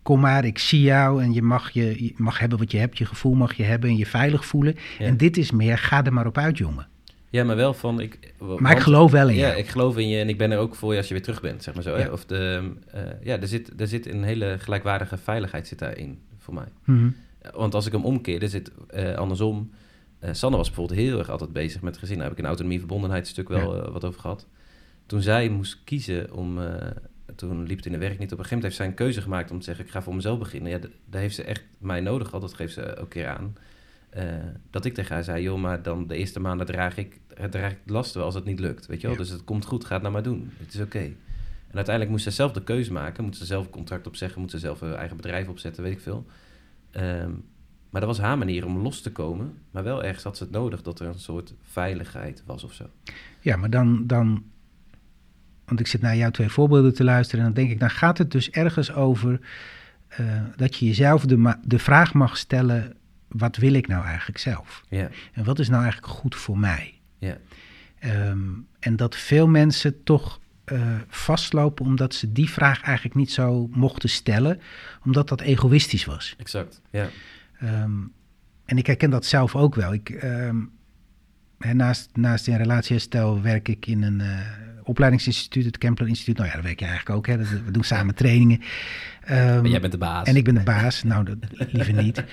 kom 0.04 0.20
maar, 0.20 0.46
ik 0.46 0.60
zie 0.60 0.82
jou 0.82 1.24
en 1.24 1.34
je 1.34 1.42
mag, 1.42 1.70
je, 1.72 2.04
je 2.04 2.14
mag 2.18 2.40
hebben 2.40 2.58
wat 2.58 2.72
je 2.72 2.78
hebt. 2.78 2.98
Je 2.98 3.06
gevoel 3.06 3.34
mag 3.34 3.54
je 3.54 3.64
hebben 3.64 3.90
en 3.90 3.98
je 3.98 4.06
veilig 4.06 4.46
voelen. 4.46 4.76
Ja. 5.00 5.06
En 5.06 5.18
dit 5.18 5.38
is 5.38 5.52
meer, 5.52 5.78
ga 5.78 6.06
er 6.06 6.14
maar 6.14 6.26
op 6.28 6.38
uit, 6.38 6.58
jongen. 6.58 6.88
Ja, 7.30 7.44
maar 7.44 7.56
wel 7.56 7.74
van... 7.74 8.00
Ik, 8.00 8.34
Maar 8.58 8.72
ik 8.72 8.80
geloof 8.80 9.12
wel 9.12 9.30
in 9.30 9.36
Ja, 9.36 9.48
jou. 9.48 9.60
ik 9.60 9.68
geloof 9.68 9.98
in 9.98 10.08
je 10.08 10.20
en 10.20 10.30
ik 10.30 10.38
ben 10.38 10.52
er 10.52 10.58
ook 10.58 10.76
voor 10.76 10.92
je 10.92 10.98
als 10.98 11.08
je 11.08 11.14
weer 11.14 11.24
terug 11.24 11.42
bent, 11.42 11.64
zeg 11.64 11.74
maar 11.74 11.84
zo. 11.84 11.98
Ja. 11.98 12.10
Of 12.12 12.26
de, 12.26 12.72
eh, 12.92 13.02
ja, 13.24 13.40
er 13.40 13.48
zit, 13.48 13.82
er 13.82 13.88
zit 13.88 14.06
een 14.06 14.24
hele 14.24 14.56
gelijkwaardige 14.60 15.18
veiligheid 15.18 15.68
zit 15.68 15.80
daarin, 15.80 16.20
voor 16.38 16.54
mij. 16.54 16.68
Mhm. 16.84 17.10
Want 17.54 17.74
als 17.76 17.86
ik 17.86 17.92
hem 17.92 18.06
omkeer, 18.06 18.42
er 18.42 18.50
zit 18.50 18.72
eh, 18.88 19.14
andersom... 19.14 19.72
eh, 20.20 20.34
Sanne 20.34 20.58
was 20.58 20.68
bijvoorbeeld 20.68 21.00
heel 21.00 21.20
erg 21.20 21.30
altijd 21.30 21.54
bezig 21.54 21.82
met 21.82 21.98
gezin. 21.98 22.16
Daar 22.16 22.24
heb 22.24 22.34
ik 22.34 22.40
in 22.40 22.46
autonomie 22.46 22.80
verbondenheid 22.80 23.28
stuk 23.28 23.48
wel 23.48 23.84
eh, 23.84 23.92
wat 23.92 24.06
over 24.06 24.20
gehad. 24.20 24.48
Toen 25.06 25.22
zij 25.22 25.50
moest 25.50 25.84
kiezen 25.84 26.34
om... 26.34 26.62
eh, 26.62 26.88
toen 27.36 27.66
liep 27.66 27.78
het 27.78 27.86
in 27.86 27.92
de 27.92 27.98
werk 27.98 28.20
niet. 28.20 28.32
Op 28.32 28.38
een 28.38 28.46
gegeven 28.46 28.56
moment 28.56 28.64
heeft 28.64 28.76
zij 28.76 28.86
een 28.86 28.94
keuze 28.94 29.22
gemaakt 29.22 29.52
om 29.52 29.60
te 29.60 29.66
zeggen... 29.66 29.86
ik 29.86 29.92
ga 29.92 30.02
voor 30.02 30.16
mezelf 30.16 30.40
beginnen. 30.40 30.72
Ja, 30.72 30.80
daar 31.06 31.22
heeft 31.22 31.36
ze 31.36 31.44
echt 31.44 31.64
mij 31.78 32.02
nodig 32.02 32.28
gehad. 32.28 32.42
Dat 32.42 32.54
geeft 32.54 32.74
ze 32.74 32.98
ook 32.98 33.10
keer 33.10 33.28
aan. 33.28 33.56
Dat 34.70 34.86
ik 34.86 34.94
tegen 34.94 35.14
haar 35.14 35.24
zei... 35.24 35.44
joh, 35.44 35.60
maar 35.60 35.82
dan 35.82 36.08
de 36.08 36.16
eerste 36.16 36.40
maanden 36.40 36.66
draag 36.66 36.98
ik, 36.98 37.20
draag 37.50 37.72
ik 37.72 37.78
last 37.86 38.14
wel 38.14 38.24
als 38.24 38.36
het 38.36 38.46
niet 38.46 38.60
lukt. 38.60 38.86
Weet 38.86 39.02
je 39.02 39.08
wel? 39.08 39.16
Ja. 39.16 39.22
Dus 39.22 39.32
het 39.32 39.44
komt 39.44 39.66
goed, 39.66 39.86
ga 39.86 39.94
het 39.94 40.02
nou 40.02 40.14
maar 40.14 40.24
doen. 40.24 40.52
Het 40.58 40.74
is 40.74 40.82
oké. 40.82 41.00
En 41.70 41.76
uiteindelijk 41.76 42.10
moest 42.10 42.24
ze 42.24 42.32
zelf 42.32 42.52
de 42.52 42.64
keuze 42.64 42.92
maken. 42.92 43.24
Moet 43.24 43.38
ze 43.38 43.46
zelf 43.46 43.66
een 43.66 43.72
contract 43.72 44.08
opzeggen. 44.08 44.42
Moet 44.42 44.52
ze 44.52 44.60
zelf 44.60 44.82
een 44.82 44.96
eigen 44.96 45.16
bedrijf 45.16 45.48
opzetten, 45.48 45.84
weet 45.84 45.92
ik 45.92 46.00
veel. 46.00 46.26
Ehm, 46.92 47.32
maar 47.90 48.02
dat 48.02 48.10
was 48.10 48.20
haar 48.20 48.38
manier 48.38 48.66
om 48.66 48.78
los 48.78 49.02
te 49.02 49.12
komen. 49.12 49.54
Maar 49.72 49.84
wel 49.84 50.04
ergens 50.04 50.24
had 50.24 50.38
ze 50.38 50.44
het 50.44 50.52
nodig 50.52 50.82
dat 50.82 51.00
er 51.00 51.08
een 51.08 51.20
soort 51.20 51.54
veiligheid 51.64 52.44
was 52.46 52.64
of 52.64 52.74
zo. 52.74 52.86
Ja, 53.40 53.56
maar 53.56 53.70
dan, 53.70 54.08
dan, 54.08 54.44
want 55.66 55.80
ik 55.80 55.88
zit 55.88 56.02
naar 56.02 56.16
jouw 56.16 56.32
twee 56.32 56.50
voorbeelden 56.50 56.94
te 56.94 57.04
luisteren 57.04 57.46
en 57.46 57.54
dan 57.54 57.64
denk 57.64 57.74
ik, 57.74 57.80
dan 57.80 57.90
gaat 57.90 58.18
het 58.18 58.32
dus 58.32 58.50
ergens 58.50 58.94
over 58.94 59.40
eh, 60.08 60.44
dat 60.56 60.76
je 60.76 60.86
jezelf 60.86 61.26
de, 61.26 61.56
de 61.64 61.80
vraag 61.80 62.14
mag 62.14 62.38
stellen, 62.38 62.96
wat 63.28 63.56
wil 63.58 63.74
ik 63.74 63.88
nou 63.88 64.06
eigenlijk 64.06 64.40
zelf? 64.40 64.84
Ja, 64.90 65.10
En 65.34 65.44
wat 65.44 65.60
is 65.60 65.70
nou 65.70 65.84
eigenlijk 65.84 66.14
goed 66.14 66.36
voor 66.36 66.58
mij? 66.58 66.94
ja, 67.18 67.38
Ehm, 68.00 68.40
en 68.80 68.96
dat 68.96 69.16
veel 69.16 69.48
mensen 69.48 70.04
toch 70.04 70.40
eh, 70.64 70.96
vastlopen 71.08 71.86
omdat 71.86 72.14
ze 72.14 72.32
die 72.32 72.50
vraag 72.50 72.82
eigenlijk 72.82 73.16
niet 73.16 73.32
zo 73.32 73.68
mochten 73.72 74.10
stellen, 74.10 74.60
omdat 75.06 75.28
dat 75.28 75.42
egoïstisch 75.42 76.06
was. 76.06 76.36
exact. 76.38 76.82
Ja, 76.90 77.10
Ehm, 77.60 77.92
en 78.66 78.78
ik 78.78 78.86
herken 78.88 79.10
dat 79.10 79.26
zelf 79.26 79.56
ook 79.56 79.76
wel. 79.76 79.94
Ik, 79.94 80.10
ehm, 80.10 80.58
hè, 81.60 81.74
naast, 81.74 82.10
naast 82.14 82.48
in 82.48 82.56
relatieherstel 82.56 83.42
werk 83.42 83.68
ik 83.68 83.86
in 83.86 84.04
een 84.04 84.22
eh, 84.22 84.38
opleidingsinstituut, 84.84 85.66
het 85.66 85.78
Kempler 85.78 86.08
Instituut. 86.08 86.36
Nou 86.38 86.48
ja, 86.48 86.54
daar 86.54 86.64
werk 86.64 86.80
je 86.80 86.86
eigenlijk 86.86 87.18
ook. 87.18 87.28
Hè. 87.28 87.38
Dat- 87.38 87.64
We 87.66 87.72
doen 87.72 87.84
samen 87.84 88.16
trainingen. 88.16 88.62
Ehm, 89.24 89.62
maar 89.62 89.68
jij 89.68 89.80
bent 89.80 89.92
de 89.92 89.98
baas. 89.98 90.28
en 90.28 90.36
ik 90.36 90.44
ben 90.44 90.56
de 90.56 90.64
baas. 90.64 91.04
Nou, 91.12 91.24
dat 91.24 91.38
liever 91.72 91.94
niet. 91.94 92.24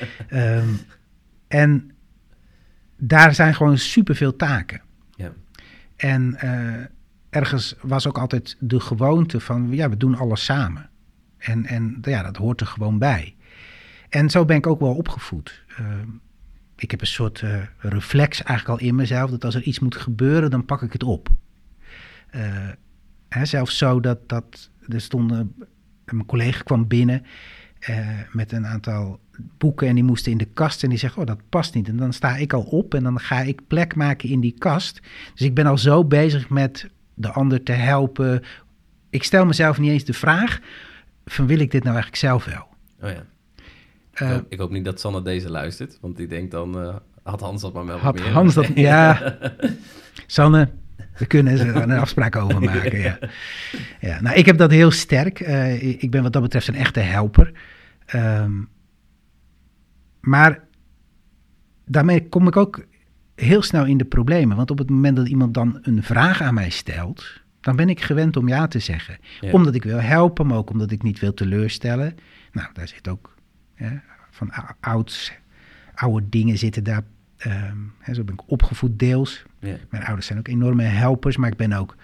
En 1.49 1.91
daar 2.99 3.35
zijn 3.35 3.55
gewoon 3.55 3.79
superveel 3.79 4.37
taken. 4.37 4.81
Ja, 5.17 5.33
En 5.97 6.35
eh, 6.35 6.85
ergens 7.31 7.75
was 7.83 8.07
ook 8.07 8.19
altijd 8.19 8.57
de 8.61 8.81
gewoonte 8.81 9.41
van, 9.41 9.69
ja, 9.71 9.89
we 9.89 9.97
doen 9.97 10.15
alles 10.17 10.45
samen. 10.45 10.91
En, 11.39 11.67
en 11.67 11.99
ja, 12.03 12.23
dat 12.23 12.37
hoort 12.37 12.61
er 12.61 12.67
gewoon 12.67 12.99
bij. 12.99 13.36
En 14.09 14.31
zo 14.31 14.45
ben 14.45 14.57
ik 14.57 14.67
ook 14.67 14.81
wel 14.81 14.95
opgevoed. 14.95 15.63
Ehm, 15.77 16.09
ik 16.77 16.91
heb 16.91 17.01
een 17.01 17.07
soort 17.07 17.43
eh, 17.43 17.63
reflex 17.79 18.43
eigenlijk 18.43 18.81
al 18.81 18.87
in 18.87 18.95
mezelf, 18.95 19.31
dat 19.31 19.45
als 19.45 19.55
er 19.55 19.63
iets 19.63 19.79
moet 19.79 19.97
gebeuren, 19.97 20.51
dan 20.51 20.65
pak 20.65 20.83
ik 20.83 20.93
het 20.93 21.03
op. 21.03 21.29
Eh, 22.31 22.69
hè, 23.29 23.45
zelfs 23.45 23.79
zo 23.79 24.01
dat, 24.01 24.29
dat 24.29 24.71
er 24.89 25.01
stonden, 25.01 25.55
mijn 26.05 26.27
collega 26.27 26.63
kwam 26.63 26.87
binnen 26.87 27.23
eh, 27.79 28.09
met 28.33 28.53
een 28.53 28.67
aantal 28.67 29.21
boeken 29.59 29.89
en 29.89 29.95
die 29.95 30.05
moesten 30.05 30.33
in 30.33 30.39
de 30.39 30.45
kast 30.45 30.83
en 30.83 30.89
die 30.89 30.99
zegt, 30.99 31.17
oh 31.17 31.27
dat 31.27 31.49
past 31.49 31.75
niet. 31.75 31.89
En 31.89 31.97
dan 31.97 32.13
sta 32.13 32.37
ik 32.37 32.53
al 32.53 32.63
op 32.63 32.95
en 32.95 33.03
dan 33.03 33.21
ga 33.21 33.41
ik 33.41 33.67
plek 33.67 33.95
maken 33.95 34.29
in 34.29 34.41
die 34.41 34.55
kast. 34.59 35.01
Dus 35.35 35.47
ik 35.47 35.55
ben 35.55 35.67
al 35.67 35.79
zo 35.79 36.05
bezig 36.05 36.49
met 36.49 36.91
de 37.15 37.31
ander 37.31 37.63
te 37.63 37.73
helpen. 37.73 38.43
Ik 39.11 39.23
stel 39.23 39.47
mezelf 39.47 39.79
niet 39.79 39.91
eens 39.91 40.05
de 40.05 40.13
vraag 40.13 40.61
van 41.25 41.47
wil 41.47 41.59
ik 41.59 41.71
dit 41.71 41.83
nou 41.83 41.95
eigenlijk 41.95 42.23
zelf 42.23 42.45
wel? 42.45 42.67
oh 43.01 43.11
ja. 43.11 43.27
Eh, 44.17 44.29
ik, 44.29 44.35
hoop, 44.35 44.47
ik 44.49 44.59
hoop 44.59 44.71
niet 44.71 44.85
dat 44.85 45.01
Sanne 45.01 45.23
deze 45.23 45.51
luistert, 45.51 45.99
want 46.01 46.17
die 46.17 46.27
denkt 46.27 46.51
dan, 46.51 46.81
eh, 46.81 46.97
had 47.23 47.41
Hans 47.41 47.63
dat 47.63 47.73
maar 47.73 47.87
wel 47.87 47.99
had 47.99 48.15
meer. 48.15 48.31
Hans 48.31 48.55
dat, 48.55 48.67
ja. 48.75 49.39
Sanne, 50.27 50.69
we 51.19 51.27
kunnen 51.27 51.59
er 51.59 51.77
een 51.77 51.91
afspraak 52.07 52.37
over 52.37 52.63
maken. 52.63 52.99
Ja. 52.99 53.19
Ja, 54.01 54.21
nou, 54.21 54.37
ik 54.37 54.47
heb 54.47 54.59
dat 54.59 54.71
heel 54.71 54.91
sterk. 54.91 55.41
Eh, 55.41 56.03
ik 56.03 56.11
ben 56.11 56.23
wat 56.23 56.33
dat 56.33 56.43
betreft 56.43 56.69
een 56.69 56.75
echte 56.75 57.01
helper. 57.01 57.53
Ehm, 58.07 58.53
maar 60.21 60.65
daarmee 61.85 62.29
kom 62.29 62.47
ik 62.47 62.57
ook 62.57 62.87
heel 63.35 63.63
snel 63.63 63.85
in 63.85 63.99
de 63.99 64.05
problemen. 64.05 64.57
Want 64.57 64.71
op 64.71 64.79
het 64.79 64.91
moment 64.91 65.17
dat 65.17 65.29
iemand 65.29 65.55
dan 65.55 65.79
een 65.83 66.03
vraag 66.03 66.41
aan 66.41 66.55
mij 66.55 66.71
stelt, 66.71 67.43
dan 67.61 67.77
ben 67.77 67.89
ik 67.89 68.01
gewend 68.01 68.37
om 68.37 68.49
ja 68.49 68.67
te 68.67 68.79
zeggen. 68.79 69.19
Ja. 69.41 69.51
Omdat 69.51 69.75
ik 69.75 69.85
wil 69.85 70.01
helpen, 70.01 70.47
maar 70.47 70.57
ook 70.57 70.71
omdat 70.71 70.91
ik 70.91 71.03
niet 71.03 71.19
wil 71.19 71.35
teleurstellen. 71.35 72.15
Nou, 72.53 72.69
daar 72.73 72.89
zit 72.89 73.09
ook 73.09 73.36
hè, 73.77 73.97
van 74.31 74.51
ou- 74.53 74.75
ouds, 74.81 75.33
oude 75.95 76.29
dingen 76.29 76.59
zitten 76.59 76.85
daar. 76.85 77.03
ehm, 77.37 77.77
hè, 77.99 78.15
zo 78.15 78.25
ben 78.25 78.35
ik 78.35 78.51
opgevoed 78.51 78.99
deels. 78.99 79.45
Ja, 79.59 79.77
Mijn 79.91 80.05
ouders 80.05 80.27
zijn 80.27 80.39
ook 80.39 80.49
enorme 80.49 80.83
helpers, 80.83 81.37
maar 81.37 81.51
ik 81.51 81.57
ben 81.57 81.73
ook. 81.73 81.97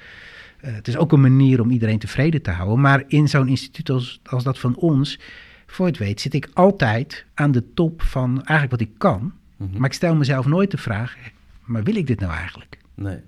eh, 0.61 0.75
het 0.75 0.89
is 0.89 0.97
ook 0.97 1.13
een 1.13 1.21
manier 1.21 1.61
om 1.61 1.71
iedereen 1.71 1.99
tevreden 1.99 2.43
te 2.43 2.51
houden. 2.51 2.81
Maar 2.81 3.05
in 3.07 3.29
zo'n 3.29 3.49
instituut 3.49 3.91
als, 3.91 4.21
als 4.25 4.45
dat 4.45 4.59
van 4.59 4.75
ons, 4.77 5.19
voor 5.67 5.87
het 5.87 5.99
weet, 5.99 6.21
zit 6.21 6.35
ik 6.35 6.51
altijd 6.53 7.27
aan 7.35 7.53
de 7.53 7.73
top 7.75 8.03
van 8.03 8.29
eigenlijk 8.45 8.71
wat 8.71 8.81
ik 8.91 8.99
kan. 8.99 9.33
mhm. 9.57 9.79
Maar 9.79 9.89
ik 9.89 9.95
stel 9.97 10.15
mezelf 10.17 10.47
nooit 10.47 10.71
de 10.71 10.79
vraag: 10.79 11.17
maar 11.65 11.83
wil 11.83 11.97
ik 11.97 12.07
dit 12.07 12.21
nou 12.21 12.33
eigenlijk? 12.33 12.79
Nee, 12.95 13.19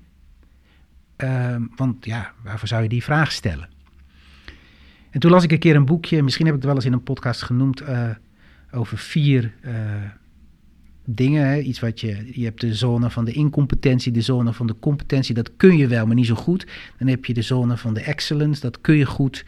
Ehm, 1.17 1.63
want 1.77 2.05
ja, 2.05 2.33
waarvoor 2.43 2.69
zou 2.69 2.83
je 2.83 2.89
die 2.89 3.03
vraag 3.03 3.33
stellen? 3.33 3.69
En 5.11 5.21
toen 5.21 5.31
las 5.31 5.45
ik 5.45 5.53
een 5.53 5.59
keer 5.59 5.77
een 5.77 5.85
boekje, 5.85 6.23
misschien 6.23 6.47
heb 6.47 6.55
ik 6.55 6.61
het 6.61 6.69
wel 6.71 6.79
eens 6.79 6.89
in 6.89 6.93
een 6.93 7.03
podcast 7.03 7.43
genoemd, 7.43 7.81
eh, 7.81 8.11
over 8.75 8.99
vier 8.99 9.53
eh, 9.61 9.73
dingen. 11.05 11.49
Hè. 11.49 11.59
Iets 11.59 11.81
wat 11.81 12.01
je, 12.01 12.31
je 12.33 12.45
hebt 12.45 12.61
de 12.61 12.75
zone 12.75 13.11
van 13.11 13.25
de 13.25 13.33
incompetentie, 13.33 14.13
de 14.13 14.21
zone 14.21 14.53
van 14.53 14.67
de 14.67 14.79
competentie, 14.81 15.35
dat 15.35 15.57
kun 15.57 15.77
je 15.77 15.87
wel, 15.87 16.07
maar 16.07 16.15
niet 16.15 16.27
zo 16.27 16.35
goed. 16.35 16.67
Dan 16.99 17.09
heb 17.09 17.25
je 17.25 17.35
de 17.35 17.43
zone 17.43 17.77
van 17.77 17.95
de 17.95 18.01
excellence, 18.01 18.61
dat 18.61 18.81
kun 18.81 18.97
je 18.97 19.07
goed, 19.07 19.45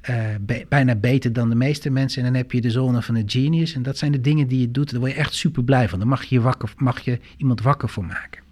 eh, 0.00 0.24
bijna 0.68 0.94
beter 0.94 1.32
dan 1.32 1.48
de 1.48 1.54
meeste 1.54 1.90
mensen. 1.90 2.24
En 2.24 2.32
dan 2.32 2.40
heb 2.40 2.52
je 2.52 2.60
de 2.60 2.70
zone 2.70 3.02
van 3.02 3.14
de 3.14 3.22
genius, 3.26 3.74
en 3.74 3.82
dat 3.82 3.98
zijn 3.98 4.12
de 4.12 4.20
dingen 4.20 4.46
die 4.46 4.60
je 4.60 4.70
doet, 4.70 4.90
daar 4.90 5.00
word 5.00 5.12
je 5.12 5.18
echt 5.18 5.34
super 5.34 5.64
blij 5.64 5.88
van. 5.88 5.98
Daar 5.98 6.08
mag 6.08 6.24
je, 6.24 6.40
wakker, 6.40 6.72
mag 6.76 7.00
je 7.00 7.20
iemand 7.36 7.60
wakker 7.60 7.88
voor 7.88 8.04
maken. 8.04 8.42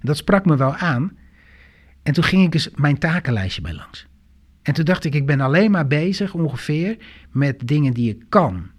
En 0.00 0.06
dat 0.06 0.16
sprak 0.16 0.44
me 0.44 0.56
wel 0.56 0.74
aan. 0.74 1.16
En 2.02 2.12
toen 2.12 2.24
ging 2.24 2.44
ik 2.44 2.52
dus 2.52 2.68
mijn 2.74 2.98
takenlijstje 2.98 3.62
bij 3.62 3.74
langs. 3.74 4.06
En 4.62 4.74
toen 4.74 4.84
dacht 4.84 5.04
ik, 5.04 5.14
ik 5.14 5.26
ben 5.26 5.40
alleen 5.40 5.70
maar 5.70 5.86
bezig 5.86 6.34
ongeveer 6.34 6.96
met 7.30 7.68
dingen 7.68 7.92
die 7.92 8.10
ik 8.10 8.24
kan. 8.28 8.70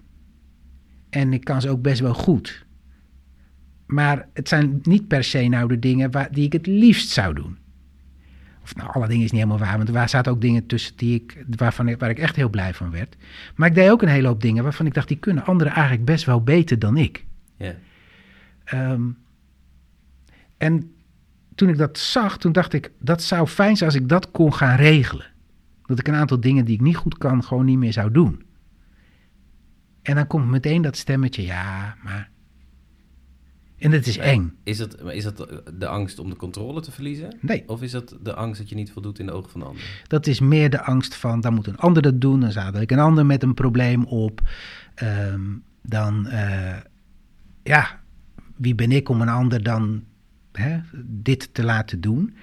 En 1.10 1.34
ik 1.34 1.44
kan 1.44 1.62
ze 1.62 1.70
ook 1.70 1.82
best 1.82 2.00
wel 2.02 2.14
goed. 2.14 2.66
Maar 3.86 4.28
het 4.34 4.48
zijn 4.48 4.80
niet 4.84 5.08
per 5.08 5.24
se 5.24 5.48
nou 5.48 5.68
de 5.68 5.80
dingen 5.80 6.12
waar, 6.12 6.32
die 6.32 6.46
ik 6.46 6.54
het 6.54 6.68
liefst 6.68 7.10
zou 7.10 7.34
doen. 7.34 7.58
Of 8.64 8.76
nou, 8.76 8.92
alle 8.92 9.08
dingen 9.08 9.24
is 9.24 9.32
niet 9.32 9.42
helemaal 9.42 9.68
waar, 9.68 9.78
want 9.78 9.96
er 9.96 10.10
zaten 10.10 10.32
ook 10.32 10.42
dingen 10.42 10.66
tussen 10.66 10.98
die 10.98 11.16
ik, 11.16 11.46
waarvan 11.58 11.88
ik, 11.88 12.00
waar 12.00 12.10
ik 12.10 12.20
echt 12.20 12.36
heel 12.36 12.50
blij 12.50 12.74
van 12.74 12.92
werd. 12.92 13.16
Maar 13.56 13.68
ik 13.68 13.76
deed 13.76 13.90
ook 13.90 14.02
een 14.02 14.08
hele 14.08 14.28
hoop 14.28 14.42
dingen 14.42 14.64
waarvan 14.64 14.86
ik 14.86 14.94
dacht, 14.94 15.08
die 15.08 15.18
kunnen 15.18 15.46
anderen 15.46 15.74
eigenlijk 15.74 16.06
best 16.06 16.26
wel 16.26 16.44
beter 16.44 16.80
dan 16.80 16.98
ik. 16.98 17.26
ja, 17.58 17.76
Ehm, 18.64 19.02
en 20.58 20.96
toen 21.56 21.70
ik 21.70 21.78
dat 21.78 21.98
zag, 21.98 22.38
toen 22.38 22.52
dacht 22.52 22.74
ik, 22.74 22.92
dat 23.00 23.24
zou 23.24 23.48
fijn 23.48 23.78
zijn 23.78 23.90
als 23.90 24.00
ik 24.00 24.10
dat 24.10 24.32
kon 24.32 24.54
gaan 24.54 24.76
regelen. 24.76 25.26
Dat 25.86 26.00
ik 26.00 26.08
een 26.08 26.14
aantal 26.14 26.40
dingen 26.40 26.66
die 26.66 26.76
ik 26.76 26.82
niet 26.82 26.96
goed 26.96 27.18
kan, 27.18 27.44
gewoon 27.44 27.66
niet 27.66 27.78
meer 27.78 27.94
zou 27.94 28.12
doen. 28.12 28.44
En 30.02 30.16
dan 30.16 30.28
komt 30.28 30.48
meteen 30.48 30.82
dat 30.82 30.98
stemmetje, 30.98 31.44
ja, 31.44 31.96
maar... 32.04 32.30
En 33.78 33.92
dat 33.92 34.06
is 34.06 34.18
eng. 34.18 34.58
Is 34.64 34.78
dat, 34.78 35.02
is 35.12 35.24
dat 35.24 35.62
de 35.78 35.88
angst 35.88 36.20
om 36.20 36.30
de 36.30 36.36
controle 36.36 36.82
te 36.82 36.92
verliezen? 36.92 37.38
Nee, 37.42 37.64
Of 37.68 37.82
is 37.82 37.92
dat 37.92 38.16
de 38.24 38.34
angst 38.34 38.60
dat 38.60 38.70
je 38.70 38.76
niet 38.76 38.92
voldoet 38.92 39.20
in 39.20 39.26
de 39.26 39.32
ogen 39.32 39.52
van 39.52 39.60
de 39.60 39.66
ander? 39.66 40.04
dat 40.08 40.28
is 40.28 40.40
meer 40.40 40.70
de 40.70 40.82
angst 40.82 41.16
van, 41.16 41.42
dan 41.42 41.54
moet 41.54 41.68
een 41.68 41.78
ander 41.78 42.02
dat 42.02 42.22
doen, 42.22 42.40
dan 42.40 42.52
zadel 42.52 42.82
ik 42.82 42.92
een 42.92 43.00
ander 43.00 43.26
met 43.26 43.44
een 43.44 43.54
probleem 43.54 44.06
op. 44.06 44.42
Ehm, 44.96 45.42
dan, 45.82 46.28
eh, 46.28 46.78
ja, 47.64 48.00
wie 48.56 48.76
ben 48.76 48.92
ik 48.92 49.10
om 49.10 49.22
een 49.22 49.30
ander 49.30 49.64
dan 49.64 50.04
hè, 50.52 50.80
dit 51.06 51.54
te 51.54 51.64
laten 51.64 52.02
doen? 52.02 52.36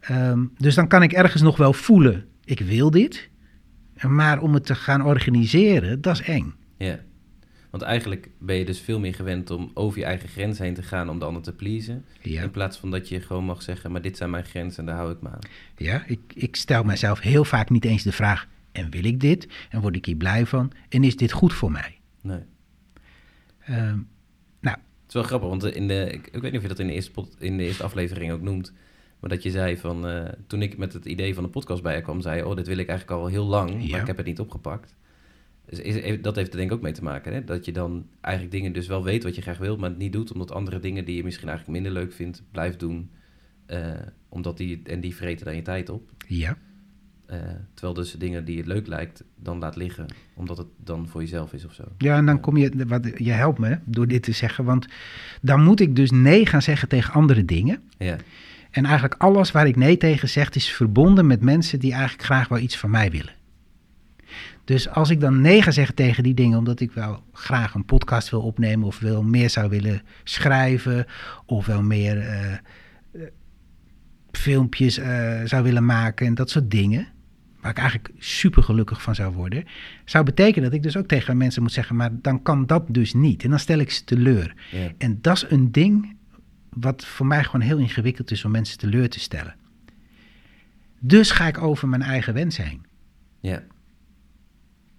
Ehm, 0.00 0.44
dus 0.56 0.74
dan 0.74 0.88
kan 0.88 1.02
ik 1.02 1.12
ergens 1.12 1.42
nog 1.42 1.56
wel 1.56 1.72
voelen, 1.72 2.24
ik 2.44 2.60
wil 2.60 2.90
dit. 2.90 3.28
Maar 4.06 4.40
om 4.40 4.54
het 4.54 4.66
te 4.66 4.74
gaan 4.74 5.04
organiseren, 5.04 6.00
dat 6.00 6.20
is 6.20 6.26
eng. 6.26 6.54
Ja. 6.78 6.98
Want 7.70 7.82
eigenlijk 7.82 8.30
ben 8.38 8.56
je 8.56 8.64
dus 8.64 8.80
veel 8.80 8.98
meer 9.00 9.14
gewend 9.14 9.50
om 9.50 9.70
over 9.74 9.98
je 9.98 10.04
eigen 10.04 10.28
grens 10.28 10.58
heen 10.58 10.74
te 10.74 10.82
gaan 10.82 11.08
om 11.10 11.18
de 11.18 11.24
ander 11.24 11.42
te 11.42 11.52
pleasen. 11.52 12.04
Ja, 12.22 12.42
In 12.42 12.50
plaats 12.50 12.78
van 12.78 12.90
dat 12.90 13.08
je 13.08 13.20
gewoon 13.20 13.44
mag 13.44 13.62
zeggen, 13.62 13.92
maar 13.92 14.02
dit 14.02 14.16
zijn 14.16 14.30
mijn 14.30 14.44
grenzen 14.44 14.78
en 14.80 14.86
daar 14.86 14.96
hou 14.96 15.12
ik 15.12 15.20
me 15.22 15.28
aan. 15.28 15.38
ja 15.76 16.02
ik, 16.06 16.20
ik 16.34 16.56
stel 16.56 16.82
mezelf 16.84 17.20
heel 17.20 17.44
vaak 17.44 17.70
niet 17.70 17.84
eens 17.84 18.02
de 18.02 18.12
vraag, 18.12 18.46
en 18.72 18.90
wil 18.90 19.04
ik 19.04 19.20
dit? 19.20 19.48
En 19.70 19.80
word 19.80 19.96
ik 19.96 20.04
hier 20.04 20.16
blij 20.16 20.46
van? 20.46 20.72
En 20.88 21.04
is 21.04 21.16
dit 21.16 21.32
goed 21.32 21.52
voor 21.52 21.70
mij? 21.72 21.98
Nee. 22.20 22.40
Ehm, 23.64 23.98
Het 24.60 25.16
is 25.16 25.22
wel 25.22 25.22
grappig, 25.22 25.48
want 25.48 25.64
in 25.74 25.88
de, 25.88 26.10
ik, 26.12 26.26
ik 26.26 26.40
weet 26.42 26.42
niet 26.42 26.54
of 26.56 26.62
je 26.62 26.68
dat 26.68 26.78
in 26.78 26.86
de 26.86 26.92
eerste, 26.92 27.10
pod- 27.10 27.36
in 27.38 27.56
de 27.56 27.62
eerste 27.64 27.82
aflevering 27.82 28.32
ook 28.32 28.40
noemt. 28.42 28.72
Maar 29.20 29.30
dat 29.30 29.42
je 29.42 29.50
zei 29.50 29.76
van, 29.76 30.06
eh, 30.08 30.28
toen 30.46 30.62
ik 30.62 30.76
met 30.78 30.92
het 30.92 31.04
idee 31.04 31.34
van 31.34 31.42
de 31.42 31.48
podcast 31.50 31.82
bij 31.82 31.96
je 31.96 32.02
kwam, 32.02 32.20
zei 32.20 32.36
je, 32.36 32.46
oh, 32.46 32.56
dit 32.56 32.66
wil 32.66 32.78
ik 32.78 32.88
eigenlijk 32.88 33.20
al 33.20 33.26
heel 33.26 33.44
lang, 33.44 33.70
Ja. 33.82 33.90
maar 33.90 34.00
ik 34.00 34.06
heb 34.06 34.16
het 34.16 34.26
niet 34.26 34.40
opgepakt. 34.40 34.94
Dus 35.68 35.80
is, 35.80 36.22
dat 36.22 36.36
heeft 36.36 36.50
er 36.50 36.56
denk 36.56 36.70
ik 36.70 36.76
ook 36.76 36.82
mee 36.82 36.92
te 36.92 37.02
maken, 37.02 37.32
hè? 37.32 37.44
dat 37.44 37.64
je 37.64 37.72
dan 37.72 38.06
eigenlijk 38.20 38.54
dingen 38.54 38.72
dus 38.72 38.86
wel 38.86 39.04
weet 39.04 39.22
wat 39.22 39.34
je 39.34 39.42
graag 39.42 39.58
wilt, 39.58 39.78
maar 39.78 39.88
het 39.88 39.98
niet 39.98 40.12
doet, 40.12 40.32
omdat 40.32 40.52
andere 40.52 40.80
dingen 40.80 41.04
die 41.04 41.16
je 41.16 41.24
misschien 41.24 41.48
eigenlijk 41.48 41.80
minder 41.80 42.00
leuk 42.02 42.12
vindt, 42.12 42.42
blijft 42.50 42.78
doen. 42.78 43.10
Eh, 43.66 43.92
omdat 44.28 44.56
die, 44.56 44.80
en 44.84 45.00
die 45.00 45.16
vreten 45.16 45.44
dan 45.44 45.56
je 45.56 45.62
tijd 45.62 45.88
op. 45.88 46.10
ja. 46.26 46.56
Eh, 47.26 47.38
terwijl 47.74 47.94
dus 47.94 48.12
dingen 48.12 48.44
die 48.44 48.56
het 48.56 48.66
leuk 48.66 48.86
lijkt, 48.86 49.24
dan 49.36 49.58
laat 49.58 49.76
liggen, 49.76 50.06
omdat 50.34 50.58
het 50.58 50.66
dan 50.76 51.08
voor 51.08 51.20
jezelf 51.20 51.52
is 51.52 51.64
of 51.64 51.72
zo. 51.72 51.84
Ja, 51.98 52.16
en 52.16 52.26
dan 52.26 52.40
kom 52.40 52.56
je, 52.56 52.86
wat, 52.86 53.10
je 53.16 53.30
helpt 53.30 53.58
me 53.58 53.78
door 53.84 54.06
dit 54.06 54.22
te 54.22 54.32
zeggen, 54.32 54.64
want 54.64 54.86
dan 55.42 55.62
moet 55.62 55.80
ik 55.80 55.96
dus 55.96 56.10
nee 56.10 56.46
gaan 56.46 56.62
zeggen 56.62 56.88
tegen 56.88 57.14
andere 57.14 57.44
dingen. 57.44 57.80
Ja, 57.98 58.16
En 58.70 58.84
eigenlijk 58.84 59.14
alles 59.14 59.50
waar 59.50 59.66
ik 59.66 59.76
nee 59.76 59.96
tegen 59.96 60.28
zeg, 60.28 60.50
is 60.50 60.72
verbonden 60.72 61.26
met 61.26 61.40
mensen 61.40 61.78
die 61.78 61.92
eigenlijk 61.92 62.22
graag 62.22 62.48
wel 62.48 62.58
iets 62.58 62.76
van 62.76 62.90
mij 62.90 63.10
willen. 63.10 63.34
Dus 64.68 64.88
als 64.88 65.10
ik 65.10 65.20
dan 65.20 65.40
nee 65.40 65.62
ga 65.62 65.70
zeggen 65.70 65.94
tegen 65.94 66.22
die 66.22 66.34
dingen, 66.34 66.58
omdat 66.58 66.80
ik 66.80 66.92
wel 66.92 67.22
graag 67.32 67.74
een 67.74 67.84
podcast 67.84 68.30
wil 68.30 68.40
opnemen 68.40 68.86
of 68.86 68.98
wil 68.98 69.22
meer 69.22 69.50
zou 69.50 69.68
willen 69.68 70.02
schrijven 70.24 71.06
of 71.46 71.66
wel 71.66 71.82
meer 71.82 72.18
eh, 72.18 72.52
eh, 72.52 72.58
filmpjes 74.30 74.98
eh, 74.98 75.40
zou 75.44 75.62
willen 75.62 75.84
maken 75.84 76.26
en 76.26 76.34
dat 76.34 76.50
soort 76.50 76.70
dingen, 76.70 77.08
waar 77.60 77.70
ik 77.70 77.78
eigenlijk 77.78 78.10
super 78.18 78.62
gelukkig 78.62 79.02
van 79.02 79.14
zou 79.14 79.34
worden, 79.34 79.64
zou 80.04 80.24
betekenen 80.24 80.64
dat 80.64 80.78
ik 80.78 80.82
dus 80.82 80.96
ook 80.96 81.08
tegen 81.08 81.36
mensen 81.36 81.62
moet 81.62 81.72
zeggen, 81.72 81.96
maar 81.96 82.10
dan 82.12 82.42
kan 82.42 82.66
dat 82.66 82.84
dus 82.88 83.14
niet. 83.14 83.44
En 83.44 83.50
dan 83.50 83.58
stel 83.58 83.78
ik 83.78 83.90
ze 83.90 84.04
teleur. 84.04 84.54
Ja. 84.70 84.92
En 84.98 85.18
dat 85.20 85.36
is 85.36 85.44
een 85.48 85.72
ding 85.72 86.16
wat 86.70 87.04
voor 87.04 87.26
mij 87.26 87.44
gewoon 87.44 87.60
heel 87.60 87.78
ingewikkeld 87.78 88.30
is 88.30 88.44
om 88.44 88.50
mensen 88.50 88.78
teleur 88.78 89.08
te 89.08 89.20
stellen. 89.20 89.54
Dus 90.98 91.30
ga 91.30 91.46
ik 91.46 91.58
over 91.62 91.88
mijn 91.88 92.02
eigen 92.02 92.34
wens 92.34 92.56
heen. 92.56 92.86
ja. 93.40 93.62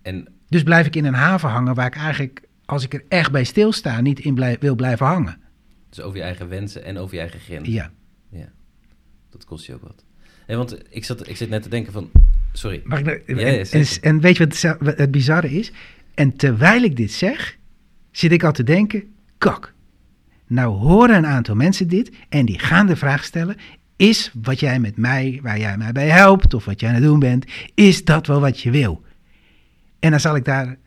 En 0.10 0.28
Dus 0.48 0.64
blijf 0.64 0.86
ik 0.86 0.96
in 0.96 1.06
een 1.06 1.14
haven 1.14 1.50
hangen 1.50 1.76
waar 1.76 1.86
ik 1.86 1.96
eigenlijk, 1.96 2.42
als 2.66 2.84
ik 2.84 2.94
er 2.94 3.04
echt 3.08 3.32
bij 3.32 3.44
stilsta, 3.44 4.02
niet 4.02 4.20
in 4.20 4.58
wil 4.60 4.76
blijven 4.76 5.06
hangen. 5.06 5.38
dus 5.90 6.02
over 6.02 6.18
je 6.18 6.24
eigen 6.24 6.50
wensen 6.50 6.84
en 6.84 6.98
over 6.98 7.16
je 7.16 7.22
eigen 7.22 7.40
grenzen. 7.40 7.74
Ja. 7.74 7.92
Dat 9.30 9.46
kost 9.46 9.66
je 9.66 9.74
ook 9.74 9.82
wat. 9.82 10.04
Hey, 10.46 10.58
want 10.58 10.78
ik, 10.90 11.06
zat, 11.06 11.28
ik 11.30 11.38
zit 11.38 11.50
net 11.50 11.64
te 11.64 11.70
denken 11.70 11.94
van... 11.94 12.10
Sorry. 12.54 12.82
Mag 12.84 13.00
ik 13.00 13.06
nou- 13.06 13.18
Ja, 13.26 13.48
en, 13.48 13.58
ja, 13.58 13.64
en, 13.72 13.86
en 14.02 14.20
weet 14.20 14.38
je 14.38 14.46
wat 14.48 14.62
het, 14.62 14.78
wat 14.80 14.98
het 14.98 15.12
bizarre 15.12 15.52
is? 15.52 15.72
En 16.14 16.36
terwijl 16.36 16.84
ik 16.84 16.96
dit 16.96 17.12
zeg, 17.12 17.58
zit 18.12 18.32
ik 18.32 18.44
al 18.44 18.52
te 18.52 18.64
denken, 18.64 19.04
kak. 19.38 19.74
Nou 20.48 20.78
horen 20.78 21.16
een 21.16 21.26
aantal 21.26 21.56
mensen 21.56 21.88
dit 21.88 22.12
en 22.30 22.46
die 22.46 22.60
gaan 22.60 22.88
de 22.88 22.96
vraag 22.96 23.24
stellen, 23.24 23.56
is 23.96 24.32
wat 24.42 24.60
jij 24.60 24.80
met 24.80 24.98
mij, 24.98 25.40
waar 25.44 25.60
jij 25.60 25.78
mij 25.78 25.92
bij 25.92 26.08
helpt 26.10 26.54
of 26.54 26.66
wat 26.66 26.80
jij 26.80 26.90
aan 26.90 26.96
het 26.96 27.04
doen 27.04 27.20
bent, 27.20 27.46
is 27.74 28.06
dat 28.06 28.28
wel 28.28 28.40
wat 28.40 28.60
je 28.60 28.72
wil? 28.72 29.04
En 30.00 30.12
dan 30.12 30.20
zal 30.20 30.36
ik 30.36 30.46
daar 30.46 30.78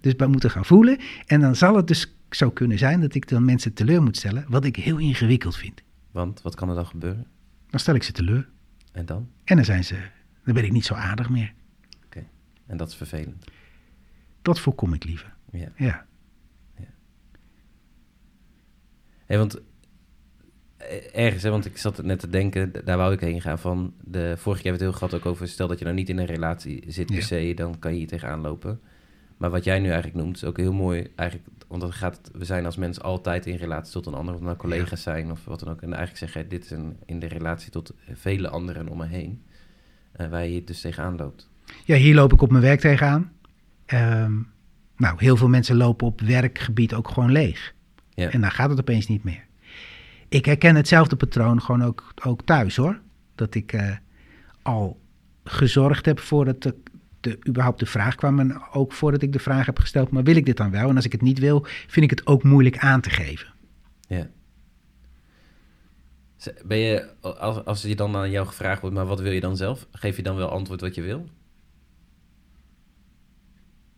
dus 0.00 0.16
bij 0.16 0.26
moeten 0.26 0.50
gaan 0.50 0.64
voelen 0.64 0.98
en 1.26 1.40
dan 1.40 1.56
zal 1.56 1.76
het 1.76 1.86
dus 1.86 2.14
zo 2.30 2.50
kunnen 2.50 2.78
zijn 2.78 3.00
dat 3.00 3.14
ik 3.14 3.28
dan 3.28 3.44
mensen 3.44 3.72
teleur 3.72 4.02
moet 4.02 4.16
stellen, 4.16 4.44
wat 4.48 4.64
ik 4.64 4.76
heel 4.76 4.98
ingewikkeld 4.98 5.56
vind. 5.56 5.82
Want 6.10 6.42
wat 6.42 6.54
kan 6.54 6.68
er 6.68 6.74
dan 6.74 6.86
gebeuren? 6.86 7.26
Dan 7.70 7.80
stel 7.80 7.94
ik 7.94 8.02
ze 8.02 8.12
teleur 8.12 8.48
En 8.92 9.06
dan? 9.06 9.28
en 9.44 9.56
dan 9.56 9.64
zijn 9.64 9.84
ze, 9.84 9.96
dan 10.44 10.54
ben 10.54 10.64
ik 10.64 10.72
niet 10.72 10.84
zo 10.84 10.94
aardig 10.94 11.28
meer. 11.28 11.52
En 12.68 12.76
dat 12.76 12.88
is 12.88 12.94
vervelend. 12.94 13.44
Dat 14.42 14.60
voorkom 14.60 14.92
ik 14.92 15.04
liever. 15.04 15.34
Ja. 15.50 15.72
Ja. 15.76 16.06
Hey, 19.26 19.38
want 19.38 19.60
ergens, 21.12 21.42
hè, 21.42 21.50
want 21.50 21.66
ik 21.66 21.76
zat 21.76 22.02
net 22.02 22.18
te 22.18 22.28
denken, 22.28 22.72
daar 22.84 22.96
wou 22.96 23.12
ik 23.12 23.20
heen 23.20 23.40
gaan 23.40 23.58
van. 23.58 23.94
De, 24.04 24.34
vorige 24.36 24.62
keer 24.62 24.70
hebben 24.70 24.72
we 24.72 24.72
het 24.72 24.80
heel 24.80 24.92
gehad 24.92 25.14
ook 25.14 25.26
over, 25.32 25.48
stel 25.48 25.68
dat 25.68 25.78
je 25.78 25.84
nou 25.84 25.96
niet 25.96 26.08
in 26.08 26.18
een 26.18 26.26
relatie 26.26 26.84
zit 26.86 27.06
per 27.06 27.14
Ja. 27.14 27.22
se, 27.22 27.52
dan 27.54 27.78
kan 27.78 27.92
je 27.92 27.98
hier 27.98 28.06
tegenaan 28.06 28.40
lopen. 28.40 28.80
Maar 29.36 29.50
wat 29.50 29.64
jij 29.64 29.78
nu 29.78 29.86
eigenlijk 29.86 30.16
noemt, 30.16 30.36
is 30.36 30.44
ook 30.44 30.56
heel 30.56 30.72
mooi, 30.72 31.06
eigenlijk, 31.16 31.48
want 31.68 31.94
gaat 31.94 32.16
het, 32.16 32.30
we 32.34 32.44
zijn 32.44 32.64
als 32.64 32.76
mens 32.76 33.00
altijd 33.00 33.46
in 33.46 33.56
relatie 33.56 33.92
tot 33.92 34.06
een 34.06 34.14
ander, 34.14 34.34
of 34.34 34.40
het 34.40 34.48
nou 34.48 34.58
collega's 34.58 35.02
zijn 35.02 35.30
of 35.30 35.44
wat 35.44 35.60
dan 35.60 35.68
ook. 35.68 35.82
En 35.82 35.88
eigenlijk 35.94 36.18
zeg 36.18 36.32
jij, 36.32 36.48
dit 36.48 36.64
is 36.64 36.70
een, 36.70 36.96
in 37.06 37.18
de 37.18 37.26
relatie 37.26 37.70
tot 37.70 37.94
vele 38.12 38.48
anderen 38.48 38.88
om 38.88 38.96
me 38.96 39.06
heen, 39.06 39.42
eh, 40.12 40.28
waar 40.28 40.44
je 40.44 40.50
hier 40.50 40.64
dus 40.64 40.80
tegenaan 40.80 41.16
loopt. 41.16 41.50
Ja, 41.84 41.96
hier 41.96 42.14
loop 42.14 42.32
ik 42.32 42.42
op 42.42 42.50
mijn 42.50 42.62
werk 42.62 42.80
tegenaan. 42.80 43.32
Ehm, 43.86 44.32
nou, 44.96 45.14
heel 45.16 45.36
veel 45.36 45.48
mensen 45.48 45.76
lopen 45.76 46.06
op 46.06 46.20
werkgebied 46.20 46.94
ook 46.94 47.08
gewoon 47.08 47.32
leeg. 47.32 47.74
Ja. 48.14 48.30
En 48.30 48.40
dan 48.40 48.50
gaat 48.50 48.70
het 48.70 48.80
opeens 48.80 49.06
niet 49.06 49.24
meer. 49.24 49.46
Ik 50.28 50.44
herken 50.44 50.76
hetzelfde 50.76 51.16
patroon 51.16 51.62
gewoon 51.62 51.82
ook, 51.82 52.12
ook 52.24 52.42
thuis 52.42 52.76
hoor. 52.76 53.00
Dat 53.34 53.54
ik 53.54 53.72
eh, 53.72 53.96
al 54.62 55.00
gezorgd 55.44 56.06
heb 56.06 56.18
voordat 56.20 56.62
de, 56.62 56.74
de, 57.20 57.38
überhaupt 57.48 57.78
de 57.78 57.86
vraag 57.86 58.14
kwam. 58.14 58.40
En 58.40 58.62
ook 58.72 58.92
voordat 58.92 59.22
ik 59.22 59.32
de 59.32 59.38
vraag 59.38 59.66
heb 59.66 59.78
gesteld, 59.78 60.10
maar 60.10 60.22
wil 60.22 60.36
ik 60.36 60.46
dit 60.46 60.56
dan 60.56 60.70
wel? 60.70 60.88
En 60.88 60.96
als 60.96 61.04
ik 61.04 61.12
het 61.12 61.22
niet 61.22 61.38
wil, 61.38 61.66
vind 61.66 62.10
ik 62.10 62.18
het 62.18 62.26
ook 62.26 62.42
moeilijk 62.42 62.78
aan 62.78 63.00
te 63.00 63.10
geven. 63.10 63.54
Ja. 64.08 64.30
Ben 66.64 66.78
je, 66.78 67.14
als, 67.20 67.64
als 67.64 67.82
je 67.82 67.96
dan 67.96 68.16
aan 68.16 68.30
jou 68.30 68.46
gevraagd 68.46 68.80
wordt, 68.80 68.96
maar 68.96 69.06
wat 69.06 69.20
wil 69.20 69.32
je 69.32 69.40
dan 69.40 69.56
zelf? 69.56 69.86
Geef 69.92 70.16
je 70.16 70.22
dan 70.22 70.36
wel 70.36 70.50
antwoord 70.50 70.80
wat 70.80 70.94
je 70.94 71.02
wil? 71.02 71.18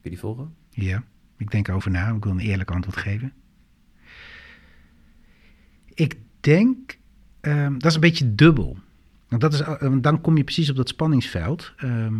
Kun 0.00 0.10
je 0.10 0.10
die 0.10 0.18
volgen? 0.18 0.54
Ja, 0.70 1.04
ik 1.36 1.50
denk 1.50 1.68
over 1.68 1.90
na. 1.90 2.08
Ik 2.14 2.24
wil 2.24 2.32
een 2.32 2.38
eerlijk 2.38 2.70
antwoord 2.70 2.96
geven. 2.96 3.32
Ik 6.00 6.16
denk, 6.40 6.98
ehm, 7.40 7.72
dat 7.72 7.84
is 7.84 7.94
een 7.94 8.00
beetje 8.00 8.34
dubbel. 8.34 8.76
Want 9.28 9.42
dat 9.42 9.52
is, 9.52 9.60
eh, 9.60 9.96
dan 10.00 10.20
kom 10.20 10.36
je 10.36 10.44
precies 10.44 10.70
op 10.70 10.76
dat 10.76 10.88
spanningsveld. 10.88 11.72
Ehm, 11.76 12.14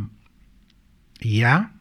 ja, 1.13 1.73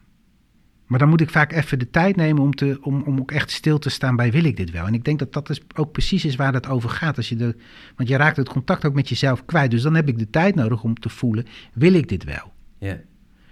maar 0.86 1.00
dan 1.00 1.10
moet 1.10 1.22
ik 1.22 1.30
vaak 1.30 1.52
even 1.52 1.80
de 1.80 1.90
tijd 1.90 2.16
nemen 2.16 2.44
om, 2.44 2.56
te, 2.56 2.78
om, 2.82 3.02
om 3.02 3.20
ook 3.20 3.32
echt 3.32 3.52
stil 3.52 3.80
te 3.80 3.90
staan 3.90 4.16
bij 4.16 4.32
wil 4.32 4.44
ik 4.44 4.58
dit 4.58 4.72
wel. 4.72 4.86
En 4.86 4.94
ik 4.94 5.04
denk 5.04 5.20
dat 5.20 5.34
dat 5.34 5.50
is 5.50 5.62
ook 5.76 5.92
precies 5.92 6.26
is 6.26 6.36
waar 6.36 6.54
het 6.54 6.68
over 6.68 6.90
gaat. 6.90 7.18
Als 7.18 7.30
je 7.30 7.36
de, 7.36 7.56
want 7.96 8.10
je 8.10 8.16
raakt 8.16 8.38
het 8.38 8.50
contact 8.50 8.86
ook 8.86 8.94
met 8.94 9.10
jezelf 9.10 9.46
kwijt. 9.46 9.72
Dus 9.72 9.82
dan 9.82 9.96
heb 9.96 10.08
ik 10.08 10.18
de 10.18 10.30
tijd 10.30 10.56
nodig 10.56 10.84
om 10.84 11.00
te 11.00 11.10
voelen, 11.10 11.46
wil 11.74 11.94
ik 11.94 12.10
dit 12.10 12.24
wel? 12.24 12.54
Ja. 12.78 13.00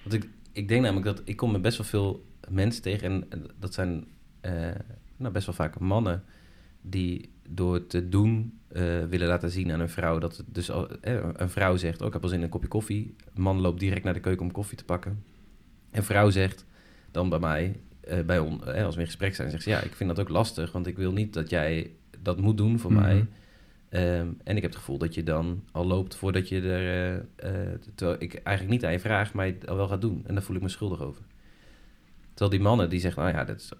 Want 0.04 0.24
ik, 0.24 0.30
ik 0.52 0.68
denk 0.68 0.82
namelijk 0.82 1.06
dat 1.06 1.22
ik 1.26 1.36
kom 1.36 1.52
met 1.52 1.62
best 1.62 1.78
wel 1.78 1.88
veel 1.88 2.26
mensen 2.50 2.82
tegen. 2.82 3.26
En 3.30 3.45
dat 3.60 3.74
zijn 3.74 4.06
eh, 4.41 4.52
nou, 5.18 5.34
best 5.34 5.45
wel 5.45 5.56
vaak 5.56 5.80
mannen 5.80 6.24
die 6.90 7.30
door 7.50 7.88
te 7.88 8.10
doen 8.10 8.60
eh, 8.68 8.84
willen 9.10 9.28
laten 9.28 9.52
zien 9.52 9.72
aan 9.72 9.80
een 9.80 9.90
vrouw. 9.90 10.20
Dat 10.20 10.38
het 10.38 10.46
dus 10.50 10.72
al, 10.72 10.90
eh, 11.02 11.16
een 11.34 11.50
vrouw 11.50 11.78
zegt, 11.78 12.02
oh, 12.02 12.08
ik 12.08 12.14
heb 12.14 12.24
al 12.24 12.30
zin 12.30 12.38
in 12.38 12.44
een 12.44 12.50
kopje 12.50 12.68
koffie. 12.68 13.16
Man 13.34 13.60
loopt 13.60 13.80
direct 13.80 14.04
naar 14.04 14.14
de 14.14 14.20
keuken 14.20 14.46
om 14.46 14.52
koffie 14.52 14.78
te 14.78 14.86
pakken. 14.86 15.24
En 15.92 16.04
vrouw 16.04 16.30
zegt 16.30 16.66
dan 17.12 17.30
bij 17.30 17.40
mij, 17.40 17.80
eh, 18.02 18.20
bij 18.22 18.40
on, 18.40 18.66
eh, 18.66 18.86
als 18.86 18.96
we 18.96 19.02
in 19.02 19.08
gesprek 19.08 19.36
zijn, 19.36 19.50
zegt 19.50 19.64
ze, 19.64 19.70
ja, 19.70 19.82
ik 19.82 19.94
vind 19.96 20.10
dat 20.10 20.20
ook 20.20 20.30
lastig. 20.30 20.72
Want 20.72 20.88
ik 20.88 20.98
wil 20.98 21.12
niet 21.12 21.34
dat 21.34 21.50
jij 21.50 21.92
dat 22.22 22.40
moet 22.40 22.58
doen 22.58 22.80
voor 22.80 22.92
Mhm. 22.94 23.02
mij. 23.02 23.26
Ehm, 23.90 24.28
en 24.44 24.56
ik 24.56 24.62
heb 24.62 24.72
het 24.72 24.76
gevoel 24.76 24.98
dat 24.98 25.14
je 25.14 25.24
dan 25.24 25.64
al 25.72 25.86
loopt 25.86 26.16
voordat 26.16 26.50
je 26.50 26.62
er... 26.62 27.16
eh, 27.36 27.52
terwijl 27.96 28.18
ik 28.22 28.34
eigenlijk 28.34 28.70
niet 28.76 28.86
aan 28.86 28.92
je 28.92 29.00
vraag, 29.00 29.34
maar 29.34 29.46
je 29.46 29.54
het 29.54 29.68
al 29.70 29.76
wel 29.76 29.88
gaat 29.88 30.02
doen. 30.02 30.24
En 30.26 30.34
daar 30.34 30.44
voel 30.44 30.56
ik 30.56 30.62
me 30.62 30.70
schuldig 30.70 31.02
over. 31.02 31.22
Terwijl 32.30 32.50
die 32.58 32.68
mannen 32.68 32.90
die 32.90 33.00
zeggen, 33.00 33.22
nou 33.24 33.36
ja, 33.36 33.44
dat 33.44 33.56
is, 33.60 33.72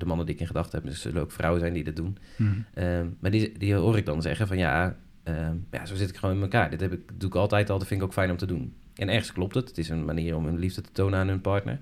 de 0.00 0.06
mannen 0.06 0.26
die 0.26 0.34
ik 0.34 0.40
in 0.40 0.46
gedachten 0.46 0.78
heb, 0.78 0.84
dus 0.86 0.94
er 0.94 1.00
zullen 1.00 1.22
ook 1.22 1.32
vrouwen 1.32 1.60
zijn 1.60 1.72
die 1.72 1.84
dat 1.84 1.96
doen. 1.96 2.16
Mhm. 2.36 2.50
Ehm, 2.74 3.06
maar 3.20 3.30
die, 3.30 3.58
die 3.58 3.74
hoor 3.74 3.96
ik 3.96 4.06
dan 4.06 4.22
zeggen 4.22 4.46
van 4.46 4.58
ja, 4.58 4.96
ehm, 5.22 5.56
ja, 5.70 5.86
zo 5.86 5.94
zit 5.94 6.08
ik 6.08 6.16
gewoon 6.16 6.34
in 6.36 6.42
elkaar. 6.42 6.70
Dit 6.70 6.80
heb 6.80 6.92
ik, 6.92 7.00
doe 7.14 7.28
ik 7.28 7.34
altijd 7.34 7.70
al, 7.70 7.78
dat 7.78 7.86
vind 7.86 8.00
ik 8.00 8.06
ook 8.06 8.12
fijn 8.12 8.30
om 8.30 8.36
te 8.36 8.46
doen. 8.46 8.74
En 8.94 9.08
ergens 9.08 9.32
klopt 9.32 9.54
het. 9.54 9.68
Het 9.68 9.78
is 9.78 9.88
een 9.88 10.04
manier 10.04 10.36
om 10.36 10.44
hun 10.44 10.58
liefde 10.58 10.80
te 10.80 10.90
tonen 10.92 11.18
aan 11.18 11.28
hun 11.28 11.40
partner. 11.40 11.80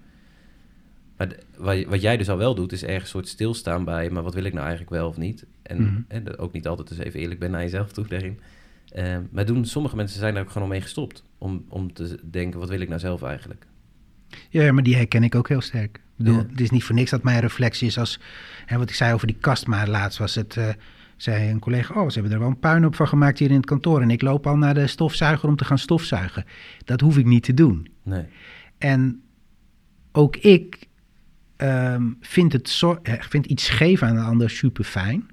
Maar 1.17 1.29
de- 1.29 1.87
wat, 1.89 2.01
jij 2.01 2.17
dus 2.17 2.29
al 2.29 2.37
wel 2.37 2.55
doet, 2.55 2.73
is 2.73 2.83
ergens 2.83 3.03
een 3.03 3.09
soort 3.09 3.29
stilstaan 3.29 3.85
bij... 3.85 4.11
maar 4.11 4.23
wat 4.23 4.35
wil 4.35 4.45
ik 4.45 4.53
nou 4.53 4.67
eigenlijk 4.67 4.97
wel 4.97 5.09
of 5.09 5.17
niet? 5.17 5.47
En, 5.63 5.83
Mhm. 5.83 6.01
en 6.09 6.39
ook 6.39 6.53
niet 6.53 6.67
altijd 6.67 6.89
dus 6.89 6.99
even 6.99 7.21
eerlijk 7.21 7.41
ben 7.41 7.51
naar 7.51 7.61
jezelf 7.63 7.93
toe 7.93 8.07
daarin. 8.07 8.41
Ehm, 8.93 9.23
maar 9.31 9.47
doen, 9.47 9.65
sommige 9.65 9.97
mensen 9.97 10.19
zijn 10.19 10.35
daar 10.35 10.43
ook 10.43 10.51
gewoon 10.51 10.69
mee 10.69 10.81
gestopt. 10.81 11.23
Om, 11.39 11.65
om 11.69 11.93
te 11.93 12.19
denken, 12.31 12.61
wat 12.61 12.69
wil 12.69 12.81
ik 12.81 12.89
nou 12.89 13.01
zelf 13.01 13.23
eigenlijk? 13.23 13.67
Ja, 14.49 14.73
maar 14.73 14.83
die 14.83 14.97
herken 14.97 15.23
ik 15.23 15.35
ook 15.35 15.49
heel 15.49 15.61
sterk. 15.61 16.01
Bedoel, 16.19 16.35
Ja. 16.35 16.47
Het 16.51 16.61
is 16.61 16.71
niet 16.71 16.85
voor 16.85 16.95
niks 16.95 17.11
dat 17.11 17.23
mijn 17.23 17.41
reflectie 17.41 17.87
is 17.87 17.99
als... 17.99 18.21
Hè, 18.67 18.79
wat 18.79 18.89
ik 18.89 18.95
zei 18.95 19.13
over 19.13 19.27
die 19.27 19.37
kast, 19.41 19.67
maar 19.67 19.89
laatst 19.89 20.19
was 20.19 20.35
het... 20.35 20.57
eh, 20.57 20.69
zei 21.17 21.51
een 21.51 21.59
collega, 21.59 22.01
oh, 22.01 22.09
ze 22.09 22.13
hebben 22.13 22.33
er 22.33 22.39
wel 22.39 22.49
een 22.49 22.59
puinhoop 22.59 22.95
van 22.95 23.09
gemaakt 23.09 23.39
hier 23.39 23.51
in 23.51 23.57
het 23.57 23.67
kantoor. 23.67 24.03
En 24.03 24.11
ik 24.11 24.23
loop 24.23 24.47
al 24.47 24.57
naar 24.57 24.75
de 24.75 24.87
stofzuiger 24.87 25.49
om 25.49 25.57
te 25.57 25.65
gaan 25.65 25.79
stofzuigen. 25.79 26.45
Dat 26.85 27.01
hoef 27.01 27.17
ik 27.19 27.25
niet 27.27 27.43
te 27.43 27.55
doen. 27.55 27.89
Nee. 28.03 28.25
En 28.79 29.23
ook 30.13 30.37
ik 30.37 30.87
ehm, 31.57 32.07
vind, 32.21 32.53
het 32.53 32.69
zo, 32.69 32.99
eh, 33.03 33.15
vind 33.21 33.47
iets 33.47 33.69
geven 33.69 34.09
aan 34.09 34.17
een 34.17 34.25
ander 34.25 34.51
super 34.51 34.85
fijn. 34.85 35.31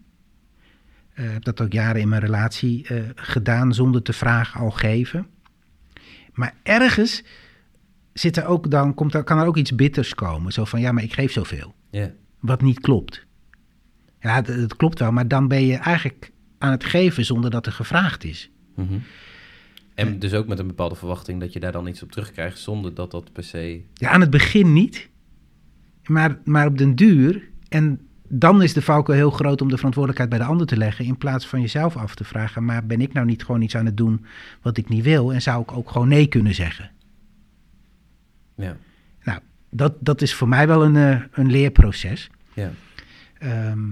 Ik 1.15 1.23
heb 1.23 1.43
dat 1.43 1.61
ook 1.61 1.71
jaren 1.71 2.01
in 2.01 2.09
mijn 2.09 2.21
relatie 2.21 2.87
eh, 2.87 3.03
gedaan, 3.15 3.73
zonder 3.73 4.01
te 4.01 4.13
vragen 4.13 4.59
al 4.59 4.71
geven. 4.71 5.27
Maar 6.33 6.53
ergens 6.63 7.23
zit 8.19 8.37
er 8.37 8.45
ook 8.45 8.71
dan, 8.71 8.93
komt 8.93 9.13
er, 9.13 9.23
kan 9.23 9.39
er 9.39 9.45
ook 9.45 9.57
iets 9.57 9.75
bitters 9.75 10.15
komen. 10.15 10.53
Zo 10.53 10.65
van, 10.65 10.81
ja, 10.81 10.91
maar 10.91 11.03
ik 11.03 11.13
geef 11.13 11.31
zoveel. 11.31 11.75
Wat 12.39 12.61
niet 12.61 12.79
klopt. 12.79 13.25
Ja, 14.19 14.35
het, 14.35 14.47
het 14.47 14.75
klopt 14.75 14.99
wel, 14.99 15.11
maar 15.11 15.27
dan 15.27 15.47
ben 15.47 15.65
je 15.65 15.75
eigenlijk 15.75 16.31
aan 16.57 16.71
het 16.71 16.83
geven 16.83 17.25
zonder 17.25 17.51
dat 17.51 17.65
er 17.65 17.71
gevraagd 17.71 18.23
is. 18.23 18.49
Mhm. 18.75 18.97
En 19.93 20.19
dus 20.19 20.33
ook 20.33 20.47
met 20.47 20.59
een 20.59 20.67
bepaalde 20.67 20.95
verwachting 20.95 21.39
dat 21.39 21.53
je 21.53 21.59
daar 21.59 21.71
dan 21.71 21.87
iets 21.87 22.03
op 22.03 22.11
terugkrijgt... 22.11 22.59
zonder 22.59 22.93
dat 22.93 23.11
dat 23.11 23.31
per 23.31 23.43
se... 23.43 23.81
Ja, 23.93 24.09
aan 24.09 24.21
het 24.21 24.29
begin 24.29 24.73
niet, 24.73 25.09
maar, 26.05 26.37
maar 26.43 26.67
op 26.67 26.77
den 26.77 26.95
duur. 26.95 27.49
En 27.69 28.07
dan 28.27 28.63
is 28.63 28.73
de 28.73 28.81
valkuil 28.81 29.17
heel 29.17 29.31
groot 29.31 29.61
om 29.61 29.69
de 29.69 29.75
verantwoordelijkheid 29.75 30.29
bij 30.29 30.39
de 30.39 30.51
ander 30.51 30.67
te 30.67 30.77
leggen. 30.77 31.05
In 31.05 31.17
plaats 31.17 31.47
van 31.47 31.61
jezelf 31.61 31.97
af 31.97 32.15
te 32.15 32.23
vragen: 32.23 32.65
maar 32.65 32.85
ben 32.85 33.01
ik 33.01 33.13
nou 33.13 33.25
niet 33.25 33.45
gewoon 33.45 33.61
iets 33.61 33.75
aan 33.75 33.85
het 33.85 33.97
doen 33.97 34.25
wat 34.61 34.77
ik 34.77 34.89
niet 34.89 35.03
wil? 35.03 35.33
En 35.33 35.41
zou 35.41 35.61
ik 35.61 35.71
ook 35.71 35.91
gewoon 35.91 36.07
nee 36.07 36.27
kunnen 36.27 36.53
zeggen? 36.53 36.91
Ja, 38.55 38.77
Nou, 39.23 39.39
dat, 39.69 39.93
dat 39.99 40.21
is 40.21 40.33
voor 40.33 40.47
mij 40.47 40.67
wel 40.67 40.83
een, 40.83 40.95
eh, 40.95 41.21
een 41.31 41.51
leerproces. 41.51 42.29
ja, 42.53 42.71
Ehm, 43.37 43.89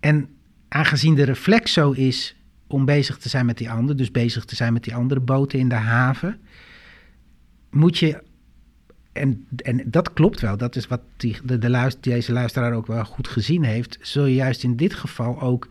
en 0.00 0.28
aangezien 0.68 1.14
de 1.14 1.22
reflex 1.22 1.72
zo 1.72 1.90
is 1.90 2.36
om 2.66 2.84
bezig 2.84 3.16
te 3.16 3.28
zijn 3.28 3.46
met 3.46 3.58
die 3.58 3.70
ander, 3.70 3.96
dus 3.96 4.10
bezig 4.10 4.44
te 4.44 4.56
zijn 4.56 4.72
met 4.72 4.84
die 4.84 4.94
andere 4.94 5.20
boten 5.20 5.58
in 5.58 5.68
de 5.68 5.74
haven, 5.74 6.40
moet 7.70 7.98
je 7.98 8.22
en, 9.12 9.46
en 9.56 9.82
dat 9.86 10.12
klopt 10.12 10.40
wel. 10.40 10.56
Dat 10.56 10.76
is 10.76 10.86
wat 10.86 11.00
die, 11.16 11.36
de, 11.44 11.58
de 11.58 11.70
luister, 11.70 12.02
deze 12.02 12.32
luisteraar 12.32 12.72
ook 12.72 12.86
wel 12.86 13.04
goed 13.04 13.28
gezien 13.28 13.62
heeft. 13.62 13.98
Zul 14.00 14.24
je 14.24 14.34
juist 14.34 14.62
in 14.62 14.76
dit 14.76 14.94
geval 14.94 15.40
ook 15.40 15.68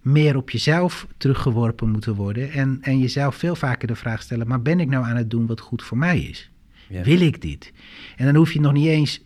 meer 0.00 0.36
op 0.36 0.50
jezelf 0.50 1.06
teruggeworpen 1.16 1.90
moeten 1.90 2.14
worden. 2.14 2.50
En, 2.50 2.78
en 2.80 2.98
jezelf 2.98 3.36
veel 3.36 3.56
vaker 3.56 3.88
de 3.88 3.94
vraag 3.94 4.22
stellen: 4.22 4.46
maar 4.46 4.62
ben 4.62 4.80
ik 4.80 4.88
nou 4.88 5.04
aan 5.04 5.16
het 5.16 5.30
doen 5.30 5.46
wat 5.46 5.60
goed 5.60 5.82
voor 5.82 5.98
mij 5.98 6.20
is? 6.20 6.50
Ja. 6.88 7.02
Wil 7.02 7.20
ik 7.20 7.42
dit? 7.42 7.72
En 8.16 8.24
dan 8.24 8.34
hoef 8.34 8.52
je 8.52 8.60
nog 8.60 8.72
niet 8.72 8.86
eens 8.86 9.22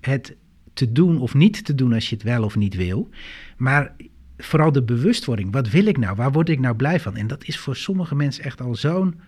het 0.00 0.36
te 0.72 0.92
doen 0.92 1.20
of 1.20 1.34
niet 1.34 1.64
te 1.64 1.74
doen 1.74 1.92
als 1.92 2.08
je 2.08 2.14
het 2.14 2.24
wel 2.24 2.44
of 2.44 2.56
niet 2.56 2.74
wil. 2.74 3.08
Maar 3.56 3.96
vooral 4.36 4.72
de 4.72 4.82
bewustwording. 4.82 5.52
Wat 5.52 5.70
wil 5.70 5.86
ik 5.86 5.98
nou? 5.98 6.16
Waar 6.16 6.32
word 6.32 6.48
ik 6.48 6.60
nou 6.60 6.76
blij 6.76 7.00
van? 7.00 7.16
En 7.16 7.26
dat 7.26 7.44
is 7.44 7.58
voor 7.58 7.76
sommige 7.76 8.14
mensen 8.14 8.44
echt 8.44 8.60
al 8.60 8.74
zo'n 8.74 9.20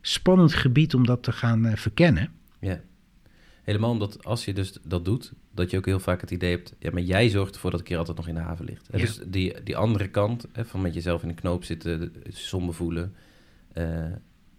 spannend 0.00 0.54
gebied 0.54 0.94
om 0.94 1.06
dat 1.06 1.22
te 1.22 1.32
gaan 1.32 1.66
uh, 1.66 1.74
verkennen. 1.74 2.30
Ja. 2.60 2.80
Helemaal 3.62 3.90
omdat 3.90 4.24
als 4.24 4.44
je 4.44 4.52
dus 4.52 4.78
dat 4.82 5.04
doet, 5.04 5.32
dat 5.54 5.70
je 5.70 5.76
ook 5.76 5.86
heel 5.86 6.00
vaak 6.00 6.20
het 6.20 6.30
idee 6.30 6.50
hebt, 6.50 6.74
ja, 6.78 6.90
maar 6.92 7.02
jij 7.02 7.28
zorgt 7.28 7.54
ervoor 7.54 7.70
dat 7.70 7.80
ik 7.80 7.88
hier 7.88 7.98
altijd 7.98 8.16
nog 8.16 8.28
in 8.28 8.34
de 8.34 8.40
haven 8.40 8.64
ligt. 8.64 8.88
Ja. 8.92 8.98
Dus 8.98 9.20
die, 9.26 9.62
die 9.62 9.76
andere 9.76 10.08
kant, 10.08 10.46
hè, 10.52 10.64
van 10.64 10.80
met 10.80 10.94
jezelf 10.94 11.22
in 11.22 11.28
de 11.28 11.34
knoop 11.34 11.64
zitten, 11.64 12.12
somber 12.28 12.74
voelen, 12.74 13.14
uh, 13.74 14.04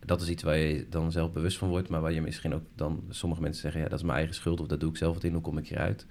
dat 0.05 0.21
is 0.21 0.29
iets 0.29 0.43
waar 0.43 0.57
je 0.57 0.85
dan 0.89 1.11
zelf 1.11 1.31
bewust 1.31 1.57
van 1.57 1.69
wordt, 1.69 1.89
maar 1.89 2.01
waar 2.01 2.13
je 2.13 2.21
misschien 2.21 2.53
ook 2.53 2.63
dan, 2.75 3.03
sommige 3.09 3.41
mensen 3.41 3.61
zeggen, 3.61 3.81
ja, 3.81 3.87
dat 3.87 3.99
is 3.99 4.05
mijn 4.05 4.17
eigen 4.17 4.35
schuld 4.35 4.59
of 4.59 4.67
dat 4.67 4.79
doe 4.79 4.89
ik 4.89 4.97
zelf 4.97 5.13
wat 5.13 5.23
in, 5.23 5.33
hoe 5.33 5.41
kom 5.41 5.57
ik 5.57 5.67
hieruit? 5.67 6.05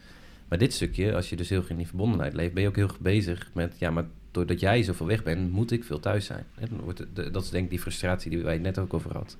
Maar 0.48 0.58
dit 0.58 0.72
stukje, 0.72 1.14
als 1.14 1.28
je 1.28 1.36
dus 1.36 1.48
heel 1.48 1.64
in 1.68 1.76
die 1.76 1.86
verbondenheid 1.86 2.34
leeft, 2.34 2.54
ben 2.54 2.62
je 2.62 2.68
ook 2.68 2.76
heel 2.76 2.90
bezig 3.00 3.50
met, 3.54 3.78
ja, 3.78 3.90
maar 3.90 4.04
doordat 4.30 4.60
jij 4.60 4.82
zoveel 4.82 5.06
weg 5.06 5.22
bent, 5.22 5.50
moet 5.50 5.70
ik 5.70 5.84
veel 5.84 6.00
thuis 6.00 6.26
zijn. 6.26 6.44
Dan 6.68 6.80
wordt 6.80 7.04
dat 7.14 7.42
is 7.42 7.50
denk 7.50 7.64
ik 7.64 7.70
die 7.70 7.80
frustratie 7.80 8.30
die 8.30 8.42
wij 8.42 8.58
net 8.58 8.78
ook 8.78 8.94
over 8.94 9.12
hadden. 9.12 9.32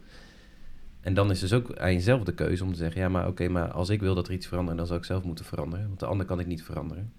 En 1.01 1.15
dan 1.15 1.31
is 1.31 1.41
dus 1.41 1.53
ook 1.53 1.77
aan 1.77 1.93
jezelf 1.93 2.23
de 2.23 2.35
keuze 2.35 2.65
om 2.65 2.73
te 2.73 2.79
zeggen, 2.79 3.01
ja, 3.01 3.09
maar 3.09 3.27
oké, 3.27 3.49
maar 3.49 3.71
als 3.71 3.89
ik 3.89 4.01
wil 4.01 4.15
dat 4.15 4.27
er 4.27 4.35
iets 4.35 4.47
verandert, 4.47 4.77
dan 4.77 4.87
zou 4.87 4.99
ik 4.99 5.05
zelf 5.05 5.25
moeten 5.25 5.45
veranderen. 5.45 5.87
Want 5.87 6.01
de 6.01 6.07
ander 6.07 6.27
kan 6.27 6.41
ik 6.41 6.47
niet 6.47 6.63
veranderen. 6.63 7.13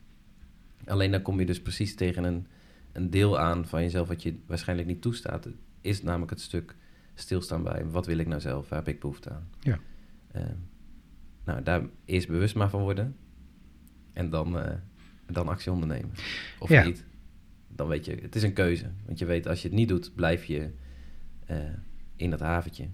Alleen 0.86 1.12
dan 1.12 1.22
kom 1.22 1.40
je 1.40 1.46
dus 1.46 1.62
precies 1.62 1.96
tegen 1.96 2.24
een, 2.24 2.48
een 2.92 3.10
deel 3.10 3.40
aan 3.40 3.68
van 3.68 3.82
jezelf 3.82 4.08
wat 4.08 4.24
je 4.24 4.36
waarschijnlijk 4.46 4.88
niet 4.88 5.02
toestaat. 5.02 5.48
Is 5.82 6.04
namelijk 6.04 6.32
het 6.32 6.42
stuk 6.42 6.76
stilstaan 7.20 7.64
bij, 7.64 7.86
wat 7.86 8.06
wil 8.06 8.18
ik 8.18 8.28
nou 8.28 8.42
zelf, 8.42 8.70
waar 8.70 8.80
heb 8.80 8.88
ik 8.88 9.00
behoefte 9.00 9.30
aan? 9.30 9.48
Ja. 9.60 9.80
Uh, 10.36 10.42
nou, 11.46 11.64
daar 11.64 11.82
eerst 12.06 12.28
bewust 12.28 12.56
maar 12.56 12.70
van 12.70 12.82
worden. 12.82 13.16
En 14.14 14.30
dan, 14.30 14.58
uh, 14.58 14.66
dan 15.28 15.48
actie 15.48 15.72
ondernemen. 15.72 16.12
Of 16.60 16.70
Ja. 16.70 16.84
niet. 16.84 17.06
Dan 17.68 17.88
weet 17.88 18.06
je, 18.06 18.16
het 18.22 18.36
is 18.36 18.44
een 18.44 18.54
keuze. 18.54 18.86
Want 19.06 19.20
je 19.20 19.26
weet, 19.26 19.48
als 19.48 19.62
je 19.62 19.68
het 19.68 19.78
niet 19.78 19.88
doet, 19.88 20.16
blijf 20.16 20.44
je 20.46 20.70
uh, 21.52 21.58
in 22.16 22.30
dat 22.30 22.40
haventje. 22.40 22.88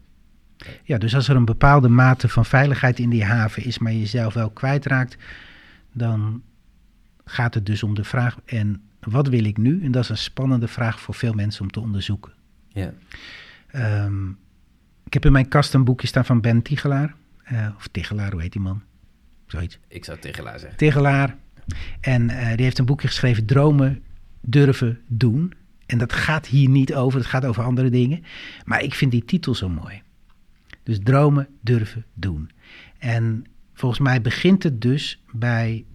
Ja, 0.84 0.97
dus 0.97 1.15
als 1.15 1.28
er 1.28 1.36
een 1.36 1.45
bepaalde 1.45 1.88
mate 1.88 2.30
van 2.30 2.45
veiligheid 2.45 2.99
in 2.99 3.09
die 3.09 3.23
haven 3.23 3.63
is, 3.63 3.80
maar 3.80 3.91
je 3.91 3.99
jezelf 3.99 4.34
wel 4.34 4.49
kwijtraakt, 4.49 5.17
dan 5.91 6.43
gaat 7.26 7.53
het 7.53 7.65
dus 7.65 7.84
om 7.84 7.95
de 7.95 8.03
vraag: 8.03 8.39
en 8.45 8.82
wat 8.99 9.28
wil 9.28 9.43
ik 9.45 9.57
nu? 9.57 9.84
En 9.84 9.91
dat 9.91 10.03
is 10.03 10.09
een 10.09 10.17
spannende 10.17 10.67
vraag 10.67 10.99
voor 10.99 11.13
veel 11.13 11.34
mensen 11.34 11.61
om 11.61 11.71
te 11.71 11.80
onderzoeken. 11.80 12.34
Ja. 12.67 12.93
Um, 13.76 14.38
ik 15.05 15.13
heb 15.13 15.26
in 15.26 15.32
mijn 15.32 15.47
kast 15.47 15.73
een 15.73 15.84
boekje 15.84 16.07
staan 16.07 16.26
van 16.26 16.41
Ben 16.41 16.61
Tigelaar. 16.61 17.15
Uh, 17.51 17.67
of 17.78 17.88
Tigelaar, 17.88 18.32
hoe 18.32 18.41
heet 18.41 18.51
die 18.51 18.61
man? 18.61 18.84
Zoiets. 19.47 19.80
Ik 19.88 20.05
zou 20.05 20.19
Tigelaar 20.19 20.59
zeggen. 20.59 20.78
Tigelaar. 20.78 21.36
En 22.01 22.30
uh, 22.30 22.47
die 22.47 22.63
heeft 22.63 22.78
een 22.78 22.86
boekje 22.86 23.07
geschreven, 23.07 23.45
Dromen 23.45 24.03
durven 24.41 25.01
doen. 25.07 25.53
En 25.86 25.97
dat 25.97 26.13
gaat 26.13 26.47
hier 26.47 26.69
niet 26.69 26.93
over, 26.93 27.19
het 27.19 27.28
gaat 27.28 27.45
over 27.45 27.63
andere 27.63 27.89
dingen. 27.89 28.23
Maar 28.65 28.84
ik 28.84 28.93
vind 28.93 29.11
die 29.11 29.26
titel 29.26 29.55
zo 29.55 29.69
mooi. 29.69 30.01
Dus 30.84 30.99
dromen 31.03 31.47
durven 31.61 32.05
doen. 32.13 32.51
En 32.97 33.45
volgens 33.73 34.01
mij 34.01 34.21
begint 34.21 34.63
het 34.63 34.82
dus 34.82 35.23
bij 35.32 35.86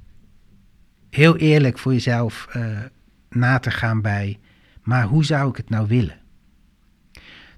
heel 1.11 1.37
eerlijk 1.37 1.79
voor 1.79 1.93
jezelf 1.93 2.49
uh, 2.57 2.79
na 3.29 3.59
te 3.59 3.71
gaan 3.71 4.01
bij, 4.01 4.39
maar 4.83 5.05
hoe 5.05 5.25
zou 5.25 5.51
ik 5.51 5.57
het 5.57 5.71
nou 5.71 5.89
willen? 5.89 6.20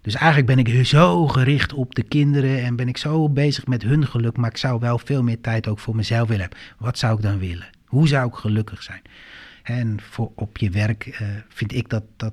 Dus 0.03 0.15
eigenlijk 0.15 0.47
ben 0.47 0.59
ik 0.59 0.87
zo 0.87 1.29
gericht 1.29 1.73
op 1.73 1.95
de 1.95 2.03
kinderen 2.03 2.63
en 2.63 2.77
ben 2.77 2.89
ik 2.89 2.97
zo 2.97 3.29
bezig 3.29 3.67
met 3.67 3.83
hun 3.83 4.07
geluk, 4.07 4.37
maar 4.37 4.51
ik 4.51 4.57
zou 4.57 4.81
wel 4.81 4.99
veel 4.99 5.23
meer 5.23 5.41
tijd 5.41 5.69
ook 5.69 5.79
voor 5.79 5.97
mezelf 5.97 6.29
willen 6.29 6.43
hebben. 6.43 6.59
Wat 6.79 6.99
zou 6.99 7.17
ik 7.17 7.23
dan 7.23 7.39
willen? 7.39 7.71
Hoe 7.87 8.09
zou 8.09 8.29
ik 8.29 8.35
gelukkig 8.35 8.83
zijn? 8.83 9.03
En 9.63 10.01
voor, 10.01 10.33
op 10.35 10.59
je 10.59 10.71
werk 10.71 11.07
uh, 11.07 11.29
vind 11.49 11.75
ik 11.75 11.89
dat, 11.89 12.03
dat 12.17 12.33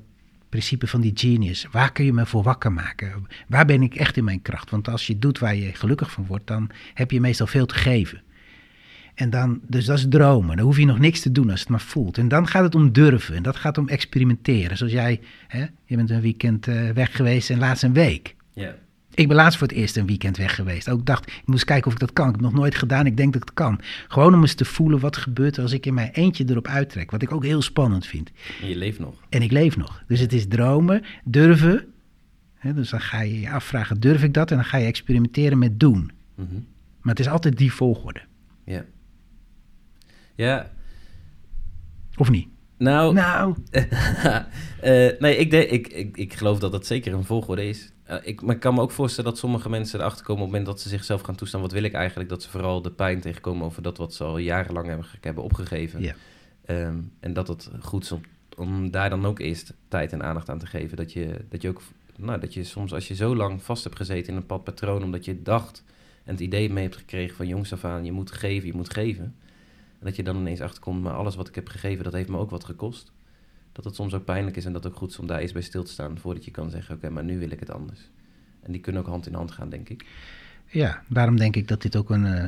principe 0.49 0.87
van 0.87 1.01
die 1.01 1.11
genius. 1.15 1.67
Waar 1.71 1.91
kun 1.91 2.05
je 2.05 2.13
me 2.13 2.25
voor 2.25 2.43
wakker 2.43 2.71
maken? 2.71 3.27
Waar 3.47 3.65
ben 3.65 3.81
ik 3.81 3.95
echt 3.95 4.17
in 4.17 4.23
mijn 4.23 4.41
kracht? 4.41 4.69
Want 4.69 4.87
als 4.87 5.07
je 5.07 5.19
doet 5.19 5.39
waar 5.39 5.55
je 5.55 5.73
gelukkig 5.73 6.11
van 6.11 6.25
wordt, 6.25 6.47
dan 6.47 6.69
heb 6.93 7.11
je 7.11 7.19
meestal 7.19 7.47
veel 7.47 7.65
te 7.65 7.75
geven. 7.75 8.21
En 9.19 9.29
dan, 9.29 9.59
dus 9.67 9.85
dat 9.85 9.97
is 9.97 10.05
dromen. 10.09 10.57
Dan 10.57 10.65
hoef 10.65 10.77
je 10.77 10.85
nog 10.85 10.99
niks 10.99 11.19
te 11.21 11.31
doen 11.31 11.49
als 11.49 11.59
het 11.59 11.69
maar 11.69 11.81
voelt. 11.81 12.17
En 12.17 12.27
dan 12.27 12.47
gaat 12.47 12.63
het 12.63 12.75
om 12.75 12.91
durven. 12.91 13.35
En 13.35 13.43
dat 13.43 13.55
gaat 13.55 13.77
om 13.77 13.87
experimenteren. 13.87 14.77
Zoals 14.77 14.93
jij, 14.93 15.19
hè, 15.47 15.65
je 15.85 15.95
bent 15.95 16.09
een 16.09 16.21
weekend 16.21 16.67
uh, 16.67 16.89
weg 16.89 17.15
geweest 17.15 17.49
en 17.49 17.59
laatst 17.59 17.83
een 17.83 17.93
week. 17.93 18.35
Ja. 18.53 18.75
Ik 19.13 19.27
ben 19.27 19.35
laatst 19.35 19.57
voor 19.57 19.67
het 19.67 19.75
eerst 19.75 19.97
een 19.97 20.05
weekend 20.05 20.37
weg 20.37 20.55
geweest. 20.55 20.89
Ook 20.89 21.05
dacht, 21.05 21.27
ik 21.27 21.41
moest 21.45 21.63
kijken 21.63 21.87
of 21.87 21.93
ik 21.93 21.99
dat 21.99 22.13
kan. 22.13 22.27
Ik 22.27 22.31
heb 22.31 22.41
het 22.41 22.51
nog 22.51 22.59
nooit 22.59 22.75
gedaan. 22.75 23.05
Ik 23.05 23.17
denk 23.17 23.33
dat 23.33 23.41
het 23.41 23.53
kan. 23.53 23.79
Gewoon 24.07 24.33
om 24.33 24.41
eens 24.41 24.53
te 24.53 24.65
voelen 24.65 24.99
wat 24.99 25.17
gebeurt 25.17 25.59
als 25.59 25.71
ik 25.71 25.85
in 25.85 25.93
mijn 25.93 26.11
eentje 26.11 26.45
erop 26.47 26.67
uittrek. 26.67 27.11
Wat 27.11 27.21
ik 27.21 27.31
ook 27.31 27.43
heel 27.43 27.61
spannend 27.61 28.05
vind. 28.05 28.31
En 28.61 28.69
je 28.69 28.75
leeft 28.75 28.99
nog. 28.99 29.13
En 29.29 29.41
ik 29.41 29.51
leef 29.51 29.77
nog. 29.77 30.03
Dus 30.07 30.19
het 30.19 30.33
is 30.33 30.47
dromen, 30.47 31.03
durven. 31.23 31.85
Hè, 32.53 32.73
dus 32.73 32.89
dan 32.89 33.01
ga 33.01 33.21
je 33.21 33.39
je 33.39 33.49
afvragen, 33.49 33.99
durf 33.99 34.23
ik 34.23 34.33
dat? 34.33 34.51
En 34.51 34.57
dan 34.57 34.65
ga 34.65 34.77
je 34.77 34.85
experimenteren 34.85 35.57
met 35.57 35.79
doen. 35.79 36.11
Mm 36.35 36.47
-hmm. 36.49 36.65
Maar 37.01 37.15
het 37.15 37.25
is 37.25 37.31
altijd 37.31 37.57
die 37.57 37.73
volgorde. 37.73 38.21
Ja. 38.65 38.85
Ja. 40.39 40.69
Of 42.17 42.29
niet? 42.29 42.47
Nou, 42.77 43.13
Nou, 43.13 43.55
uh, 43.71 45.19
nee, 45.19 45.37
ik, 45.37 45.51
de, 45.51 45.67
ik, 45.67 45.87
ik, 45.87 46.17
ik 46.17 46.33
geloof 46.33 46.59
dat 46.59 46.71
dat 46.71 46.85
zeker 46.85 47.13
een 47.13 47.23
volgorde 47.23 47.67
is. 47.67 47.91
Uh, 48.09 48.15
ik, 48.21 48.41
maar 48.41 48.55
ik 48.55 48.61
kan 48.61 48.73
me 48.73 48.81
ook 48.81 48.91
voorstellen 48.91 49.29
dat 49.29 49.39
sommige 49.39 49.69
mensen 49.69 49.99
erachter 49.99 50.25
komen 50.25 50.43
op 50.43 50.51
het 50.51 50.57
moment 50.57 50.75
dat 50.75 50.83
ze 50.83 50.89
zichzelf 50.89 51.21
gaan 51.21 51.35
toestaan. 51.35 51.61
Wat 51.61 51.71
wil 51.71 51.83
ik 51.83 51.93
eigenlijk? 51.93 52.29
Dat 52.29 52.43
ze 52.43 52.49
vooral 52.49 52.81
de 52.81 52.91
pijn 52.91 53.21
tegenkomen 53.21 53.65
over 53.65 53.81
dat 53.81 53.97
wat 53.97 54.13
ze 54.13 54.23
al 54.23 54.37
jarenlang 54.37 54.87
hebben, 54.87 55.05
hebben 55.21 55.43
opgegeven. 55.43 56.01
Ja. 56.01 56.15
Um, 56.67 57.11
en 57.19 57.33
dat 57.33 57.47
het 57.47 57.69
goed 57.79 58.03
is 58.03 58.11
om, 58.11 58.21
om 58.57 58.91
daar 58.91 59.09
dan 59.09 59.25
ook 59.25 59.39
eerst 59.39 59.73
tijd 59.87 60.11
en 60.11 60.23
aandacht 60.23 60.49
aan 60.49 60.59
te 60.59 60.67
geven. 60.67 60.97
Dat 60.97 61.13
je, 61.13 61.45
dat 61.49 61.61
je 61.61 61.69
ook, 61.69 61.81
nou, 62.17 62.39
dat 62.39 62.53
je 62.53 62.63
soms 62.63 62.93
als 62.93 63.07
je 63.07 63.15
zo 63.15 63.35
lang 63.35 63.63
vast 63.63 63.83
hebt 63.83 63.95
gezeten 63.95 64.31
in 64.31 64.39
een 64.39 64.45
pad 64.45 64.63
patroon, 64.63 65.03
omdat 65.03 65.25
je 65.25 65.41
dacht 65.41 65.83
en 66.23 66.31
het 66.31 66.43
idee 66.43 66.69
mee 66.69 66.83
hebt 66.83 66.97
gekregen 66.97 67.35
van 67.35 67.47
jongs 67.47 67.73
af 67.73 67.85
aan, 67.85 68.05
je 68.05 68.11
moet 68.11 68.31
geven, 68.31 68.67
je 68.67 68.73
moet 68.73 68.93
geven. 68.93 69.35
En 69.99 70.05
dat 70.05 70.15
je 70.15 70.23
dan 70.23 70.37
ineens 70.37 70.61
achterkomt, 70.61 71.01
maar 71.01 71.13
alles 71.13 71.35
wat 71.35 71.47
ik 71.47 71.55
heb 71.55 71.67
gegeven, 71.67 72.03
dat 72.03 72.13
heeft 72.13 72.29
me 72.29 72.37
ook 72.37 72.49
wat 72.49 72.63
gekost. 72.63 73.11
Dat 73.71 73.85
het 73.85 73.95
soms 73.95 74.13
ook 74.13 74.25
pijnlijk 74.25 74.57
is 74.57 74.65
en 74.65 74.73
dat 74.73 74.83
het 74.83 74.93
ook 74.93 74.99
goed 74.99 75.09
is 75.09 75.19
om 75.19 75.27
daar 75.27 75.39
eens 75.39 75.51
bij 75.51 75.61
stil 75.61 75.83
te 75.83 75.91
staan... 75.91 76.19
voordat 76.19 76.45
je 76.45 76.51
kan 76.51 76.69
zeggen, 76.69 76.95
oké, 76.95 77.05
okay, 77.05 77.15
maar 77.15 77.23
nu 77.33 77.39
wil 77.39 77.49
ik 77.49 77.59
het 77.59 77.71
anders. 77.71 78.09
En 78.61 78.71
die 78.71 78.81
kunnen 78.81 79.01
ook 79.01 79.07
hand 79.07 79.27
in 79.27 79.33
hand 79.33 79.51
gaan, 79.51 79.69
denk 79.69 79.89
ik. 79.89 80.05
Ja, 80.65 81.03
daarom 81.07 81.37
denk 81.37 81.55
ik 81.55 81.67
dat 81.67 81.81
dit 81.81 81.95
ook 81.95 82.09
een 82.09 82.25
uh, 82.25 82.43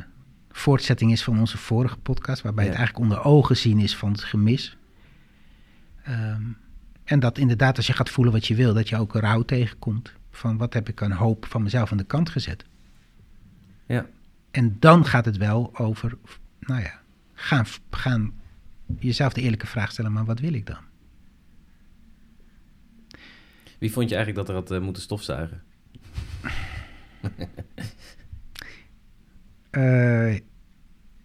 voortzetting 0.50 1.12
is 1.12 1.22
van 1.22 1.38
onze 1.38 1.58
vorige 1.58 1.98
podcast... 1.98 2.42
waarbij 2.42 2.64
ja. 2.64 2.70
het 2.70 2.78
eigenlijk 2.78 3.08
onder 3.08 3.24
ogen 3.24 3.56
zien 3.56 3.78
is 3.78 3.96
van 3.96 4.12
het 4.12 4.24
gemis. 4.24 4.76
Um, 6.08 6.56
en 7.04 7.20
dat 7.20 7.38
inderdaad, 7.38 7.76
als 7.76 7.86
je 7.86 7.92
gaat 7.92 8.10
voelen 8.10 8.32
wat 8.32 8.46
je 8.46 8.54
wil... 8.54 8.74
dat 8.74 8.88
je 8.88 8.96
ook 8.96 9.14
rouw 9.14 9.42
tegenkomt 9.42 10.12
van 10.30 10.56
wat 10.56 10.74
heb 10.74 10.88
ik 10.88 11.02
aan 11.02 11.12
hoop 11.12 11.46
van 11.46 11.62
mezelf 11.62 11.90
aan 11.90 11.98
de 11.98 12.04
kant 12.04 12.30
gezet. 12.30 12.64
Ja. 13.86 14.06
En 14.50 14.76
dan 14.78 15.04
gaat 15.04 15.24
het 15.24 15.36
wel 15.36 15.78
over, 15.78 16.16
nou 16.60 16.80
ja... 16.80 17.01
Gaan, 17.42 17.66
gaan 17.90 18.32
jezelf 18.98 19.32
de 19.32 19.40
eerlijke 19.40 19.66
vraag 19.66 19.90
stellen, 19.90 20.12
maar 20.12 20.24
wat 20.24 20.40
wil 20.40 20.52
ik 20.52 20.66
dan? 20.66 20.80
Wie 23.78 23.92
vond 23.92 24.08
je 24.08 24.14
eigenlijk 24.14 24.46
dat 24.46 24.56
er 24.56 24.62
had 24.62 24.72
uh, 24.72 24.84
moeten 24.84 25.02
stofzuigen? 25.02 25.62
uh, 29.70 30.36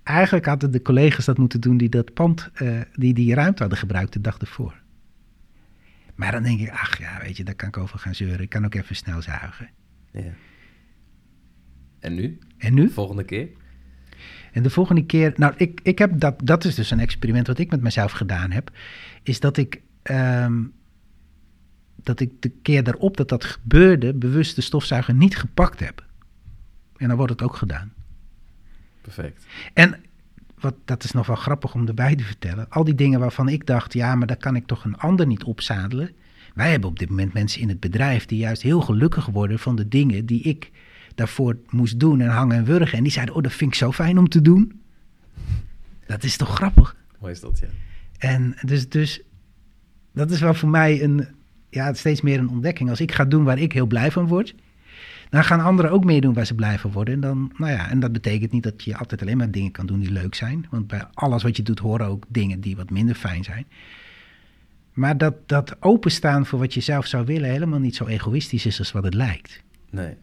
eigenlijk 0.03 0.45
hadden 0.45 0.72
de 0.72 0.82
collega's 0.82 1.26
dat 1.26 1.38
moeten 1.38 1.61
doen 1.61 1.78
die 1.78 1.89
dat 1.89 2.13
pand, 2.13 2.49
uh, 2.61 2.82
die 2.93 3.13
die 3.13 3.34
ruimte 3.34 3.61
hadden 3.61 3.80
gebruikt 3.80 4.13
de 4.13 4.22
dag 4.22 4.38
ervoor. 4.38 4.82
Maar 6.15 6.32
dan 6.32 6.43
denk 6.43 6.59
ik, 6.59 6.70
ach 6.70 6.97
ja, 6.97 7.20
weet 7.22 7.38
je, 7.38 7.43
daar 7.43 7.55
kan 7.55 7.68
ik 7.68 7.78
over 7.78 7.99
gaan 7.99 8.15
zeuren. 8.15 8.39
Ik 8.39 8.49
kan 8.49 8.65
ook 8.65 8.76
even 8.76 8.95
snel 8.95 9.22
zuigen. 9.22 9.70
Ja. 10.11 10.34
En 11.99 12.15
nu? 12.15 12.39
En 12.57 12.74
nu? 12.74 12.89
Volgende 12.89 13.24
keer? 13.24 13.49
En 14.58 14.64
de 14.64 14.70
volgende 14.70 15.05
keer, 15.05 15.34
nou, 15.36 15.53
ik, 15.58 15.80
ik 15.84 15.99
heb 15.99 16.20
dat, 16.20 16.36
dat 16.43 16.66
is 16.66 16.76
dus 16.76 16.91
een 16.91 16.99
experiment 16.99 17.47
wat 17.47 17.58
ik 17.58 17.72
met 17.72 17.82
mezelf 17.82 18.12
gedaan 18.12 18.51
heb, 18.51 18.72
is 19.24 19.39
dat 19.39 19.58
ik, 19.58 19.82
um, 20.03 20.74
dat 21.95 22.20
ik 22.20 22.32
de 22.39 22.49
keer 22.49 22.84
daarop 22.84 23.18
dat 23.18 23.30
dat 23.30 23.43
gebeurde, 23.43 24.14
bewust 24.14 24.55
de 24.55 24.62
stofzuiger 24.62 25.14
niet 25.14 25.38
gepakt 25.38 25.80
heb. 25.80 26.05
En 26.95 27.08
dan 27.08 27.18
wordt 27.18 27.32
het 27.32 27.41
ook 27.41 27.55
gedaan. 27.55 27.93
Perfect. 29.01 29.45
En 29.74 29.99
wat, 30.60 30.76
dat 30.86 31.03
is 31.03 31.12
nog 31.12 31.28
wel 31.28 31.36
grappig 31.36 31.74
om 31.74 31.88
erbij 31.88 32.16
te 32.16 32.24
vertellen. 32.24 32.70
Al 32.70 32.84
die 32.84 32.95
dingen 32.95 33.20
waarvan 33.20 33.49
ik 33.49 33.66
dacht, 33.66 33.93
ja, 33.93 34.16
maar 34.16 34.28
daar 34.28 34.38
kan 34.38 34.55
ik 34.55 34.66
toch 34.66 34.86
een 34.86 34.97
ander 34.97 35.28
niet 35.28 35.43
opzadelen. 35.43 36.12
Wij 36.53 36.72
hebben 36.72 36.89
op 36.89 36.99
dit 36.99 37.10
moment 37.10 37.34
mensen 37.34 37.62
in 37.62 37.70
het 37.70 37.80
bedrijf 37.80 38.26
die 38.26 38.39
juist 38.39 38.62
heel 38.62 38.82
gelukkig 38.82 39.26
worden 39.26 39.60
van 39.60 39.76
de 39.76 39.88
dingen 39.88 40.26
die 40.26 40.41
ik 40.41 40.72
daarvoor 41.18 41.57
moest 41.70 41.99
doen 41.99 42.22
en 42.22 42.30
hangen 42.30 42.57
en 42.57 42.65
wurgen. 42.65 42.97
En 42.97 43.03
die 43.03 43.11
zeiden, 43.11 43.36
oh, 43.36 43.43
dat 43.43 43.53
vind 43.53 43.72
ik 43.72 43.78
zo 43.78 43.91
fijn 43.91 44.18
om 44.18 44.30
te 44.30 44.41
doen. 44.41 44.82
Dat 46.05 46.24
is 46.24 46.38
toch 46.38 46.55
grappig? 46.55 46.95
Mooi 47.20 47.34
is 47.34 47.39
dat, 47.39 47.59
ja. 47.59 47.68
En 48.18 48.55
dus, 48.61 48.89
dus 48.89 49.22
dat 50.13 50.32
is 50.32 50.39
wel 50.39 50.53
voor 50.53 50.70
mij 50.70 51.03
een, 51.03 51.28
ja, 51.70 51.93
steeds 51.93 52.22
meer 52.22 52.39
een 52.39 52.49
ontdekking. 52.49 52.89
Als 52.89 53.01
ik 53.01 53.11
ga 53.11 53.26
doen 53.26 53.43
waar 53.43 53.59
ik 53.59 53.72
heel 53.72 53.86
blij 53.86 54.11
van 54.11 54.28
word, 54.28 54.55
dan 55.30 55.43
gaan 55.43 55.59
anderen 55.59 55.91
ook 55.91 56.03
meedoen 56.03 56.34
waar 56.34 56.45
ze 56.45 56.55
blij 56.55 56.80
van 56.80 56.91
worden. 56.91 57.13
En, 57.13 57.20
dan, 57.20 57.51
nou 57.57 57.72
ja, 57.72 57.89
en 57.89 57.99
dat 57.99 58.11
betekent 58.11 58.51
niet 58.51 58.63
dat 58.63 58.84
je 58.84 58.97
altijd 58.97 59.22
alleen 59.22 59.38
maar 59.38 59.51
dingen 59.51 59.72
kan 59.72 59.86
doen 59.86 59.99
die 59.99 60.11
leuk 60.11 60.36
zijn. 60.36 60.65
Want 60.70 60.88
bij 60.88 61.05
alles 61.13 61.43
wat 61.43 61.57
je 61.57 61.63
doet 61.63 61.80
horen 61.80 62.07
ook 62.07 62.26
dingen 62.28 62.59
die 62.61 62.76
wat 62.76 62.89
minder 62.89 63.15
fijn 63.15 63.43
zijn. 63.43 63.65
Maar 64.93 65.18
dat, 65.18 65.36
dat 65.45 65.76
openstaan 65.80 66.45
voor 66.45 66.59
wat 66.59 66.74
je 66.74 66.82
zelf 66.82 67.05
zou 67.05 67.26
willen 67.26 67.49
helemaal 67.49 67.80
niet 67.80 67.95
zo 67.95 68.05
egoïstisch 68.05 68.65
is 68.65 68.80
als 68.80 68.91
wat 68.91 69.03
het 69.03 69.13
lijkt. 69.13 69.61
Nee. 69.89 70.15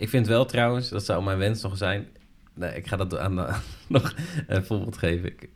Ik 0.00 0.08
vind 0.08 0.26
wel 0.26 0.44
trouwens, 0.44 0.88
dat 0.88 1.04
zou 1.04 1.22
mijn 1.24 1.38
wens 1.38 1.62
nog 1.62 1.76
zijn. 1.76 2.06
Nee, 2.54 2.74
ik 2.74 2.86
ga 2.86 2.96
dat 2.96 3.18
aan, 3.18 3.34
nog 3.88 4.14
een 4.46 4.64
voorbeeld 4.64 4.96
geven. 4.98 5.26
Ik, 5.28 5.48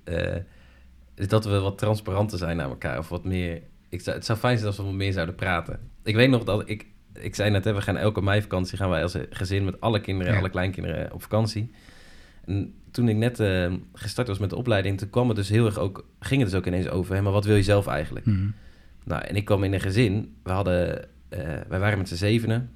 is 1.15 1.29
dat 1.29 1.45
we 1.45 1.59
wat 1.61 1.79
transparanter 1.79 2.39
zijn 2.39 2.57
naar 2.57 2.69
elkaar. 2.69 2.99
Of 2.99 3.09
wat 3.09 3.25
meer. 3.25 3.63
Ik 3.89 4.01
zou, 4.01 4.17
het 4.17 4.25
zou 4.25 4.39
fijn 4.39 4.57
zijn 4.57 4.69
als 4.69 4.77
we 4.77 4.83
wat 4.83 4.93
meer 4.93 5.13
zouden 5.13 5.35
praten. 5.35 5.81
Ik 6.03 6.15
weet 6.15 6.31
nog 6.31 6.45
dat 6.45 6.69
ik. 6.69 6.87
Ik 7.13 7.35
zei 7.35 7.51
net, 7.51 7.65
hè, 7.65 7.73
we 7.75 7.81
gaan 7.81 7.97
elke 7.97 8.23
meivakantie 8.23 8.77
gaan 8.79 8.89
wij 8.91 9.03
als 9.03 9.17
gezin 9.31 9.65
met 9.65 9.81
alle 9.81 10.01
kinderen, 10.01 10.33
Ja. 10.33 10.39
alle 10.39 10.51
kleinkinderen 10.51 11.13
op 11.13 11.23
vakantie. 11.23 11.71
En 12.45 12.75
toen 12.91 13.09
ik 13.09 13.17
net 13.17 13.41
eh, 13.41 13.73
gestart 13.93 14.29
was 14.29 14.39
met 14.39 14.51
de 14.51 14.57
opleiding, 14.57 14.99
toen 14.99 15.11
kwam 15.11 15.29
het 15.29 15.37
dus 15.37 15.49
heel 15.49 15.67
erg 15.67 15.79
ook, 15.79 16.07
ging 16.21 16.41
het 16.41 16.51
dus 16.51 16.59
ook 16.59 16.67
ineens 16.67 16.89
over, 16.89 17.15
hè, 17.15 17.23
maar 17.23 17.33
wat 17.33 17.45
wil 17.45 17.57
je 17.57 17.63
zelf 17.63 17.87
eigenlijk? 17.87 18.27
Mhm. 18.27 18.47
Nou, 19.05 19.23
en 19.23 19.37
ik 19.37 19.45
kwam 19.45 19.65
in 19.65 19.73
een 19.73 19.81
gezin, 19.81 20.35
we 20.43 20.51
hadden, 20.51 21.05
eh, 21.29 21.39
wij 21.69 21.79
waren 21.79 21.99
met 21.99 22.09
z'n 22.09 22.15
zevenen. 22.15 22.74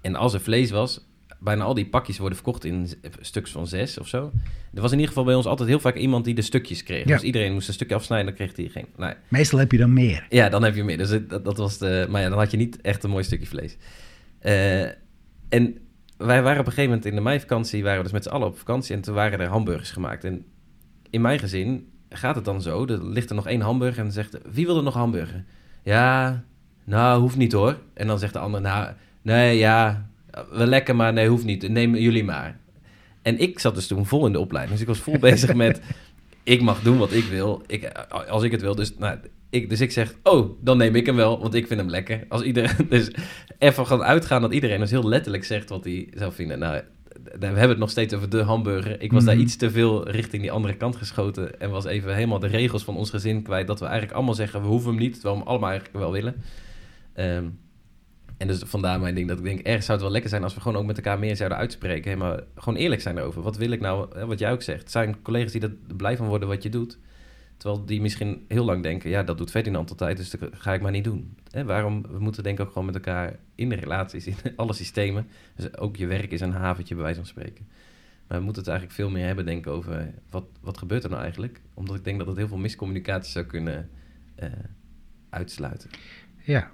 En 0.00 0.14
als 0.14 0.34
er 0.34 0.40
vlees 0.40 0.70
was, 0.70 1.06
bijna 1.38 1.64
al 1.64 1.74
die 1.74 1.86
pakjes 1.86 2.18
worden 2.18 2.36
verkocht 2.36 2.64
in 2.64 2.88
stuks 3.20 3.50
van 3.50 3.66
zes 3.66 3.98
of 3.98 4.08
zo. 4.08 4.32
Er 4.74 4.80
was 4.80 4.90
in 4.92 4.96
ieder 4.98 5.08
geval 5.08 5.24
bij 5.24 5.34
ons 5.34 5.46
altijd 5.46 5.68
heel 5.68 5.80
vaak 5.80 5.96
iemand 5.96 6.24
die 6.24 6.34
de 6.34 6.42
stukjes 6.42 6.82
kreeg. 6.82 7.04
Ja. 7.08 7.14
Dus 7.14 7.22
iedereen 7.22 7.52
moest 7.52 7.68
een 7.68 7.74
stukje 7.74 7.94
afsnijden, 7.94 8.26
dan 8.26 8.34
kreeg 8.34 8.56
hij 8.56 8.68
geen. 8.68 8.86
Nou, 8.96 9.14
Meestal 9.28 9.58
heb 9.58 9.72
je 9.72 9.78
dan 9.78 9.92
meer. 9.92 10.26
ja, 10.28 10.48
dan 10.48 10.62
heb 10.62 10.74
je 10.74 10.84
meer. 10.84 10.98
Dus 10.98 11.18
dat 11.28 11.56
was 11.56 11.78
de, 11.78 12.06
maar 12.08 12.22
ja, 12.22 12.28
dan 12.28 12.38
had 12.38 12.50
je 12.50 12.56
niet 12.56 12.80
echt 12.80 13.04
een 13.04 13.10
mooi 13.10 13.24
stukje 13.24 13.46
vlees. 13.46 13.76
Eh, 14.38 14.84
en 15.48 15.78
wij 16.16 16.42
waren 16.42 16.60
op 16.60 16.66
een 16.66 16.72
gegeven 16.72 16.84
moment 16.84 17.04
in 17.04 17.14
de 17.14 17.20
meivakantie, 17.20 17.82
waren 17.82 17.98
we 17.98 18.02
dus 18.02 18.12
met 18.12 18.22
z'n 18.22 18.30
allen 18.30 18.46
op 18.46 18.58
vakantie 18.58 18.94
en 18.94 19.00
toen 19.00 19.14
waren 19.14 19.40
er 19.40 19.48
hamburgers 19.48 19.90
gemaakt. 19.90 20.24
En 20.24 20.44
in 21.10 21.20
mijn 21.20 21.38
gezin 21.38 21.92
gaat 22.08 22.34
het 22.34 22.44
dan 22.44 22.62
zo, 22.62 22.86
er 22.86 23.04
ligt 23.04 23.28
er 23.28 23.36
nog 23.36 23.46
één 23.46 23.60
hamburger 23.60 23.98
en 23.98 24.04
dan 24.04 24.12
zegt, 24.12 24.38
wie 24.52 24.66
wil 24.66 24.76
er 24.76 24.82
nog 24.82 24.94
hamburger? 24.94 25.44
Ja, 25.82 26.44
nou, 26.84 27.20
hoeft 27.20 27.36
niet 27.36 27.52
hoor. 27.52 27.78
En 27.94 28.06
dan 28.06 28.18
zegt 28.18 28.32
de 28.32 28.38
ander, 28.38 28.60
nou, 28.60 28.92
nee, 29.28 29.58
ja, 29.58 30.06
wel 30.50 30.66
lekker, 30.66 30.96
maar 30.96 31.12
nee, 31.12 31.28
hoeft 31.28 31.44
niet. 31.44 31.68
Neem 31.68 31.96
jullie 31.96 32.24
maar. 32.24 32.58
En 33.22 33.38
ik 33.38 33.58
zat 33.58 33.74
dus 33.74 33.86
toen 33.86 34.06
vol 34.06 34.26
in 34.26 34.32
de 34.32 34.38
opleiding, 34.38 34.72
dus 34.78 34.88
ik 34.88 34.94
was 34.94 35.04
vol 35.04 35.18
bezig 35.30 35.54
met, 35.54 35.80
ik 36.42 36.60
mag 36.60 36.82
doen 36.82 36.98
wat 36.98 37.12
ik 37.12 37.24
wil, 37.24 37.62
ik, 37.66 37.92
als 38.28 38.42
ik 38.42 38.50
het 38.50 38.60
wil. 38.60 38.74
Dus, 38.74 38.96
nou, 38.98 39.18
ik, 39.50 39.68
dus 39.68 39.80
ik 39.80 39.92
zeg, 39.92 40.14
oh, 40.22 40.50
dan 40.60 40.76
neem 40.76 40.94
ik 40.94 41.06
hem 41.06 41.16
wel, 41.16 41.40
want 41.40 41.54
ik 41.54 41.66
vind 41.66 41.80
hem 41.80 41.90
lekker. 41.90 42.24
Als 42.28 42.42
iedereen, 42.42 42.86
dus 42.90 43.10
even 43.58 43.86
gaan 43.86 44.02
uitgaan 44.02 44.42
dat 44.42 44.52
iedereen 44.52 44.80
dus 44.80 44.90
heel 44.90 45.08
letterlijk 45.08 45.44
zegt 45.44 45.68
wat 45.68 45.84
hij 45.84 46.08
zou 46.14 46.32
vinden. 46.32 46.58
Nou, 46.58 46.80
we 47.38 47.46
hebben 47.46 47.68
het 47.68 47.78
nog 47.78 47.90
steeds 47.90 48.14
over 48.14 48.28
de 48.30 48.42
hamburger. 48.42 49.00
Ik 49.02 49.12
was 49.12 49.24
daar 49.24 49.34
Mhm. 49.34 49.42
iets 49.44 49.56
te 49.56 49.70
veel 49.70 50.10
richting 50.10 50.42
die 50.42 50.52
andere 50.52 50.74
kant 50.76 50.96
geschoten 50.96 51.60
en 51.60 51.70
was 51.70 51.84
even 51.84 52.14
helemaal 52.14 52.38
de 52.38 52.46
regels 52.46 52.84
van 52.84 52.96
ons 52.96 53.10
gezin 53.10 53.42
kwijt. 53.42 53.66
Dat 53.66 53.78
we 53.80 53.84
eigenlijk 53.84 54.14
allemaal 54.14 54.34
zeggen, 54.34 54.60
we 54.60 54.66
hoeven 54.66 54.90
hem 54.90 54.98
niet, 54.98 55.12
terwijl 55.12 55.34
we 55.34 55.40
hem 55.40 55.48
allemaal 55.50 55.70
eigenlijk 55.70 55.98
wel 55.98 56.12
willen. 56.12 56.34
Ehm, 57.14 57.44
en 58.38 58.46
dus 58.46 58.62
vandaar 58.64 59.00
mijn 59.00 59.14
ding 59.14 59.28
dat 59.28 59.38
ik 59.38 59.44
denk, 59.44 59.60
ergens 59.60 59.84
zou 59.84 59.92
het 59.92 60.06
wel 60.06 60.12
lekker 60.12 60.30
zijn 60.30 60.42
als 60.42 60.54
we 60.54 60.60
gewoon 60.60 60.76
ook 60.76 60.86
met 60.86 60.96
elkaar 60.96 61.18
meer 61.18 61.36
zouden 61.36 61.58
uitspreken. 61.58 62.10
Hè, 62.10 62.16
maar 62.16 62.42
gewoon 62.54 62.78
eerlijk 62.78 63.00
zijn 63.00 63.18
erover. 63.18 63.42
Wat 63.42 63.56
wil 63.56 63.70
ik 63.70 63.80
nou, 63.80 64.18
hè, 64.18 64.26
wat 64.26 64.38
jij 64.38 64.52
ook 64.52 64.62
zegt. 64.62 64.90
Zijn 64.90 65.22
collega's 65.22 65.52
die 65.52 65.60
er 65.60 65.76
blij 65.96 66.16
van 66.16 66.26
worden 66.26 66.48
wat 66.48 66.62
je 66.62 66.68
doet. 66.68 66.98
Terwijl 67.56 67.84
die 67.84 68.00
misschien 68.00 68.44
heel 68.48 68.64
lang 68.64 68.82
denken, 68.82 69.10
ja, 69.10 69.22
dat 69.22 69.38
doet 69.38 69.50
Ferdinand 69.50 69.90
altijd, 69.90 70.16
dus 70.16 70.30
dat 70.30 70.40
ga 70.52 70.72
ik 70.74 70.80
maar 70.80 70.90
niet 70.90 71.04
doen. 71.04 71.36
Hè, 71.50 71.64
waarom? 71.64 72.02
We 72.02 72.18
moeten 72.18 72.42
denk 72.42 72.58
ik 72.58 72.64
ook 72.64 72.72
gewoon 72.72 72.86
met 72.86 72.94
elkaar 72.94 73.36
in 73.54 73.68
de 73.68 73.74
relaties, 73.74 74.26
in 74.26 74.34
alle 74.56 74.72
systemen. 74.72 75.26
Dus 75.56 75.76
ook 75.76 75.96
je 75.96 76.06
werk 76.06 76.32
is 76.32 76.40
een 76.40 76.52
haventje, 76.52 76.94
bij 76.94 77.04
wijze 77.04 77.18
van 77.18 77.28
spreken. 77.28 77.68
Maar 78.26 78.38
we 78.38 78.44
moeten 78.44 78.62
het 78.62 78.70
eigenlijk 78.70 79.00
veel 79.00 79.10
meer 79.10 79.26
hebben, 79.26 79.46
denk 79.46 79.66
ik, 79.66 79.72
over 79.72 80.14
wat, 80.30 80.44
wat 80.60 80.78
gebeurt 80.78 81.04
er 81.04 81.10
nou 81.10 81.22
eigenlijk? 81.22 81.60
Omdat 81.74 81.96
ik 81.96 82.04
denk 82.04 82.18
dat 82.18 82.26
het 82.26 82.36
heel 82.36 82.48
veel 82.48 82.56
miscommunicatie 82.56 83.32
zou 83.32 83.44
kunnen 83.44 83.90
eh, 84.34 84.48
uitsluiten. 85.30 85.90
Ja. 86.44 86.70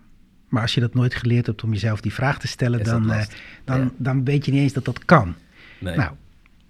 Maar 0.49 0.63
als 0.63 0.75
je 0.75 0.81
dat 0.81 0.95
nooit 0.95 1.15
geleerd 1.15 1.47
hebt 1.47 1.63
om 1.65 1.73
jezelf 1.73 2.01
die 2.01 2.13
vraag 2.15 2.39
te 2.39 2.47
stellen, 2.49 2.85
dan, 2.85 3.11
eh, 3.13 3.25
dan, 3.65 3.81
Ja. 3.81 3.91
dan 3.97 4.25
weet 4.25 4.45
je 4.45 4.53
niet 4.53 4.61
eens 4.61 4.73
dat 4.73 4.85
dat 4.85 5.05
kan. 5.05 5.35
Nee. 5.81 5.97
Nou, 5.97 6.11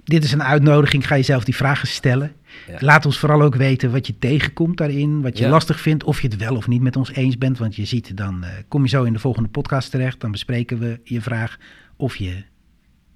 dit 0.05 0.25
is 0.25 0.33
een 0.33 0.43
uitnodiging. 0.43 1.07
Ga 1.07 1.17
jezelf 1.17 1.45
die 1.45 1.55
vragen 1.57 1.89
stellen. 1.89 2.33
Ja. 2.67 2.77
Laat 2.81 3.07
ons 3.07 3.19
vooral 3.19 3.43
ook 3.43 3.55
weten 3.55 3.93
wat 3.93 4.07
je 4.07 4.19
tegenkomt 4.19 4.77
daarin. 4.77 5.21
Wat 5.23 5.39
je 5.39 5.45
Ja. 5.45 5.51
lastig 5.51 5.81
vindt. 5.81 6.05
Of 6.05 6.21
je 6.23 6.29
het 6.29 6.37
wel 6.37 6.57
of 6.57 6.69
niet 6.69 6.83
met 6.83 6.97
ons 6.97 7.13
eens 7.13 7.39
bent. 7.39 7.59
Want 7.59 7.77
je 7.77 7.85
ziet, 7.85 8.17
dan 8.17 8.45
eh, 8.45 8.51
kom 8.69 8.83
je 8.83 8.89
zo 8.89 9.03
in 9.05 9.13
de 9.13 9.19
volgende 9.19 9.49
podcast 9.49 9.91
terecht. 9.91 10.21
Dan 10.21 10.31
bespreken 10.31 10.79
we 10.79 11.01
je 11.05 11.21
vraag. 11.21 11.59
Of 11.97 12.17
je 12.17 12.43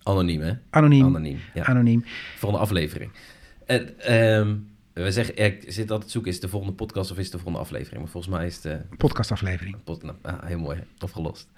Anoniem, 0.02 0.40
hè? 0.40 0.52
anoniem. 0.70 1.04
Anoniem, 1.04 1.38
ja. 1.54 1.64
anoniem. 1.64 2.04
Volgende 2.36 2.64
aflevering. 2.64 3.10
En, 3.66 3.98
ehm, 4.00 4.54
we 5.04 5.12
zeggen, 5.12 5.36
ik 5.36 5.64
zit 5.66 5.90
altijd 5.90 6.10
zoeken, 6.10 6.30
is 6.30 6.36
het 6.36 6.44
de 6.44 6.50
volgende 6.50 6.74
podcast 6.74 7.10
of 7.10 7.16
is 7.18 7.22
het 7.22 7.32
de 7.32 7.38
volgende 7.38 7.64
aflevering? 7.64 8.02
Maar 8.02 8.10
volgens 8.10 8.34
mij 8.34 8.46
is 8.46 8.56
het... 8.56 8.64
eh, 8.64 8.96
Podcastaflevering. 8.96 9.76
Nou, 9.84 10.14
ah, 10.22 10.42
heel 10.44 10.58
mooi, 10.58 10.82
opgelost. 10.98 11.48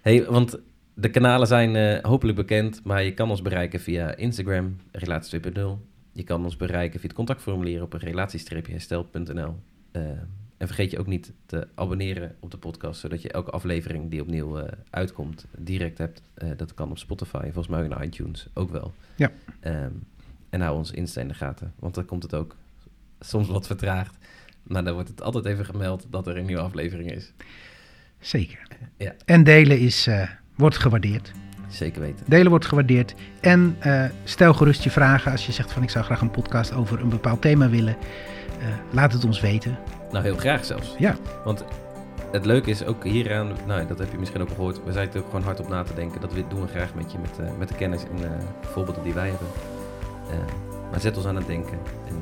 Hey, 0.00 0.24
want 0.24 0.58
de 0.94 1.10
kanalen 1.10 1.46
zijn 1.46 1.76
eh, 1.76 2.04
hopelijk 2.04 2.36
bekend, 2.36 2.84
maar 2.84 3.02
je 3.04 3.14
kan 3.14 3.30
ons 3.30 3.42
bereiken 3.42 3.80
via 3.80 4.16
Instagram, 4.16 4.76
relatie 4.92 5.40
2.0. 5.40 5.50
Je 6.12 6.24
kan 6.24 6.44
ons 6.44 6.56
bereiken 6.56 7.00
via 7.00 7.08
het 7.08 7.16
contactformulier 7.16 7.82
op 7.82 7.92
relatie-herstel.nl. 7.92 9.56
Eh, 9.90 10.02
en 10.56 10.66
vergeet 10.66 10.90
je 10.90 10.98
ook 10.98 11.06
niet 11.06 11.32
te 11.46 11.68
abonneren 11.74 12.36
op 12.40 12.50
de 12.50 12.56
podcast, 12.58 13.00
zodat 13.00 13.22
je 13.22 13.32
elke 13.32 13.50
aflevering 13.50 14.10
die 14.10 14.20
opnieuw 14.20 14.62
uitkomt 14.90 15.46
direct 15.58 15.98
hebt. 15.98 16.22
Dat 16.56 16.74
kan 16.74 16.90
op 16.90 16.98
Spotify, 16.98 17.42
volgens 17.42 17.68
mij 17.68 17.84
ook 17.84 17.92
in 17.92 18.04
iTunes 18.04 18.46
ook 18.54 18.70
wel. 18.70 18.92
Ja. 19.16 19.30
Ehm, 19.60 19.92
en 20.50 20.60
hou 20.60 20.76
ons 20.76 20.90
Insta 20.90 21.20
in 21.20 21.28
de 21.28 21.34
gaten, 21.34 21.72
want 21.78 21.94
dan 21.94 22.04
komt 22.04 22.22
het 22.22 22.34
ook 22.34 22.56
soms 23.20 23.48
wat 23.48 23.66
vertraagd. 23.66 24.16
Maar 24.62 24.84
dan 24.84 24.94
wordt 24.94 25.08
het 25.08 25.22
altijd 25.22 25.44
even 25.44 25.64
gemeld 25.64 26.06
dat 26.10 26.26
er 26.26 26.36
een 26.36 26.46
nieuwe 26.46 26.62
aflevering 26.62 27.10
is. 27.12 27.32
Zeker. 28.20 28.58
Ja. 28.96 29.12
En 29.24 29.44
delen 29.44 29.78
is, 29.78 30.06
eh, 30.06 30.28
wordt 30.56 30.76
gewaardeerd. 30.78 31.32
Zeker 31.68 32.00
weten. 32.00 32.24
Delen 32.28 32.50
wordt 32.50 32.66
gewaardeerd. 32.66 33.14
En 33.40 33.76
eh, 33.78 34.04
stel 34.24 34.54
gerust 34.54 34.82
je 34.84 34.90
vragen. 34.90 35.32
Als 35.32 35.46
je 35.46 35.52
zegt 35.52 35.72
van 35.72 35.82
ik 35.82 35.90
zou 35.90 36.04
graag 36.04 36.20
een 36.20 36.30
podcast 36.30 36.72
over 36.72 37.00
een 37.00 37.08
bepaald 37.08 37.42
thema 37.42 37.68
willen. 37.68 37.96
eh, 38.60 38.66
laat 38.92 39.12
het 39.12 39.24
ons 39.24 39.40
weten. 39.40 39.78
Nou, 40.10 40.24
heel 40.24 40.36
graag 40.36 40.64
zelfs. 40.64 40.94
Ja. 40.98 41.16
Want 41.44 41.64
het 42.32 42.44
leuke 42.44 42.70
is 42.70 42.84
ook 42.84 43.04
hieraan, 43.04 43.52
nou, 43.66 43.86
dat 43.86 43.98
heb 43.98 44.10
je 44.12 44.18
misschien 44.18 44.40
ook 44.40 44.48
al 44.48 44.54
gehoord. 44.54 44.84
We 44.84 44.92
zijn 44.92 45.12
er 45.12 45.18
ook 45.18 45.24
gewoon 45.24 45.42
hard 45.42 45.60
op 45.60 45.68
na 45.68 45.82
te 45.82 45.94
denken. 45.94 46.20
Dat 46.20 46.32
we- 46.32 46.44
doen 46.48 46.60
we 46.60 46.66
graag 46.68 46.94
met 46.94 47.12
je, 47.12 47.18
met, 47.18 47.58
met 47.58 47.68
de 47.68 47.74
kennis 47.74 48.02
en 48.02 48.40
voorbeelden 48.60 49.02
die 49.02 49.12
wij 49.12 49.28
hebben. 49.28 49.48
Maar 50.90 51.00
zet 51.00 51.16
ons 51.16 51.26
aan 51.26 51.36
het 51.36 51.46
denken 51.46 51.78
en 52.08 52.14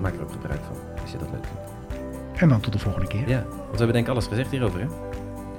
maak 0.00 0.14
er 0.14 0.22
ook 0.22 0.32
gebruik 0.32 0.60
van 0.66 0.76
als 1.02 1.10
je 1.10 1.18
dat 1.18 1.28
leuk 1.32 1.44
vindt. 1.44 2.40
En 2.42 2.48
dan 2.48 2.60
tot 2.60 2.72
de 2.72 2.78
volgende 2.78 3.06
keer. 3.06 3.28
Ja, 3.28 3.42
want 3.48 3.70
we 3.70 3.76
hebben 3.76 3.92
denk 3.92 4.06
ik 4.06 4.12
alles 4.12 4.26
gezegd 4.26 4.50
hierover, 4.50 4.80
hè? 4.80 4.86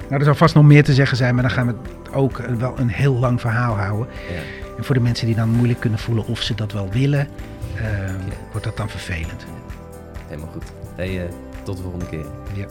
Nou, 0.08 0.20
er 0.22 0.24
zal 0.24 0.36
vast 0.36 0.56
nog 0.56 0.64
meer 0.64 0.84
te 0.84 0.94
zeggen 0.94 1.18
zijn. 1.18 1.34
Maar 1.34 1.44
dan 1.44 1.52
gaan 1.52 1.68
we 1.68 1.74
ook 2.14 2.40
eh, 2.40 2.54
wel 2.56 2.74
een 2.80 2.90
heel 2.90 3.14
lang 3.14 3.42
verhaal 3.42 3.78
houden. 3.78 4.08
Ja. 4.34 4.40
En 4.78 4.84
voor 4.84 4.96
de 4.96 5.02
mensen 5.02 5.26
die 5.26 5.36
dan 5.36 5.50
moeilijk 5.50 5.80
kunnen 5.80 6.00
voelen 6.00 6.28
of 6.28 6.42
ze 6.42 6.56
dat 6.56 6.72
wel 6.72 6.90
willen. 6.90 7.28
eh, 7.76 7.84
wordt 8.52 8.66
dat 8.66 8.78
dan 8.78 8.90
vervelend. 8.90 9.46
Helemaal 10.28 10.50
goed. 10.52 10.64
Hey, 10.96 11.26
eh, 11.26 11.32
tot 11.64 11.76
de 11.78 11.82
volgende 11.84 12.06
keer. 12.10 12.26
Ja. 12.54 12.66